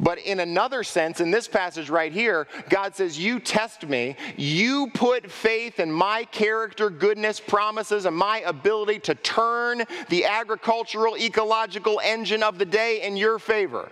But 0.00 0.18
in 0.18 0.40
another 0.40 0.82
sense, 0.82 1.20
in 1.20 1.30
this 1.30 1.46
passage 1.46 1.90
right 1.90 2.10
here, 2.10 2.48
God 2.70 2.96
says, 2.96 3.18
You 3.18 3.38
test 3.38 3.86
me. 3.86 4.16
You 4.36 4.90
put 4.94 5.30
faith 5.30 5.78
in 5.78 5.92
my 5.92 6.24
character, 6.24 6.88
goodness, 6.88 7.38
promises, 7.38 8.06
and 8.06 8.16
my 8.16 8.38
ability 8.40 9.00
to 9.00 9.14
turn 9.14 9.84
the 10.08 10.24
agricultural, 10.24 11.18
ecological 11.18 12.00
engine 12.02 12.42
of 12.42 12.58
the 12.58 12.64
day 12.64 13.02
in 13.02 13.18
your 13.18 13.38
favor. 13.38 13.90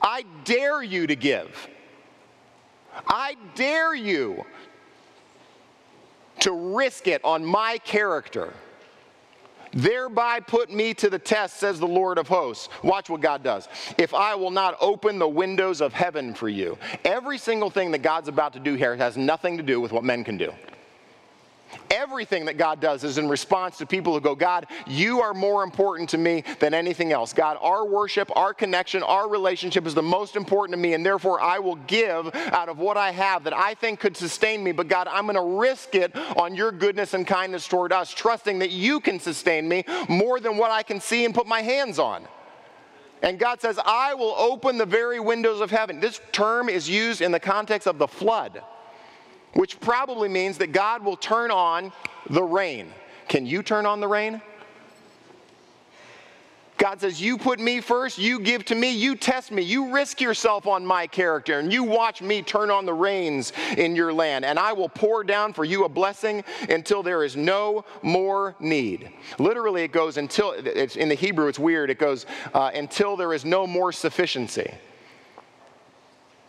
I 0.00 0.24
dare 0.44 0.82
you 0.82 1.06
to 1.06 1.14
give. 1.16 1.68
I 3.06 3.36
dare 3.54 3.94
you 3.94 4.42
to 6.40 6.52
risk 6.52 7.08
it 7.08 7.22
on 7.24 7.44
my 7.44 7.76
character. 7.84 8.54
Thereby 9.76 10.40
put 10.40 10.72
me 10.72 10.94
to 10.94 11.08
the 11.08 11.18
test, 11.18 11.58
says 11.58 11.78
the 11.78 11.86
Lord 11.86 12.18
of 12.18 12.26
hosts. 12.26 12.68
Watch 12.82 13.08
what 13.08 13.20
God 13.20 13.44
does. 13.44 13.68
If 13.98 14.14
I 14.14 14.34
will 14.34 14.50
not 14.50 14.76
open 14.80 15.18
the 15.18 15.28
windows 15.28 15.80
of 15.80 15.92
heaven 15.92 16.34
for 16.34 16.48
you, 16.48 16.76
every 17.04 17.38
single 17.38 17.70
thing 17.70 17.92
that 17.92 17.98
God's 17.98 18.28
about 18.28 18.54
to 18.54 18.60
do 18.60 18.74
here 18.74 18.96
has 18.96 19.16
nothing 19.16 19.56
to 19.58 19.62
do 19.62 19.80
with 19.80 19.92
what 19.92 20.02
men 20.02 20.24
can 20.24 20.36
do. 20.36 20.52
Everything 21.90 22.44
that 22.46 22.58
God 22.58 22.80
does 22.80 23.04
is 23.04 23.18
in 23.18 23.28
response 23.28 23.78
to 23.78 23.86
people 23.86 24.12
who 24.12 24.20
go, 24.20 24.34
God, 24.34 24.66
you 24.86 25.20
are 25.20 25.34
more 25.34 25.62
important 25.62 26.10
to 26.10 26.18
me 26.18 26.44
than 26.60 26.74
anything 26.74 27.12
else. 27.12 27.32
God, 27.32 27.58
our 27.60 27.86
worship, 27.86 28.30
our 28.36 28.54
connection, 28.54 29.02
our 29.02 29.28
relationship 29.28 29.86
is 29.86 29.94
the 29.94 30.02
most 30.02 30.36
important 30.36 30.76
to 30.76 30.80
me, 30.80 30.94
and 30.94 31.04
therefore 31.04 31.40
I 31.40 31.58
will 31.58 31.76
give 31.76 32.34
out 32.34 32.68
of 32.68 32.78
what 32.78 32.96
I 32.96 33.10
have 33.10 33.44
that 33.44 33.54
I 33.54 33.74
think 33.74 34.00
could 34.00 34.16
sustain 34.16 34.62
me. 34.62 34.72
But 34.72 34.88
God, 34.88 35.08
I'm 35.08 35.24
going 35.24 35.36
to 35.36 35.60
risk 35.60 35.94
it 35.94 36.14
on 36.36 36.54
your 36.54 36.72
goodness 36.72 37.14
and 37.14 37.26
kindness 37.26 37.66
toward 37.66 37.92
us, 37.92 38.12
trusting 38.12 38.58
that 38.60 38.70
you 38.70 39.00
can 39.00 39.20
sustain 39.20 39.68
me 39.68 39.84
more 40.08 40.40
than 40.40 40.56
what 40.56 40.70
I 40.70 40.82
can 40.82 41.00
see 41.00 41.24
and 41.24 41.34
put 41.34 41.46
my 41.46 41.62
hands 41.62 41.98
on. 41.98 42.26
And 43.22 43.38
God 43.38 43.60
says, 43.60 43.78
I 43.84 44.14
will 44.14 44.34
open 44.36 44.78
the 44.78 44.86
very 44.86 45.20
windows 45.20 45.60
of 45.60 45.70
heaven. 45.70 46.00
This 46.00 46.20
term 46.32 46.68
is 46.68 46.88
used 46.88 47.22
in 47.22 47.32
the 47.32 47.40
context 47.40 47.88
of 47.88 47.98
the 47.98 48.06
flood 48.06 48.62
which 49.56 49.80
probably 49.80 50.28
means 50.28 50.58
that 50.58 50.72
God 50.72 51.02
will 51.02 51.16
turn 51.16 51.50
on 51.50 51.92
the 52.28 52.42
rain. 52.42 52.92
Can 53.28 53.46
you 53.46 53.62
turn 53.62 53.86
on 53.86 54.00
the 54.00 54.08
rain? 54.08 54.40
God 56.78 57.00
says, 57.00 57.22
You 57.22 57.38
put 57.38 57.58
me 57.58 57.80
first, 57.80 58.18
you 58.18 58.38
give 58.38 58.66
to 58.66 58.74
me, 58.74 58.90
you 58.90 59.16
test 59.16 59.50
me, 59.50 59.62
you 59.62 59.94
risk 59.94 60.20
yourself 60.20 60.66
on 60.66 60.84
my 60.84 61.06
character, 61.06 61.58
and 61.58 61.72
you 61.72 61.82
watch 61.82 62.20
me 62.20 62.42
turn 62.42 62.70
on 62.70 62.84
the 62.84 62.92
rains 62.92 63.54
in 63.78 63.96
your 63.96 64.12
land, 64.12 64.44
and 64.44 64.58
I 64.58 64.74
will 64.74 64.90
pour 64.90 65.24
down 65.24 65.54
for 65.54 65.64
you 65.64 65.84
a 65.84 65.88
blessing 65.88 66.44
until 66.68 67.02
there 67.02 67.24
is 67.24 67.34
no 67.34 67.86
more 68.02 68.54
need. 68.60 69.10
Literally, 69.38 69.84
it 69.84 69.92
goes 69.92 70.18
until, 70.18 70.52
it's, 70.52 70.96
in 70.96 71.08
the 71.08 71.14
Hebrew, 71.14 71.48
it's 71.48 71.58
weird, 71.58 71.88
it 71.88 71.98
goes 71.98 72.26
uh, 72.52 72.70
until 72.74 73.16
there 73.16 73.32
is 73.32 73.46
no 73.46 73.66
more 73.66 73.90
sufficiency 73.90 74.70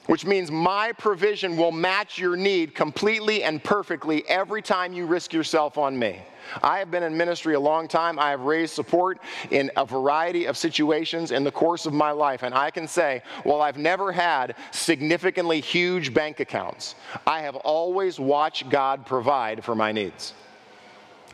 which 0.08 0.26
means 0.26 0.50
my 0.52 0.92
provision 0.94 1.56
will 1.56 1.72
match 1.72 2.18
your 2.18 2.36
need 2.36 2.74
completely 2.74 3.44
and 3.44 3.64
perfectly 3.64 4.28
every 4.28 4.62
time 4.62 4.94
you 4.94 5.06
risk 5.06 5.32
yourself 5.32 5.78
on 5.78 5.98
me. 5.98 6.20
I 6.64 6.80
have 6.80 6.90
been 6.90 7.04
in 7.04 7.16
ministry 7.16 7.56
a 7.56 7.60
long 7.60 7.88
time. 7.88 8.18
I 8.18 8.30
have 8.30 8.42
raised 8.42 8.74
support 8.74 9.20
in 9.52 9.70
a 9.76 9.86
variety 9.86 10.46
of 10.46 10.58
situations 10.58 11.32
in 11.32 11.44
the 11.44 11.52
course 11.52 11.86
of 11.86 11.94
my 11.94 12.12
life. 12.12 12.44
And 12.44 12.56
I 12.56 12.72
can 12.72 12.88
say, 12.88 13.22
while 13.44 13.62
I've 13.62 13.78
never 13.78 14.12
had 14.12 14.56
significantly 14.72 15.60
huge 15.60 16.14
bank 16.14 16.40
accounts, 16.40 16.96
I 17.26 17.42
have 17.42 17.56
always 17.58 18.20
watched 18.20 18.70
God 18.70 19.06
provide 19.06 19.64
for 19.64 19.76
my 19.76 19.92
needs. 19.92 20.34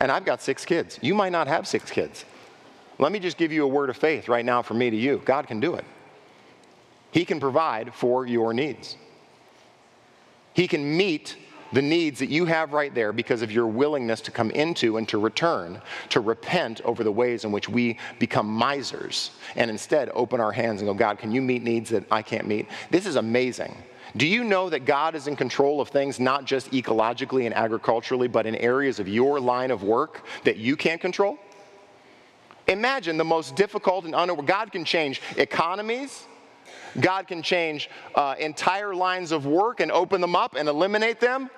And 0.01 0.11
I've 0.11 0.25
got 0.25 0.41
six 0.41 0.65
kids. 0.65 0.99
You 1.01 1.13
might 1.13 1.31
not 1.31 1.47
have 1.47 1.67
six 1.67 1.91
kids. 1.91 2.25
Let 2.99 3.11
me 3.11 3.19
just 3.19 3.37
give 3.37 3.51
you 3.51 3.63
a 3.63 3.67
word 3.67 3.89
of 3.89 3.97
faith 3.97 4.27
right 4.27 4.45
now 4.45 4.61
from 4.61 4.77
me 4.77 4.89
to 4.89 4.97
you 4.97 5.21
God 5.25 5.47
can 5.47 5.59
do 5.59 5.75
it. 5.75 5.85
He 7.13 7.25
can 7.25 7.39
provide 7.39 7.93
for 7.93 8.25
your 8.25 8.53
needs. 8.53 8.97
He 10.53 10.67
can 10.67 10.97
meet 10.97 11.37
the 11.71 11.81
needs 11.81 12.19
that 12.19 12.29
you 12.29 12.45
have 12.45 12.73
right 12.73 12.93
there 12.93 13.11
because 13.11 13.41
of 13.41 13.51
your 13.51 13.67
willingness 13.67 14.21
to 14.21 14.31
come 14.31 14.51
into 14.51 14.97
and 14.97 15.07
to 15.09 15.17
return, 15.17 15.81
to 16.09 16.19
repent 16.19 16.81
over 16.81 17.03
the 17.03 17.11
ways 17.11 17.45
in 17.45 17.51
which 17.51 17.69
we 17.69 17.97
become 18.19 18.47
misers 18.47 19.31
and 19.55 19.71
instead 19.71 20.09
open 20.13 20.39
our 20.39 20.51
hands 20.51 20.81
and 20.81 20.87
go, 20.87 20.93
God, 20.93 21.17
can 21.17 21.31
you 21.31 21.41
meet 21.41 21.63
needs 21.63 21.89
that 21.91 22.03
I 22.11 22.21
can't 22.21 22.47
meet? 22.47 22.67
This 22.91 23.05
is 23.05 23.15
amazing. 23.15 23.75
Do 24.17 24.27
you 24.27 24.43
know 24.43 24.69
that 24.69 24.85
God 24.85 25.15
is 25.15 25.27
in 25.27 25.35
control 25.35 25.81
of 25.81 25.89
things 25.89 26.19
not 26.19 26.45
just 26.45 26.69
ecologically 26.71 27.45
and 27.45 27.55
agriculturally, 27.55 28.27
but 28.27 28.45
in 28.45 28.55
areas 28.55 28.99
of 28.99 29.07
your 29.07 29.39
line 29.39 29.71
of 29.71 29.81
work 29.81 30.25
that 30.43 30.57
you 30.57 30.75
can't 30.75 31.01
control? 31.01 31.37
Imagine 32.67 33.17
the 33.17 33.25
most 33.25 33.55
difficult 33.55 34.05
and 34.05 34.13
unaware. 34.13 34.45
God 34.45 34.71
can 34.71 34.85
change 34.85 35.21
economies, 35.37 36.27
God 36.99 37.27
can 37.27 37.41
change 37.41 37.89
uh, 38.15 38.35
entire 38.39 38.93
lines 38.95 39.31
of 39.31 39.45
work 39.45 39.79
and 39.79 39.91
open 39.91 40.21
them 40.21 40.35
up 40.35 40.55
and 40.55 40.69
eliminate 40.69 41.19
them. 41.19 41.49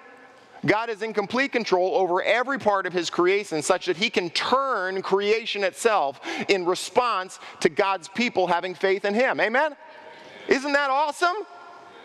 God 0.66 0.90
is 0.90 1.02
in 1.02 1.14
complete 1.14 1.52
control 1.52 1.96
over 1.96 2.24
every 2.24 2.58
part 2.58 2.86
of 2.86 2.94
his 2.94 3.10
creation, 3.10 3.62
such 3.62 3.86
that 3.86 3.98
he 3.98 4.10
can 4.10 4.30
turn 4.32 5.02
creation 5.02 5.64
itself 5.64 6.20
in 6.50 6.66
response 6.66 7.40
to 7.60 7.70
God's 7.70 8.08
people 8.08 8.48
having 8.48 8.74
faith 8.74 9.06
in 9.06 9.14
him. 9.14 9.40
Amen? 9.40 9.76
Isn't 10.48 10.74
that 10.74 10.90
awesome? 10.90 11.36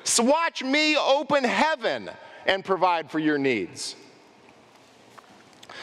So 0.04 0.24
watch 0.24 0.62
me 0.62 0.96
open 0.96 1.44
heaven 1.44 2.10
and 2.46 2.64
provide 2.64 3.10
for 3.10 3.18
your 3.18 3.38
needs. 3.38 3.96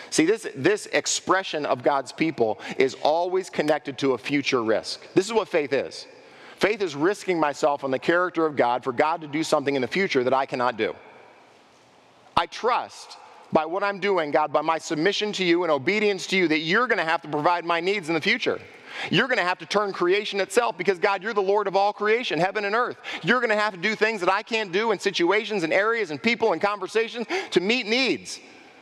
See, 0.09 0.25
this, 0.25 0.47
this 0.55 0.85
expression 0.87 1.65
of 1.65 1.83
God's 1.83 2.11
people 2.11 2.59
is 2.77 2.95
always 3.01 3.49
connected 3.49 3.97
to 3.99 4.13
a 4.13 4.17
future 4.17 4.63
risk. 4.63 5.01
This 5.13 5.25
is 5.25 5.33
what 5.33 5.47
faith 5.47 5.73
is. 5.73 6.05
Faith 6.57 6.81
is 6.81 6.95
risking 6.95 7.39
myself 7.39 7.83
on 7.83 7.91
the 7.91 7.99
character 7.99 8.45
of 8.45 8.55
God 8.55 8.83
for 8.83 8.91
God 8.91 9.21
to 9.21 9.27
do 9.27 9.43
something 9.43 9.75
in 9.75 9.81
the 9.81 9.87
future 9.87 10.23
that 10.23 10.33
I 10.33 10.45
cannot 10.45 10.75
do. 10.75 10.95
I 12.35 12.47
trust 12.47 13.17
by 13.53 13.65
what 13.65 13.83
I'm 13.83 13.99
doing, 13.99 14.31
God, 14.31 14.51
by 14.51 14.61
my 14.61 14.77
submission 14.77 15.31
to 15.33 15.45
you 15.45 15.63
and 15.63 15.71
obedience 15.71 16.27
to 16.27 16.37
you, 16.37 16.47
that 16.47 16.59
you're 16.59 16.87
going 16.87 16.97
to 16.97 17.05
have 17.05 17.21
to 17.21 17.27
provide 17.27 17.63
my 17.63 17.79
needs 17.79 18.09
in 18.09 18.15
the 18.15 18.21
future. 18.21 18.59
You're 19.11 19.27
going 19.27 19.37
to 19.37 19.43
have 19.43 19.59
to 19.59 19.65
turn 19.65 19.93
creation 19.93 20.39
itself 20.39 20.77
because, 20.77 20.97
God, 20.97 21.21
you're 21.21 21.33
the 21.33 21.41
Lord 21.41 21.67
of 21.67 21.75
all 21.75 21.93
creation, 21.93 22.39
heaven 22.39 22.65
and 22.65 22.75
earth. 22.75 22.97
You're 23.23 23.39
going 23.39 23.51
to 23.51 23.55
have 23.55 23.73
to 23.73 23.79
do 23.79 23.95
things 23.95 24.19
that 24.21 24.31
I 24.31 24.41
can't 24.41 24.71
do 24.71 24.91
in 24.91 24.99
situations 24.99 25.63
and 25.63 25.71
areas 25.71 26.09
and 26.09 26.21
people 26.21 26.53
and 26.53 26.61
conversations 26.61 27.27
to 27.51 27.59
meet 27.59 27.85
needs 27.85 28.39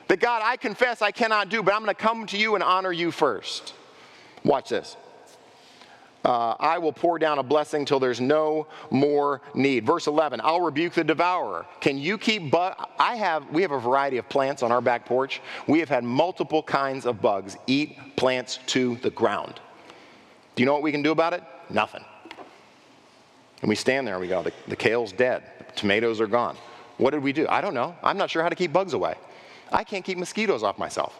that, 0.07 0.19
God, 0.19 0.41
I 0.43 0.55
confess 0.55 1.01
I 1.01 1.11
cannot 1.11 1.49
do, 1.49 1.61
but 1.61 1.73
I'm 1.73 1.84
going 1.84 1.93
to 1.93 2.01
come 2.01 2.26
to 2.28 2.38
you 2.38 2.55
and 2.55 2.63
honor 2.63 2.91
you 2.91 3.11
first. 3.11 3.73
Watch 4.43 4.69
this 4.69 4.95
uh, 6.26 6.55
I 6.59 6.80
will 6.80 6.91
pour 6.91 7.19
down 7.19 7.38
a 7.38 7.43
blessing 7.43 7.86
till 7.86 7.99
there's 7.99 8.19
no 8.19 8.65
more 8.89 9.41
need. 9.53 9.86
Verse 9.86 10.07
11, 10.07 10.41
I'll 10.43 10.59
rebuke 10.59 10.93
the 10.93 11.03
devourer. 11.03 11.67
Can 11.82 11.99
you 11.99 12.17
keep 12.17 12.49
bug? 12.49 12.73
I 12.97 13.15
have, 13.15 13.47
we 13.51 13.61
have 13.61 13.71
a 13.71 13.80
variety 13.80 14.17
of 14.17 14.28
plants 14.28 14.63
on 14.63 14.71
our 14.71 14.82
back 14.82 15.05
porch. 15.05 15.39
We 15.67 15.80
have 15.80 15.89
had 15.89 16.03
multiple 16.03 16.63
kinds 16.63 17.05
of 17.05 17.21
bugs 17.21 17.57
eat 17.67 18.15
plants 18.15 18.57
to 18.67 18.95
the 18.97 19.11
ground. 19.11 19.59
Do 20.55 20.63
you 20.63 20.65
know 20.65 20.73
what 20.73 20.82
we 20.82 20.91
can 20.91 21.03
do 21.03 21.11
about 21.11 21.34
it? 21.34 21.43
Nothing. 21.69 22.03
And 23.61 23.69
we 23.69 23.76
stand 23.76 24.07
there 24.07 24.15
and 24.15 24.21
we 24.21 24.28
go, 24.28 24.41
the, 24.41 24.53
the 24.67 24.76
kale's 24.76 25.11
dead, 25.11 25.43
the 25.59 25.71
tomatoes 25.73 26.19
are 26.19 26.28
gone. 26.28 26.57
What 26.97 27.11
did 27.11 27.21
we 27.21 27.34
do? 27.34 27.47
I 27.47 27.61
don't 27.61 27.76
know. 27.76 27.95
I'm 28.01 28.17
not 28.17 28.32
sure 28.32 28.41
how 28.41 28.49
to 28.49 28.55
keep 28.55 28.73
bugs 28.73 28.93
away. 28.93 29.13
I 29.71 29.84
can't 29.84 30.03
keep 30.03 30.17
mosquitoes 30.17 30.63
off 30.63 30.80
myself. 30.80 31.19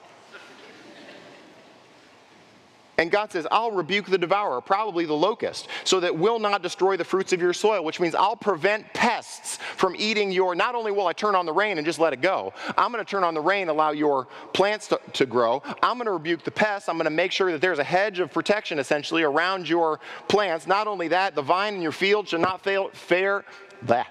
And 2.98 3.12
God 3.12 3.32
says, 3.32 3.46
I'll 3.52 3.72
rebuke 3.72 4.06
the 4.06 4.18
devourer, 4.18 4.62
probably 4.62 5.06
the 5.06 5.14
locust, 5.14 5.68
so 5.84 6.00
that 6.00 6.18
will 6.18 6.40
not 6.40 6.62
destroy 6.62 6.96
the 6.96 7.04
fruits 7.04 7.34
of 7.34 7.42
your 7.42 7.54
soil, 7.54 7.84
which 7.84 8.00
means 8.00 8.16
I'll 8.16 8.38
prevent 8.38 8.92
pests 8.94 9.58
from 9.76 9.96
eating 9.98 10.32
your. 10.32 10.56
Not 10.56 10.76
only 10.76 10.92
will 10.92 11.08
I 11.08 11.14
turn 11.14 11.36
on 11.36 11.46
the 11.46 11.52
rain 11.52 11.78
and 11.78 11.86
just 11.86 12.00
let 12.00 12.14
it 12.14 12.22
go, 12.22 12.54
I'm 12.78 12.92
going 12.92 13.04
to 13.04 13.10
turn 13.10 13.24
on 13.24 13.34
the 13.34 13.42
rain, 13.42 13.68
allow 13.68 13.92
your 13.92 14.28
plants 14.54 14.88
to, 14.88 15.00
to 15.14 15.26
grow. 15.26 15.62
I'm 15.84 15.98
going 15.98 16.06
to 16.06 16.12
rebuke 16.12 16.44
the 16.44 16.52
pests. 16.52 16.88
I'm 16.88 16.96
going 16.96 17.06
to 17.06 17.10
make 17.10 17.32
sure 17.32 17.52
that 17.52 17.62
there's 17.62 17.80
a 17.80 17.84
hedge 17.84 18.20
of 18.20 18.32
protection 18.32 18.80
essentially 18.80 19.24
around 19.24 19.68
your 19.68 20.00
plants. 20.28 20.68
Not 20.68 20.88
only 20.88 21.10
that, 21.10 21.36
the 21.36 21.42
vine 21.42 21.76
in 21.76 21.82
your 21.82 21.92
field 21.92 22.30
should 22.30 22.42
not 22.42 22.64
fail, 22.64 22.90
fare 22.94 23.44
that. 23.84 24.08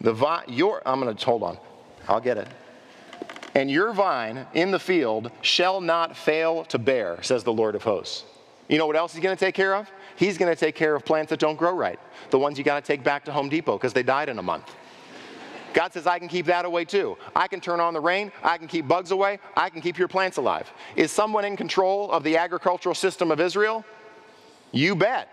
The 0.00 0.12
vine, 0.12 0.44
your, 0.48 0.82
I'm 0.86 1.00
going 1.00 1.14
to, 1.14 1.24
hold 1.24 1.42
on, 1.42 1.58
I'll 2.08 2.20
get 2.20 2.38
it 2.38 2.48
and 3.54 3.70
your 3.70 3.92
vine 3.92 4.46
in 4.54 4.70
the 4.70 4.78
field 4.78 5.30
shall 5.42 5.80
not 5.80 6.16
fail 6.16 6.64
to 6.66 6.78
bear, 6.78 7.22
says 7.22 7.44
the 7.44 7.52
Lord 7.52 7.74
of 7.74 7.82
hosts. 7.82 8.24
You 8.68 8.78
know 8.78 8.86
what 8.86 8.96
else 8.96 9.12
he's 9.12 9.22
going 9.22 9.36
to 9.36 9.44
take 9.44 9.54
care 9.54 9.74
of? 9.74 9.90
He's 10.16 10.38
going 10.38 10.52
to 10.52 10.58
take 10.58 10.76
care 10.76 10.94
of 10.94 11.04
plants 11.04 11.30
that 11.30 11.40
don't 11.40 11.56
grow 11.56 11.72
right, 11.72 11.98
the 12.30 12.38
ones 12.38 12.56
you 12.58 12.64
got 12.64 12.82
to 12.82 12.86
take 12.86 13.02
back 13.02 13.24
to 13.24 13.32
Home 13.32 13.48
Depot 13.48 13.76
because 13.76 13.92
they 13.92 14.02
died 14.02 14.28
in 14.28 14.38
a 14.38 14.42
month. 14.42 14.74
God 15.72 15.92
says, 15.92 16.06
I 16.06 16.18
can 16.18 16.28
keep 16.28 16.46
that 16.46 16.64
away 16.64 16.84
too. 16.84 17.16
I 17.34 17.48
can 17.48 17.60
turn 17.60 17.80
on 17.80 17.94
the 17.94 18.00
rain. 18.00 18.32
I 18.42 18.58
can 18.58 18.66
keep 18.66 18.88
bugs 18.88 19.10
away. 19.12 19.38
I 19.56 19.70
can 19.70 19.80
keep 19.80 19.98
your 19.98 20.08
plants 20.08 20.36
alive. 20.36 20.72
Is 20.96 21.12
someone 21.12 21.44
in 21.44 21.56
control 21.56 22.10
of 22.10 22.24
the 22.24 22.36
agricultural 22.36 22.94
system 22.94 23.30
of 23.30 23.40
Israel? 23.40 23.84
You 24.72 24.96
bet. 24.96 25.28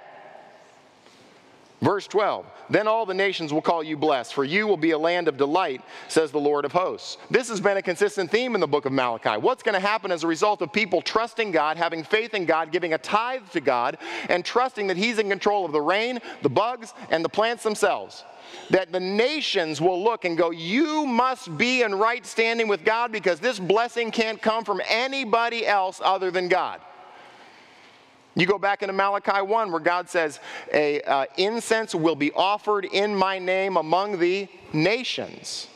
Verse 1.79 2.07
12, 2.07 2.43
then 2.71 2.87
all 2.87 3.05
the 3.05 3.13
nations 3.13 3.53
will 3.53 3.61
call 3.61 3.83
you 3.83 3.95
blessed, 3.95 4.33
for 4.33 4.43
you 4.43 4.65
will 4.65 4.77
be 4.77 4.91
a 4.91 4.97
land 4.97 5.27
of 5.27 5.37
delight, 5.37 5.83
says 6.07 6.31
the 6.31 6.39
Lord 6.39 6.65
of 6.65 6.71
hosts. 6.71 7.17
This 7.29 7.49
has 7.49 7.61
been 7.61 7.77
a 7.77 7.83
consistent 7.83 8.31
theme 8.31 8.55
in 8.55 8.61
the 8.61 8.67
book 8.67 8.85
of 8.85 8.91
Malachi. 8.91 9.39
What's 9.39 9.61
going 9.61 9.75
to 9.75 9.79
happen 9.79 10.11
as 10.11 10.23
a 10.23 10.27
result 10.27 10.63
of 10.63 10.73
people 10.73 11.03
trusting 11.03 11.51
God, 11.51 11.77
having 11.77 12.03
faith 12.03 12.33
in 12.33 12.45
God, 12.45 12.71
giving 12.71 12.95
a 12.95 12.97
tithe 12.97 13.47
to 13.51 13.61
God, 13.61 13.99
and 14.27 14.43
trusting 14.43 14.87
that 14.87 14.97
He's 14.97 15.19
in 15.19 15.29
control 15.29 15.65
of 15.65 15.71
the 15.71 15.81
rain, 15.81 16.19
the 16.41 16.49
bugs, 16.49 16.95
and 17.11 17.23
the 17.23 17.29
plants 17.29 17.61
themselves? 17.61 18.23
That 18.71 18.91
the 18.91 18.99
nations 18.99 19.79
will 19.79 20.03
look 20.03 20.25
and 20.25 20.35
go, 20.35 20.49
You 20.49 21.05
must 21.05 21.59
be 21.59 21.83
in 21.83 21.93
right 21.93 22.25
standing 22.25 22.67
with 22.67 22.85
God 22.85 23.11
because 23.11 23.39
this 23.39 23.59
blessing 23.59 24.09
can't 24.09 24.41
come 24.41 24.65
from 24.65 24.81
anybody 24.89 25.67
else 25.67 26.01
other 26.03 26.31
than 26.31 26.47
God. 26.47 26.81
You 28.37 28.45
go 28.45 28.59
back 28.59 28.83
into 28.83 28.93
Malachi 28.93 29.41
1 29.41 29.71
where 29.71 29.79
God 29.79 30.07
says, 30.07 30.39
a 30.71 31.01
uh, 31.01 31.25
incense 31.37 31.95
will 31.95 32.15
be 32.15 32.31
offered 32.33 32.85
in 32.85 33.15
my 33.15 33.39
name 33.39 33.77
among 33.77 34.19
the 34.19 34.47
nations. 34.71 35.67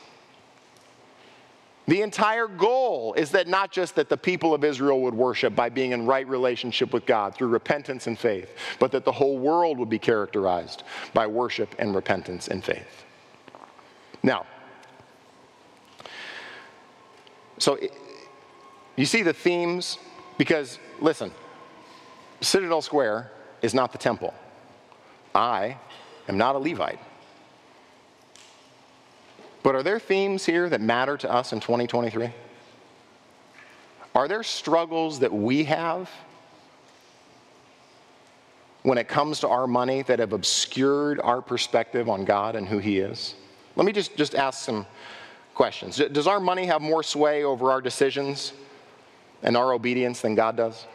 The 1.88 2.02
entire 2.02 2.46
goal 2.46 3.14
is 3.14 3.32
that 3.32 3.48
not 3.48 3.72
just 3.72 3.96
that 3.96 4.08
the 4.08 4.16
people 4.16 4.54
of 4.54 4.62
Israel 4.62 5.00
would 5.02 5.14
worship 5.14 5.56
by 5.56 5.70
being 5.70 5.90
in 5.90 6.06
right 6.06 6.26
relationship 6.28 6.92
with 6.92 7.04
God 7.04 7.34
through 7.34 7.48
repentance 7.48 8.06
and 8.06 8.16
faith, 8.16 8.54
but 8.78 8.92
that 8.92 9.04
the 9.04 9.10
whole 9.10 9.36
world 9.36 9.76
would 9.78 9.90
be 9.90 9.98
characterized 9.98 10.84
by 11.12 11.26
worship 11.26 11.74
and 11.80 11.96
repentance 11.96 12.46
and 12.46 12.64
faith. 12.64 13.04
Now, 14.22 14.46
so 17.58 17.76
you 18.94 19.04
see 19.04 19.22
the 19.22 19.32
themes 19.32 19.98
because 20.38 20.78
listen, 21.00 21.32
Citadel 22.42 22.82
Square 22.82 23.30
is 23.62 23.72
not 23.72 23.92
the 23.92 23.98
temple. 23.98 24.34
I 25.34 25.78
am 26.28 26.36
not 26.36 26.56
a 26.56 26.58
Levite. 26.58 26.98
But 29.62 29.76
are 29.76 29.82
there 29.82 30.00
themes 30.00 30.44
here 30.44 30.68
that 30.68 30.80
matter 30.80 31.16
to 31.16 31.32
us 31.32 31.52
in 31.52 31.60
2023? 31.60 32.30
Are 34.14 34.28
there 34.28 34.42
struggles 34.42 35.20
that 35.20 35.32
we 35.32 35.64
have 35.64 36.10
when 38.82 38.98
it 38.98 39.06
comes 39.06 39.40
to 39.40 39.48
our 39.48 39.68
money 39.68 40.02
that 40.02 40.18
have 40.18 40.32
obscured 40.32 41.20
our 41.20 41.40
perspective 41.40 42.08
on 42.08 42.24
God 42.24 42.56
and 42.56 42.68
who 42.68 42.78
He 42.78 42.98
is? 42.98 43.36
Let 43.76 43.86
me 43.86 43.92
just, 43.92 44.16
just 44.16 44.34
ask 44.34 44.64
some 44.64 44.84
questions. 45.54 45.96
Does 45.96 46.26
our 46.26 46.40
money 46.40 46.66
have 46.66 46.82
more 46.82 47.02
sway 47.02 47.44
over 47.44 47.70
our 47.70 47.80
decisions 47.80 48.52
and 49.42 49.56
our 49.56 49.72
obedience 49.72 50.20
than 50.20 50.34
God 50.34 50.56
does? 50.56 50.86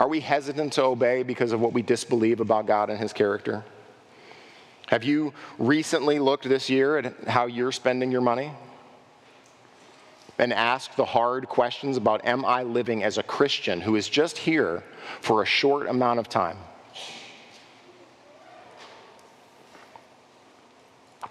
Are 0.00 0.08
we 0.08 0.20
hesitant 0.20 0.72
to 0.72 0.84
obey 0.84 1.22
because 1.22 1.52
of 1.52 1.60
what 1.60 1.74
we 1.74 1.82
disbelieve 1.82 2.40
about 2.40 2.66
God 2.66 2.88
and 2.88 2.98
His 2.98 3.12
character? 3.12 3.62
Have 4.86 5.04
you 5.04 5.34
recently 5.58 6.18
looked 6.18 6.48
this 6.48 6.70
year 6.70 6.96
at 6.96 7.28
how 7.28 7.46
you're 7.46 7.70
spending 7.70 8.10
your 8.10 8.22
money? 8.22 8.50
And 10.38 10.54
asked 10.54 10.96
the 10.96 11.04
hard 11.04 11.48
questions 11.48 11.98
about 11.98 12.24
Am 12.24 12.46
I 12.46 12.62
living 12.62 13.04
as 13.04 13.18
a 13.18 13.22
Christian 13.22 13.82
who 13.82 13.94
is 13.94 14.08
just 14.08 14.38
here 14.38 14.82
for 15.20 15.42
a 15.42 15.46
short 15.46 15.86
amount 15.86 16.18
of 16.18 16.30
time? 16.30 16.56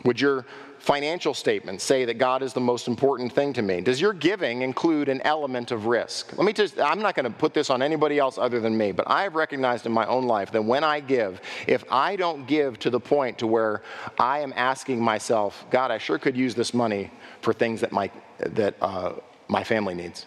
Would 0.06 0.22
your 0.22 0.46
financial 0.80 1.34
statements 1.34 1.84
say 1.84 2.06
that 2.06 2.18
God 2.18 2.42
is 2.42 2.54
the 2.54 2.62
most 2.62 2.88
important 2.88 3.34
thing 3.34 3.54
to 3.54 3.62
me? 3.62 3.82
Does 3.82 4.00
your 4.00 4.14
giving 4.14 4.62
include 4.62 5.10
an 5.10 5.22
element 5.22 5.72
of 5.72 5.86
risk? 5.86 6.36
Let 6.38 6.46
me 6.46 6.54
just, 6.54 6.80
I'm 6.80 7.02
not 7.02 7.16
going 7.16 7.26
to 7.26 7.38
put 7.38 7.54
this 7.54 7.70
on 7.70 7.82
anybody 7.82 8.18
else 8.18 8.38
other 8.38 8.60
than 8.60 8.78
me, 8.78 8.92
but 8.92 9.10
I've 9.10 9.36
recognized 9.36 9.86
in 9.86 9.92
my 9.92 10.06
own 10.08 10.26
life 10.26 10.52
that 10.52 10.64
when 10.64 10.84
I 10.84 11.02
give, 11.02 11.42
if 11.68 11.84
I 11.92 12.16
don't 12.16 12.48
give 12.48 12.80
to 12.80 12.90
the 12.90 13.00
point 13.00 13.38
to 13.40 13.48
where 13.48 13.84
I 14.18 14.40
am 14.40 14.54
asking 14.56 15.02
myself, 15.02 15.66
God, 15.70 15.92
I 15.92 15.98
sure 15.98 16.18
could 16.18 16.38
use 16.38 16.56
this 16.56 16.74
money 16.74 17.12
for 17.42 17.54
things 17.54 17.82
that 17.82 17.92
my, 17.92 18.10
that, 18.40 18.76
uh, 18.82 19.14
my 19.48 19.64
family 19.64 19.96
needs. 19.96 20.26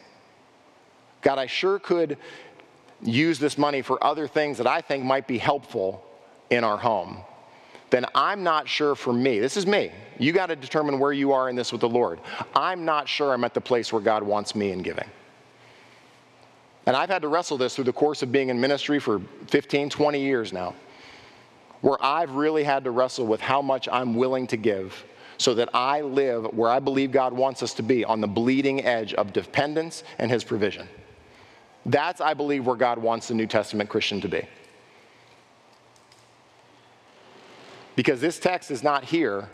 God, 1.23 1.39
I 1.39 1.47
sure 1.47 1.79
could 1.79 2.19
use 3.01 3.39
this 3.39 3.57
money 3.57 3.83
for 3.83 4.03
other 4.05 4.29
things 4.29 4.59
that 4.59 4.67
I 4.67 4.81
think 4.81 5.05
might 5.05 5.27
be 5.27 5.39
helpful 5.39 6.05
in 6.51 6.63
our 6.63 6.77
home 6.77 7.25
then 7.93 8.07
I'm 8.15 8.43
not 8.43 8.67
sure 8.67 8.95
for 8.95 9.13
me. 9.13 9.39
This 9.39 9.59
is 9.59 9.67
me. 9.67 9.93
You 10.19 10.33
got 10.33 10.47
to 10.47 10.57
determine 10.57 10.99
where 10.99 11.13
you 11.13 11.33
are 11.33 11.51
in 11.51 11.57
this 11.57 11.73
with 11.73 11.83
the 11.83 11.89
Lord. 11.89 12.21
I'm 12.57 12.87
not 12.87 13.07
sure 13.07 13.35
I'm 13.35 13.45
at 13.45 13.53
the 13.53 13.61
place 13.61 13.93
where 13.93 14.01
God 14.01 14.23
wants 14.23 14.55
me 14.55 14.73
in 14.73 14.81
giving. 14.81 15.09
And 16.87 16.97
I've 16.97 17.11
had 17.11 17.21
to 17.21 17.29
wrestle 17.29 17.59
this 17.59 17.77
through 17.77 17.85
the 17.85 17.93
course 17.93 18.23
of 18.23 18.33
being 18.33 18.49
in 18.49 18.59
ministry 18.59 18.99
for 18.99 19.21
15, 19.49 19.91
20 19.91 20.21
years 20.21 20.55
now, 20.55 20.75
where 21.83 22.03
I've 22.03 22.31
really 22.31 22.65
had 22.65 22.83
to 22.85 22.91
wrestle 22.91 23.27
with 23.27 23.43
how 23.43 23.61
much 23.61 23.91
I'm 23.93 24.15
willing 24.15 24.47
to 24.47 24.57
give 24.57 25.05
so 25.37 25.53
that 25.55 25.69
I 25.75 26.01
live 26.01 26.47
where 26.55 26.71
I 26.71 26.79
believe 26.79 27.13
God 27.13 27.35
wants 27.35 27.63
us 27.63 27.75
to 27.75 27.83
be 27.83 28.07
on 28.07 28.23
the 28.23 28.27
bleeding 28.27 28.87
edge 28.87 29.13
of 29.15 29.35
dependence 29.35 30.03
and 30.19 30.31
His 30.31 30.45
provision. 30.45 30.89
That's, 31.85 32.23
I 32.23 32.33
believe, 32.33 32.67
where 32.67 32.77
God 32.77 32.97
wants 32.97 33.29
the 33.29 33.35
New 33.35 33.47
Testament 33.47 33.91
Christian 33.91 34.23
to 34.23 34.29
be. 34.29 34.49
Because 37.97 38.21
this 38.21 38.39
text 38.39 38.71
is 38.71 38.83
not 38.83 39.05
here 39.05 39.49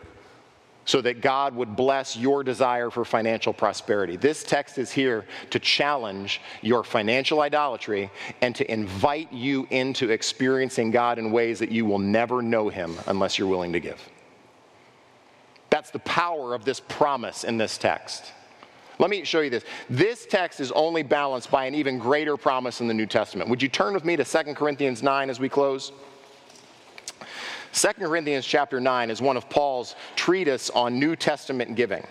so 0.89 1.03
that 1.03 1.21
God 1.21 1.55
would 1.55 1.77
bless 1.77 2.17
your 2.17 2.43
desire 2.43 2.89
for 2.89 3.05
financial 3.05 3.53
prosperity. 3.53 4.17
This 4.17 4.43
text 4.43 4.79
is 4.79 4.91
here 4.91 5.27
to 5.51 5.59
challenge 5.59 6.41
your 6.63 6.83
financial 6.83 7.43
idolatry 7.43 8.11
and 8.41 8.55
to 8.55 8.73
invite 8.73 9.31
you 9.31 9.67
into 9.69 10.09
experiencing 10.09 10.91
God 10.91 11.19
in 11.19 11.31
ways 11.31 11.59
that 11.59 11.71
you 11.71 11.85
will 11.85 11.99
never 11.99 12.41
know 12.41 12.71
Him 12.71 12.97
unless 13.07 13.39
you're 13.39 13.49
willing 13.49 13.75
to 13.75 13.81
give. 13.81 14.01
That's 15.69 15.91
the 15.91 15.99
power 15.99 16.55
of 16.55 16.65
this 16.65 16.81
promise 16.81 17.45
in 17.45 17.59
this 17.59 17.77
text. 17.77 18.33
Let 18.99 19.11
me 19.11 19.25
show 19.25 19.41
you 19.41 19.51
this. 19.51 19.65
This 19.91 20.25
text 20.25 20.59
is 20.59 20.73
only 20.73 21.03
balanced 21.03 21.51
by 21.51 21.67
an 21.67 21.75
even 21.75 21.99
greater 21.99 22.39
promise 22.39 22.81
in 22.81 22.89
the 22.89 22.95
New 22.95 23.07
Testament. 23.07 23.51
Would 23.51 23.63
you 23.63 23.69
turn 23.69 23.93
with 23.93 24.07
me 24.07 24.17
to 24.17 24.25
2 24.25 24.55
Corinthians 24.55 25.03
9 25.03 25.29
as 25.29 25.39
we 25.39 25.51
close? 25.51 25.93
2 27.79 27.89
Corinthians 27.93 28.45
chapter 28.45 28.81
9 28.81 29.09
is 29.09 29.23
one 29.23 29.37
of 29.37 29.49
Paul's 29.49 29.95
treatise 30.17 30.69
on 30.71 30.99
New 30.99 31.15
Testament 31.15 31.77
giving. 31.77 32.05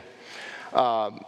Um, 0.71 1.25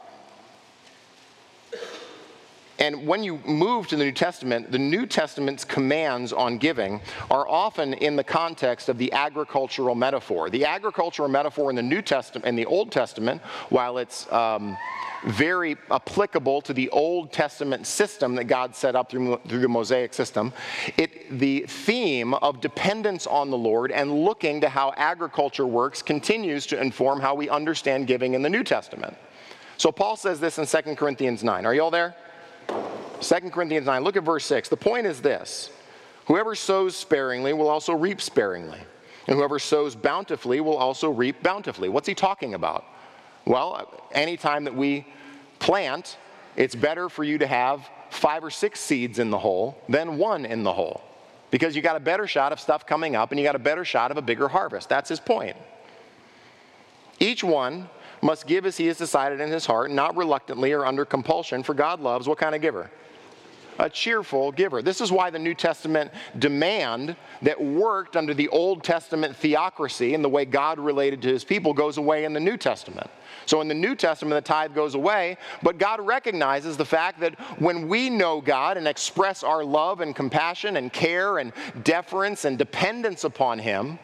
and 2.79 3.05
when 3.05 3.23
you 3.23 3.39
move 3.45 3.87
to 3.89 3.97
the 3.97 4.05
New 4.05 4.13
Testament, 4.13 4.71
the 4.71 4.79
New 4.79 5.05
Testament's 5.05 5.65
commands 5.65 6.31
on 6.31 6.57
giving 6.57 7.01
are 7.29 7.47
often 7.47 7.93
in 7.93 8.15
the 8.15 8.23
context 8.23 8.87
of 8.87 8.97
the 8.97 9.11
agricultural 9.11 9.95
metaphor. 9.95 10.49
The 10.49 10.65
agricultural 10.65 11.27
metaphor 11.27 11.69
in 11.69 11.75
the 11.75 11.83
New 11.83 12.01
Testament, 12.01 12.45
in 12.45 12.55
the 12.55 12.65
Old 12.65 12.91
Testament, 12.91 13.41
while 13.69 13.97
it's 13.97 14.31
um, 14.31 14.77
very 15.25 15.75
applicable 15.91 16.61
to 16.61 16.73
the 16.73 16.89
Old 16.91 17.33
Testament 17.33 17.85
system 17.85 18.35
that 18.35 18.45
God 18.45 18.73
set 18.73 18.95
up 18.95 19.11
through, 19.11 19.41
through 19.47 19.59
the 19.59 19.67
Mosaic 19.67 20.13
system. 20.13 20.53
It, 20.97 21.37
the 21.37 21.65
theme 21.67 22.33
of 22.35 22.61
dependence 22.61 23.27
on 23.27 23.49
the 23.49 23.57
Lord 23.57 23.91
and 23.91 24.23
looking 24.23 24.61
to 24.61 24.69
how 24.69 24.93
agriculture 24.95 25.67
works 25.67 26.01
continues 26.01 26.65
to 26.67 26.81
inform 26.81 27.19
how 27.19 27.35
we 27.35 27.49
understand 27.49 28.07
giving 28.07 28.35
in 28.35 28.41
the 28.41 28.49
New 28.49 28.63
Testament. 28.63 29.17
So 29.75 29.91
Paul 29.91 30.15
says 30.15 30.39
this 30.39 30.57
in 30.57 30.65
2 30.65 30.95
Corinthians 30.95 31.43
9. 31.43 31.65
Are 31.65 31.73
you 31.73 31.83
all 31.83 31.91
there? 31.91 32.15
2 33.21 33.49
Corinthians 33.49 33.85
9, 33.85 34.03
look 34.03 34.17
at 34.17 34.23
verse 34.23 34.45
6. 34.45 34.69
The 34.69 34.77
point 34.77 35.05
is 35.05 35.21
this 35.21 35.71
Whoever 36.25 36.55
sows 36.55 36.95
sparingly 36.95 37.53
will 37.53 37.69
also 37.69 37.93
reap 37.93 38.21
sparingly, 38.21 38.79
and 39.27 39.37
whoever 39.37 39.59
sows 39.59 39.95
bountifully 39.95 40.61
will 40.61 40.77
also 40.77 41.09
reap 41.09 41.41
bountifully. 41.41 41.89
What's 41.89 42.07
he 42.07 42.15
talking 42.15 42.53
about? 42.53 42.85
Well, 43.45 44.03
anytime 44.11 44.63
that 44.65 44.75
we 44.75 45.07
plant, 45.59 46.17
it's 46.55 46.75
better 46.75 47.09
for 47.09 47.23
you 47.23 47.37
to 47.39 47.47
have 47.47 47.89
five 48.09 48.43
or 48.43 48.49
six 48.49 48.79
seeds 48.79 49.19
in 49.19 49.29
the 49.29 49.37
hole 49.37 49.81
than 49.87 50.17
one 50.17 50.45
in 50.45 50.63
the 50.63 50.73
hole 50.73 51.01
because 51.51 51.75
you 51.75 51.81
got 51.81 51.95
a 51.95 51.99
better 51.99 52.27
shot 52.27 52.51
of 52.51 52.59
stuff 52.59 52.85
coming 52.85 53.15
up 53.15 53.31
and 53.31 53.39
you 53.39 53.45
got 53.45 53.55
a 53.55 53.59
better 53.59 53.85
shot 53.85 54.11
of 54.11 54.17
a 54.17 54.21
bigger 54.21 54.47
harvest. 54.47 54.89
That's 54.89 55.09
his 55.09 55.19
point. 55.19 55.55
Each 57.19 57.43
one 57.43 57.89
must 58.21 58.47
give 58.47 58.65
as 58.65 58.77
he 58.77 58.87
has 58.87 58.97
decided 58.97 59.39
in 59.39 59.49
his 59.49 59.65
heart, 59.65 59.91
not 59.91 60.15
reluctantly 60.15 60.71
or 60.71 60.85
under 60.85 61.05
compulsion, 61.05 61.63
for 61.63 61.73
God 61.73 61.99
loves 61.99 62.27
what 62.27 62.37
kind 62.37 62.55
of 62.55 62.61
giver? 62.61 62.89
a 63.79 63.89
cheerful 63.89 64.51
giver. 64.51 64.81
This 64.81 65.01
is 65.01 65.11
why 65.11 65.29
the 65.29 65.39
New 65.39 65.53
Testament 65.53 66.11
demand 66.37 67.15
that 67.41 67.59
worked 67.59 68.17
under 68.17 68.33
the 68.33 68.49
Old 68.49 68.83
Testament 68.83 69.35
theocracy 69.35 70.13
and 70.13 70.23
the 70.23 70.29
way 70.29 70.45
God 70.45 70.79
related 70.79 71.21
to 71.23 71.29
his 71.29 71.45
people 71.45 71.73
goes 71.73 71.97
away 71.97 72.25
in 72.25 72.33
the 72.33 72.39
New 72.39 72.57
Testament. 72.57 73.09
So 73.45 73.61
in 73.61 73.67
the 73.67 73.73
New 73.73 73.95
Testament, 73.95 74.43
the 74.43 74.47
tithe 74.47 74.75
goes 74.75 74.95
away, 74.95 75.37
but 75.63 75.77
God 75.77 76.05
recognizes 76.05 76.77
the 76.77 76.85
fact 76.85 77.19
that 77.21 77.39
when 77.59 77.87
we 77.87 78.09
know 78.09 78.41
God 78.41 78.77
and 78.77 78.87
express 78.87 79.43
our 79.43 79.63
love 79.63 80.01
and 80.01 80.15
compassion 80.15 80.77
and 80.77 80.91
care 80.91 81.37
and 81.37 81.53
deference 81.83 82.45
and 82.45 82.57
dependence 82.57 83.23
upon 83.23 83.59
Him, 83.59 83.97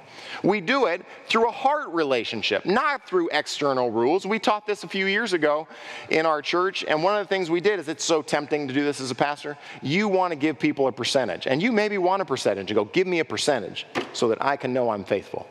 we 0.44 0.62
do 0.62 0.86
it 0.86 1.06
through 1.28 1.48
a 1.48 1.52
heart 1.52 1.90
relationship, 1.90 2.66
not 2.66 3.08
through 3.08 3.30
external 3.32 3.92
rules. 3.92 4.26
We 4.26 4.40
taught 4.40 4.66
this 4.66 4.84
a 4.84 4.88
few 4.88 5.06
years 5.06 5.34
ago 5.34 5.68
in 6.10 6.26
our 6.26 6.42
church, 6.42 6.84
and 6.88 7.04
one 7.04 7.20
of 7.20 7.28
the 7.28 7.30
things 7.30 7.50
we 7.50 7.62
did 7.62 7.80
is 7.80 7.88
it's 7.88 8.04
so 8.04 8.22
tempting 8.22 8.68
to 8.68 8.74
do 8.74 8.84
this 8.84 9.02
as 9.02 9.12
a 9.12 9.16
pastor. 9.16 9.58
You 9.82 10.08
want 10.08 10.32
to 10.32 10.36
give 10.36 10.60
people 10.60 10.88
a 10.88 10.92
percentage, 10.92 11.48
and 11.48 11.62
you 11.62 11.72
maybe 11.72 11.98
want 11.98 12.22
a 12.22 12.26
percentage. 12.26 12.70
You 12.70 12.76
go, 12.76 12.86
give 12.86 13.08
me 13.08 13.20
a 13.20 13.26
percentage 13.26 13.86
so 14.14 14.28
that 14.30 14.44
I 14.44 14.56
can 14.56 14.74
know 14.74 14.90
I'm 14.90 15.04
faithful. 15.04 15.48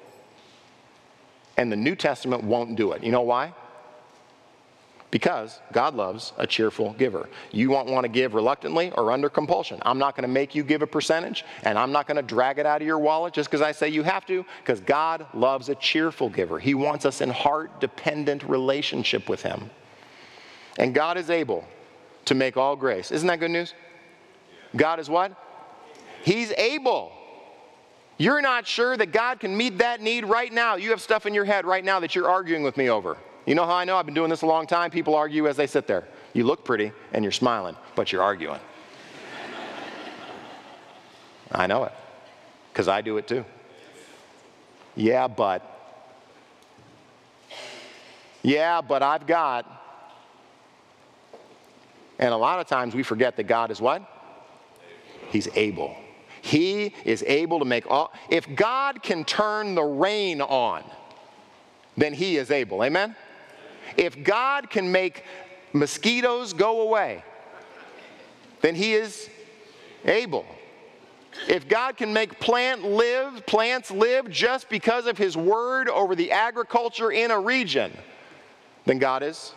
And 1.57 1.71
the 1.71 1.77
New 1.77 1.95
Testament 1.95 2.43
won't 2.43 2.77
do 2.77 2.93
it. 2.93 3.03
You 3.03 3.13
know 3.13 3.23
why? 3.23 3.53
Because 5.15 5.61
God 5.73 5.95
loves 5.95 6.33
a 6.39 6.47
cheerful 6.47 6.93
giver. 6.95 7.29
You 7.53 7.71
won't 7.71 7.89
want 7.89 8.03
to 8.03 8.09
give 8.09 8.35
reluctantly 8.35 8.91
or 8.97 9.13
under 9.13 9.29
compulsion. 9.29 9.79
I'm 9.83 9.97
not 9.97 10.17
going 10.17 10.27
to 10.27 10.33
make 10.33 10.57
you 10.57 10.65
give 10.65 10.83
a 10.83 10.89
percentage, 10.89 11.45
and 11.63 11.79
I'm 11.79 11.93
not 11.93 12.09
going 12.09 12.17
to 12.17 12.23
drag 12.23 12.59
it 12.59 12.67
out 12.67 12.81
of 12.81 12.87
your 12.89 12.99
wallet 12.99 13.33
just 13.33 13.49
because 13.49 13.63
I 13.63 13.71
say 13.71 13.89
you 13.89 14.03
have 14.03 14.27
to, 14.27 14.45
because 14.59 14.81
God 14.81 15.29
loves 15.33 15.69
a 15.69 15.77
cheerful 15.77 16.29
giver. 16.29 16.59
He 16.59 16.75
wants 16.75 17.07
us 17.07 17.21
in 17.21 17.31
heart 17.31 17.81
dependent 17.81 18.43
relationship 18.43 19.29
with 19.29 19.41
Him. 19.41 19.71
And 20.81 20.93
God 20.93 21.17
is 21.17 21.31
able 21.31 21.65
to 22.25 22.35
make 22.35 22.57
all 22.57 22.75
grace. 22.75 23.13
Isn't 23.13 23.29
that 23.29 23.39
good 23.39 23.53
news? 23.53 23.73
God 24.75 24.99
is 24.99 25.09
what? 25.09 25.31
He's 26.25 26.51
able. 26.57 27.13
You're 28.19 28.43
not 28.43 28.67
sure 28.67 28.97
that 28.97 29.13
God 29.13 29.39
can 29.39 29.57
meet 29.57 29.79
that 29.79 30.01
need 30.01 30.25
right 30.25 30.53
now. 30.53 30.75
You 30.75 30.91
have 30.91 31.01
stuff 31.01 31.25
in 31.25 31.35
your 31.35 31.45
head 31.45 31.67
right 31.67 31.85
now 31.85 32.01
that 32.01 32.17
you're 32.17 32.29
arguing 32.29 32.65
with 32.65 32.77
me 32.77 32.91
over. 32.91 33.17
You 33.47 33.55
know 33.55 33.67
how 33.67 33.75
I 33.75 33.85
know? 33.85 33.97
I've 33.97 34.07
been 34.07 34.15
doing 34.15 34.31
this 34.31 34.43
a 34.43 34.47
long 34.47 34.67
time. 34.67 34.91
People 34.91 35.15
argue 35.15 35.47
as 35.49 35.57
they 35.57 35.67
sit 35.67 35.87
there. 35.87 36.05
You 36.33 36.45
look 36.45 36.65
pretty 36.65 36.93
and 37.13 37.25
you're 37.25 37.33
smiling, 37.33 37.77
but 37.95 38.11
you're 38.11 38.23
arguing. 38.23 38.61
I 41.53 41.67
know 41.67 41.85
it 41.85 41.93
because 42.73 42.89
I 42.89 43.03
do 43.03 43.19
it 43.19 43.29
too. 43.29 43.45
Yeah, 44.97 45.29
but. 45.29 45.71
Yeah, 48.43 48.81
but 48.81 49.03
I've 49.03 49.27
got. 49.27 49.71
And 52.19 52.33
a 52.33 52.37
lot 52.37 52.61
of 52.61 52.67
times 52.67 52.95
we 52.95 53.03
forget 53.03 53.37
that 53.37 53.45
God 53.45 53.71
is 53.71 53.81
what? 53.81 54.03
He's 55.31 55.49
able. 55.55 55.97
He 56.41 56.95
is 57.05 57.25
able 57.27 57.59
to 57.59 57.65
make 57.65 57.87
all. 57.91 58.13
If 58.31 58.55
God 58.55 59.03
can 59.03 59.25
turn 59.25 59.75
the 59.75 59.83
rain 59.83 60.41
on, 60.41 60.85
then 61.97 62.13
He 62.13 62.37
is 62.37 62.51
able. 62.51 62.85
Amen? 62.85 63.17
If 63.97 64.23
God 64.23 64.71
can 64.71 64.91
make 64.91 65.25
mosquitoes 65.73 66.53
go 66.53 66.83
away, 66.83 67.23
then 68.61 68.75
He 68.75 68.95
is 68.95 69.29
able. 70.05 70.47
If 71.49 71.69
God 71.69 71.97
can 71.97 72.13
make 72.13 72.39
plant 72.41 72.85
live, 72.85 73.45
plants 73.47 73.91
live 73.91 74.31
just 74.31 74.69
because 74.69 75.07
of 75.07 75.19
his 75.19 75.37
word 75.37 75.89
over 75.89 76.15
the 76.15 76.33
agriculture 76.33 77.11
in 77.11 77.31
a 77.31 77.39
region, 77.39 77.93
then 78.87 78.99
God 78.99 79.23
is 79.23 79.53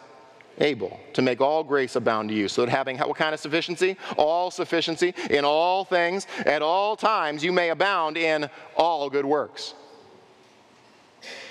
able 0.59 0.99
to 1.13 1.21
make 1.21 1.39
all 1.39 1.63
grace 1.63 1.95
abound 1.95 2.29
to 2.29 2.35
you. 2.35 2.47
So 2.47 2.65
that 2.65 2.71
having 2.71 2.97
what 2.97 3.15
kind 3.15 3.33
of 3.33 3.39
sufficiency? 3.39 3.95
All 4.17 4.49
sufficiency 4.49 5.13
in 5.29 5.45
all 5.45 5.85
things 5.85 6.25
at 6.45 6.61
all 6.61 6.95
times 6.95 7.43
you 7.43 7.51
may 7.51 7.69
abound 7.69 8.17
in 8.17 8.49
all 8.75 9.09
good 9.09 9.25
works. 9.25 9.75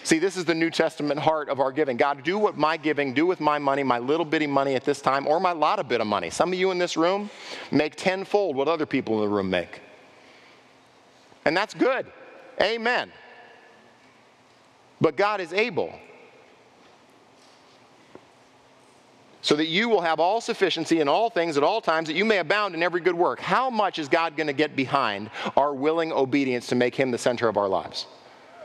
See, 0.06 0.20
this 0.20 0.36
is 0.36 0.44
the 0.44 0.54
New 0.54 0.70
Testament 0.70 1.18
heart 1.18 1.48
of 1.48 1.58
our 1.58 1.72
giving. 1.72 1.96
God, 1.96 2.22
do 2.22 2.38
what 2.38 2.56
my 2.56 2.76
giving, 2.76 3.12
do 3.12 3.26
with 3.26 3.40
my 3.40 3.58
money, 3.58 3.82
my 3.82 3.98
little 3.98 4.24
bitty 4.24 4.46
money 4.46 4.76
at 4.76 4.84
this 4.84 5.00
time, 5.00 5.26
or 5.26 5.40
my 5.40 5.50
lot 5.50 5.80
of 5.80 5.88
bit 5.88 6.00
of 6.00 6.06
money. 6.06 6.30
Some 6.30 6.52
of 6.52 6.58
you 6.60 6.70
in 6.70 6.78
this 6.78 6.96
room 6.96 7.28
make 7.72 7.96
tenfold 7.96 8.54
what 8.54 8.68
other 8.68 8.86
people 8.86 9.16
in 9.16 9.28
the 9.28 9.34
room 9.34 9.50
make. 9.50 9.80
And 11.44 11.56
that's 11.56 11.74
good. 11.74 12.06
Amen. 12.62 13.10
But 15.00 15.16
God 15.16 15.40
is 15.40 15.52
able. 15.52 15.92
So 19.42 19.56
that 19.56 19.66
you 19.66 19.88
will 19.88 20.02
have 20.02 20.20
all 20.20 20.40
sufficiency 20.40 21.00
in 21.00 21.08
all 21.08 21.30
things 21.30 21.56
at 21.56 21.64
all 21.64 21.80
times, 21.80 22.06
that 22.06 22.14
you 22.14 22.24
may 22.24 22.38
abound 22.38 22.76
in 22.76 22.82
every 22.84 23.00
good 23.00 23.16
work. 23.16 23.40
How 23.40 23.70
much 23.70 23.98
is 23.98 24.08
God 24.08 24.36
going 24.36 24.46
to 24.46 24.52
get 24.52 24.76
behind 24.76 25.30
our 25.56 25.74
willing 25.74 26.12
obedience 26.12 26.68
to 26.68 26.76
make 26.76 26.94
Him 26.94 27.10
the 27.10 27.18
center 27.18 27.48
of 27.48 27.56
our 27.56 27.66
lives? 27.66 28.06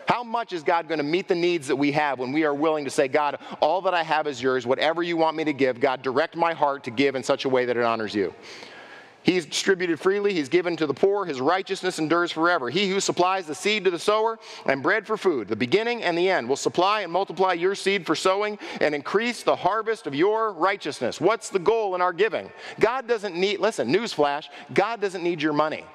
How 0.08 0.24
much 0.24 0.54
is 0.54 0.64
God 0.64 0.88
going 0.88 0.98
to 0.98 1.04
meet 1.04 1.28
the 1.28 1.36
needs 1.36 1.68
that 1.68 1.76
we 1.76 1.92
have 1.94 2.20
when 2.20 2.32
we 2.32 2.44
are 2.44 2.54
willing 2.54 2.86
to 2.86 2.92
say, 2.92 3.08
God, 3.08 3.40
all 3.60 3.82
that 3.82 3.94
I 3.94 4.04
have 4.04 4.28
is 4.28 4.42
yours. 4.42 4.66
Whatever 4.66 5.04
you 5.04 5.18
want 5.18 5.38
me 5.38 5.44
to 5.46 5.54
give, 5.54 5.80
God, 5.80 6.02
direct 6.02 6.36
my 6.36 6.54
heart 6.54 6.84
to 6.86 6.92
give 6.92 7.16
in 7.16 7.24
such 7.24 7.46
a 7.46 7.50
way 7.50 7.66
that 7.66 7.78
it 7.78 7.84
honors 7.84 8.14
you? 8.14 8.34
He's 9.24 9.46
distributed 9.46 10.00
freely, 10.00 10.34
he's 10.34 10.50
given 10.50 10.76
to 10.78 10.88
the 10.88 10.96
poor, 10.96 11.26
his 11.26 11.40
righteousness 11.40 12.00
endures 12.00 12.32
forever. 12.32 12.72
He 12.72 12.90
who 12.90 13.00
supplies 13.00 13.46
the 13.46 13.54
seed 13.54 13.84
to 13.84 13.92
the 13.92 14.00
sower 14.00 14.40
and 14.66 14.82
bread 14.82 15.06
for 15.06 15.16
food, 15.16 15.48
the 15.48 15.56
beginning 15.56 16.02
and 16.02 16.18
the 16.18 16.28
end, 16.28 16.50
will 16.50 16.56
supply 16.56 17.02
and 17.02 17.12
multiply 17.12 17.54
your 17.54 17.76
seed 17.76 18.08
for 18.08 18.16
sowing 18.16 18.58
and 18.80 18.96
increase 18.96 19.44
the 19.44 19.56
harvest 19.56 20.08
of 20.08 20.16
your 20.16 20.54
righteousness. 20.54 21.22
What's 21.22 21.50
the 21.50 21.60
goal 21.60 21.94
in 21.94 22.02
our 22.02 22.14
giving? 22.14 22.50
God 22.80 23.08
doesn't 23.08 23.36
need, 23.36 23.60
listen, 23.60 23.94
newsflash, 23.94 24.48
God 24.74 25.00
doesn't 25.00 25.24
need 25.24 25.40
your 25.40 25.54
money. 25.54 25.86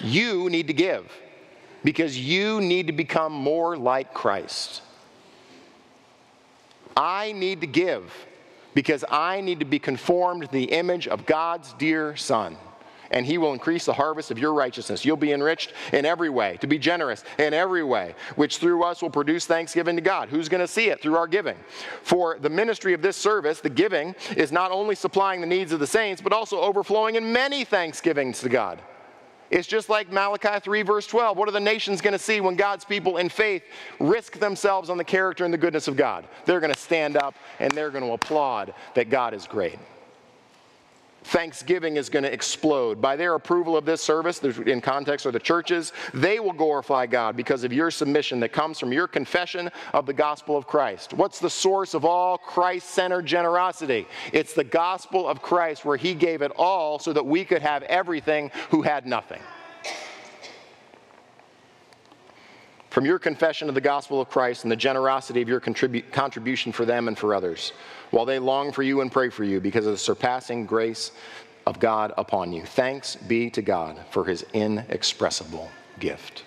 You 0.00 0.48
need 0.50 0.68
to 0.68 0.72
give 0.72 1.12
because 1.84 2.18
you 2.18 2.60
need 2.60 2.88
to 2.88 2.92
become 2.92 3.32
more 3.32 3.76
like 3.76 4.12
Christ. 4.12 4.82
I 6.96 7.32
need 7.32 7.60
to 7.60 7.66
give 7.66 8.12
because 8.72 9.04
I 9.08 9.40
need 9.40 9.60
to 9.60 9.64
be 9.64 9.78
conformed 9.78 10.42
to 10.42 10.48
the 10.48 10.64
image 10.64 11.06
of 11.06 11.26
God's 11.26 11.72
dear 11.74 12.16
Son. 12.16 12.56
And 13.10 13.24
he 13.24 13.38
will 13.38 13.52
increase 13.52 13.84
the 13.84 13.92
harvest 13.92 14.32
of 14.32 14.38
your 14.38 14.54
righteousness. 14.54 15.04
You'll 15.04 15.16
be 15.16 15.30
enriched 15.30 15.72
in 15.92 16.04
every 16.04 16.30
way, 16.30 16.56
to 16.60 16.66
be 16.66 16.78
generous 16.78 17.22
in 17.38 17.54
every 17.54 17.84
way, 17.84 18.16
which 18.34 18.56
through 18.56 18.82
us 18.82 19.02
will 19.02 19.10
produce 19.10 19.46
thanksgiving 19.46 19.94
to 19.94 20.02
God. 20.02 20.30
Who's 20.30 20.48
going 20.48 20.62
to 20.62 20.66
see 20.66 20.88
it? 20.88 21.00
Through 21.00 21.16
our 21.16 21.28
giving. 21.28 21.56
For 22.02 22.38
the 22.40 22.50
ministry 22.50 22.92
of 22.92 23.02
this 23.02 23.16
service, 23.16 23.60
the 23.60 23.70
giving, 23.70 24.16
is 24.36 24.50
not 24.50 24.72
only 24.72 24.96
supplying 24.96 25.40
the 25.40 25.46
needs 25.46 25.70
of 25.70 25.78
the 25.78 25.86
saints, 25.86 26.22
but 26.22 26.32
also 26.32 26.60
overflowing 26.60 27.14
in 27.14 27.32
many 27.32 27.64
thanksgivings 27.64 28.40
to 28.40 28.48
God. 28.48 28.80
It's 29.54 29.68
just 29.68 29.88
like 29.88 30.10
Malachi 30.10 30.58
3, 30.58 30.82
verse 30.82 31.06
12. 31.06 31.36
What 31.36 31.48
are 31.48 31.52
the 31.52 31.60
nations 31.60 32.00
going 32.00 32.10
to 32.10 32.18
see 32.18 32.40
when 32.40 32.56
God's 32.56 32.84
people 32.84 33.18
in 33.18 33.28
faith 33.28 33.62
risk 34.00 34.40
themselves 34.40 34.90
on 34.90 34.98
the 34.98 35.04
character 35.04 35.44
and 35.44 35.54
the 35.54 35.58
goodness 35.58 35.86
of 35.86 35.94
God? 35.94 36.26
They're 36.44 36.58
going 36.58 36.74
to 36.74 36.78
stand 36.78 37.16
up 37.16 37.36
and 37.60 37.70
they're 37.70 37.90
going 37.90 38.02
to 38.02 38.14
applaud 38.14 38.74
that 38.96 39.10
God 39.10 39.32
is 39.32 39.46
great. 39.46 39.78
Thanksgiving 41.24 41.96
is 41.96 42.08
going 42.08 42.22
to 42.22 42.32
explode. 42.32 43.00
By 43.00 43.16
their 43.16 43.34
approval 43.34 43.76
of 43.76 43.84
this 43.84 44.02
service, 44.02 44.42
in 44.42 44.80
context 44.80 45.26
are 45.26 45.32
the 45.32 45.38
churches, 45.38 45.92
they 46.12 46.38
will 46.38 46.52
glorify 46.52 47.06
God 47.06 47.36
because 47.36 47.64
of 47.64 47.72
your 47.72 47.90
submission 47.90 48.40
that 48.40 48.52
comes 48.52 48.78
from 48.78 48.92
your 48.92 49.08
confession 49.08 49.70
of 49.92 50.06
the 50.06 50.12
gospel 50.12 50.56
of 50.56 50.66
Christ. 50.66 51.14
What's 51.14 51.40
the 51.40 51.50
source 51.50 51.94
of 51.94 52.04
all 52.04 52.38
Christ 52.38 52.90
centered 52.90 53.26
generosity? 53.26 54.06
It's 54.32 54.54
the 54.54 54.64
gospel 54.64 55.26
of 55.26 55.42
Christ 55.42 55.84
where 55.84 55.96
he 55.96 56.14
gave 56.14 56.42
it 56.42 56.52
all 56.56 56.98
so 56.98 57.12
that 57.12 57.26
we 57.26 57.44
could 57.44 57.62
have 57.62 57.82
everything 57.84 58.50
who 58.70 58.82
had 58.82 59.06
nothing. 59.06 59.40
From 62.94 63.04
your 63.04 63.18
confession 63.18 63.68
of 63.68 63.74
the 63.74 63.80
gospel 63.80 64.20
of 64.20 64.28
Christ 64.28 64.62
and 64.62 64.70
the 64.70 64.76
generosity 64.76 65.42
of 65.42 65.48
your 65.48 65.60
contribu- 65.60 66.08
contribution 66.12 66.70
for 66.70 66.84
them 66.84 67.08
and 67.08 67.18
for 67.18 67.34
others 67.34 67.72
while 68.12 68.24
they 68.24 68.38
long 68.38 68.70
for 68.70 68.84
you 68.84 69.00
and 69.00 69.10
pray 69.10 69.30
for 69.30 69.42
you 69.42 69.60
because 69.60 69.84
of 69.84 69.90
the 69.90 69.98
surpassing 69.98 70.64
grace 70.64 71.10
of 71.66 71.80
God 71.80 72.12
upon 72.16 72.52
you. 72.52 72.62
Thanks 72.62 73.16
be 73.16 73.50
to 73.50 73.62
God 73.62 73.98
for 74.12 74.24
his 74.24 74.46
inexpressible 74.52 75.68
gift. 75.98 76.44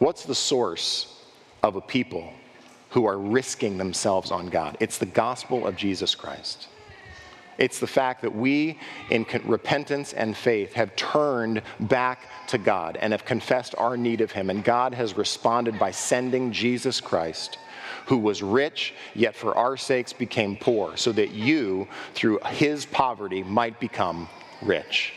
What's 0.00 0.26
the 0.26 0.34
source 0.34 1.24
of 1.62 1.76
a 1.76 1.80
people 1.80 2.34
who 2.90 3.06
are 3.06 3.16
risking 3.16 3.78
themselves 3.78 4.30
on 4.30 4.48
God? 4.48 4.76
It's 4.80 4.98
the 4.98 5.06
gospel 5.06 5.66
of 5.66 5.76
Jesus 5.76 6.14
Christ. 6.14 6.68
It's 7.60 7.78
the 7.78 7.86
fact 7.86 8.22
that 8.22 8.34
we, 8.34 8.78
in 9.10 9.26
repentance 9.44 10.14
and 10.14 10.36
faith, 10.36 10.72
have 10.72 10.96
turned 10.96 11.62
back 11.78 12.26
to 12.48 12.58
God 12.58 12.96
and 13.00 13.12
have 13.12 13.24
confessed 13.24 13.74
our 13.76 13.96
need 13.96 14.22
of 14.22 14.32
Him. 14.32 14.50
And 14.50 14.64
God 14.64 14.94
has 14.94 15.16
responded 15.16 15.78
by 15.78 15.90
sending 15.90 16.52
Jesus 16.52 17.00
Christ 17.00 17.58
who 18.06 18.18
was 18.18 18.42
rich, 18.42 18.94
yet 19.14 19.36
for 19.36 19.56
our 19.56 19.76
sakes 19.76 20.12
became 20.12 20.56
poor, 20.56 20.96
so 20.96 21.12
that 21.12 21.30
you, 21.30 21.86
through 22.14 22.40
his 22.48 22.84
poverty, 22.86 23.42
might 23.42 23.78
become 23.78 24.28
rich. 24.62 25.12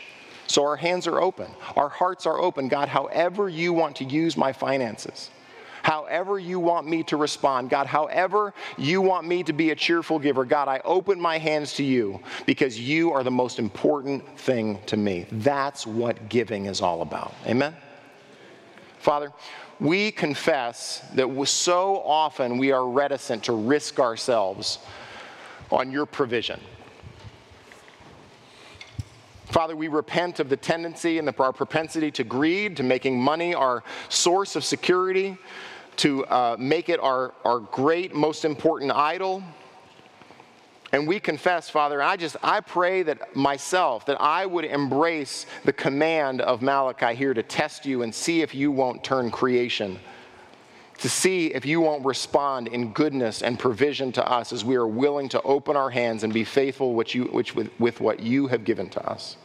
So 0.46 0.64
our 0.64 0.76
hands 0.76 1.06
are 1.06 1.20
open, 1.20 1.50
our 1.76 1.88
hearts 1.88 2.26
are 2.26 2.38
open. 2.38 2.68
God, 2.68 2.88
however 2.88 3.48
you 3.48 3.72
want 3.72 3.96
to 3.96 4.04
use 4.04 4.36
my 4.36 4.52
finances, 4.52 5.30
however 5.84 6.38
you 6.38 6.58
want 6.58 6.86
me 6.86 7.02
to 7.02 7.16
respond, 7.18 7.68
God, 7.68 7.86
however 7.86 8.54
you 8.78 9.02
want 9.02 9.26
me 9.26 9.42
to 9.42 9.52
be 9.52 9.70
a 9.70 9.74
cheerful 9.74 10.18
giver, 10.18 10.46
God, 10.46 10.66
I 10.66 10.80
open 10.82 11.20
my 11.20 11.36
hands 11.36 11.74
to 11.74 11.84
you 11.84 12.20
because 12.46 12.80
you 12.80 13.12
are 13.12 13.22
the 13.22 13.30
most 13.30 13.58
important 13.58 14.38
thing 14.38 14.78
to 14.86 14.96
me. 14.96 15.26
That's 15.30 15.86
what 15.86 16.30
giving 16.30 16.64
is 16.64 16.80
all 16.80 17.02
about. 17.02 17.34
Amen? 17.46 17.76
Father, 18.98 19.30
we 19.78 20.10
confess 20.10 21.02
that 21.16 21.28
so 21.46 22.00
often 22.00 22.56
we 22.56 22.72
are 22.72 22.88
reticent 22.88 23.44
to 23.44 23.52
risk 23.52 24.00
ourselves 24.00 24.78
on 25.70 25.92
your 25.92 26.06
provision. 26.06 26.58
Father, 29.46 29.76
we 29.76 29.88
repent 29.88 30.40
of 30.40 30.48
the 30.48 30.56
tendency 30.56 31.18
and 31.18 31.28
the, 31.28 31.42
our 31.42 31.52
propensity 31.52 32.10
to 32.12 32.24
greed, 32.24 32.78
to 32.78 32.82
making 32.82 33.20
money 33.20 33.54
our 33.54 33.84
source 34.08 34.56
of 34.56 34.64
security, 34.64 35.36
to 35.96 36.24
uh, 36.26 36.56
make 36.58 36.88
it 36.88 37.00
our, 37.00 37.34
our 37.44 37.60
great, 37.60 38.14
most 38.14 38.44
important 38.44 38.92
idol. 38.92 39.42
And 40.92 41.08
we 41.08 41.18
confess, 41.18 41.68
Father, 41.68 42.00
I 42.00 42.16
just, 42.16 42.36
I 42.42 42.60
pray 42.60 43.02
that 43.02 43.34
myself, 43.34 44.06
that 44.06 44.20
I 44.20 44.46
would 44.46 44.64
embrace 44.64 45.46
the 45.64 45.72
command 45.72 46.40
of 46.40 46.62
Malachi 46.62 47.16
here 47.16 47.34
to 47.34 47.42
test 47.42 47.84
you 47.84 48.02
and 48.02 48.14
see 48.14 48.42
if 48.42 48.54
you 48.54 48.70
won't 48.70 49.02
turn 49.02 49.30
creation, 49.32 49.98
to 50.98 51.08
see 51.08 51.48
if 51.48 51.66
you 51.66 51.80
won't 51.80 52.04
respond 52.04 52.68
in 52.68 52.92
goodness 52.92 53.42
and 53.42 53.58
provision 53.58 54.12
to 54.12 54.24
us 54.24 54.52
as 54.52 54.64
we 54.64 54.76
are 54.76 54.86
willing 54.86 55.28
to 55.30 55.42
open 55.42 55.76
our 55.76 55.90
hands 55.90 56.22
and 56.22 56.32
be 56.32 56.44
faithful 56.44 56.94
which 56.94 57.12
you, 57.12 57.24
which, 57.24 57.56
with, 57.56 57.70
with 57.80 58.00
what 58.00 58.20
you 58.20 58.46
have 58.46 58.62
given 58.62 58.88
to 58.90 59.04
us. 59.04 59.36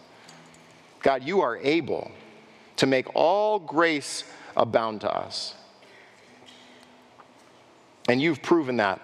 God, 1.01 1.23
you 1.23 1.41
are 1.41 1.57
able 1.57 2.11
to 2.75 2.85
make 2.85 3.07
all 3.15 3.57
grace 3.57 4.23
abound 4.55 5.01
to 5.01 5.11
us. 5.11 5.55
And 8.09 8.19
you've 8.19 8.41
proven 8.41 8.77
that 8.77 8.99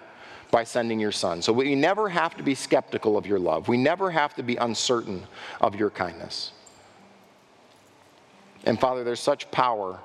by 0.50 0.64
sending 0.64 0.98
your 0.98 1.12
son. 1.12 1.40
So 1.40 1.52
we 1.52 1.76
never 1.76 2.08
have 2.08 2.36
to 2.36 2.42
be 2.42 2.56
skeptical 2.56 3.16
of 3.16 3.24
your 3.24 3.38
love. 3.38 3.68
We 3.68 3.76
never 3.76 4.10
have 4.10 4.34
to 4.34 4.42
be 4.42 4.56
uncertain 4.56 5.26
of 5.60 5.76
your 5.76 5.90
kindness. 5.90 6.50
And 8.64 8.80
Father, 8.80 9.04
there's 9.04 9.20
such 9.20 9.48
power 9.52 10.00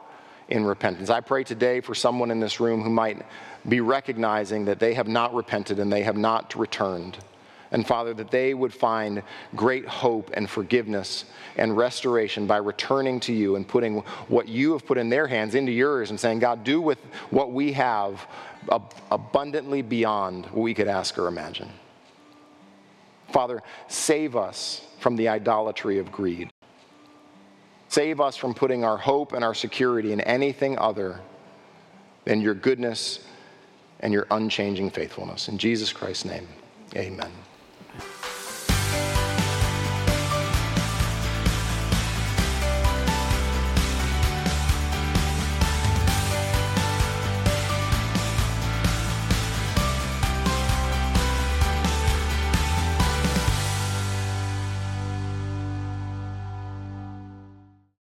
in 0.49 0.65
repentance. 0.65 1.09
I 1.09 1.19
pray 1.19 1.43
today 1.43 1.81
for 1.81 1.95
someone 1.95 2.29
in 2.29 2.39
this 2.39 2.59
room 2.59 2.83
who 2.83 2.91
might 2.91 3.25
be 3.67 3.81
recognizing 3.81 4.65
that 4.65 4.77
they 4.77 4.93
have 4.93 5.07
not 5.07 5.33
repented 5.33 5.79
and 5.79 5.91
they 5.91 6.03
have 6.03 6.17
not 6.17 6.55
returned. 6.55 7.17
And 7.71 7.87
Father, 7.87 8.13
that 8.15 8.29
they 8.29 8.53
would 8.53 8.73
find 8.73 9.23
great 9.55 9.87
hope 9.87 10.29
and 10.33 10.49
forgiveness 10.49 11.25
and 11.55 11.75
restoration 11.75 12.45
by 12.45 12.57
returning 12.57 13.19
to 13.21 13.33
you 13.33 13.55
and 13.55 13.65
putting 13.65 13.99
what 14.27 14.49
you 14.49 14.73
have 14.73 14.85
put 14.85 14.97
in 14.97 15.09
their 15.09 15.25
hands 15.25 15.55
into 15.55 15.71
yours 15.71 16.09
and 16.09 16.19
saying, 16.19 16.39
God, 16.39 16.65
do 16.65 16.81
with 16.81 16.99
what 17.29 17.53
we 17.53 17.71
have 17.71 18.27
abundantly 18.69 19.81
beyond 19.81 20.45
what 20.47 20.61
we 20.61 20.73
could 20.73 20.87
ask 20.87 21.17
or 21.17 21.27
imagine. 21.27 21.69
Father, 23.31 23.61
save 23.87 24.35
us 24.35 24.81
from 24.99 25.15
the 25.15 25.27
idolatry 25.27 25.99
of 25.99 26.11
greed. 26.11 26.51
Save 27.87 28.21
us 28.21 28.37
from 28.37 28.53
putting 28.53 28.83
our 28.83 28.97
hope 28.97 29.33
and 29.33 29.43
our 29.43 29.53
security 29.53 30.13
in 30.13 30.21
anything 30.21 30.77
other 30.77 31.19
than 32.25 32.39
your 32.39 32.53
goodness 32.53 33.19
and 33.99 34.13
your 34.13 34.27
unchanging 34.31 34.89
faithfulness. 34.89 35.47
In 35.47 35.57
Jesus 35.57 35.91
Christ's 35.91 36.25
name, 36.25 36.47
amen. 36.95 37.31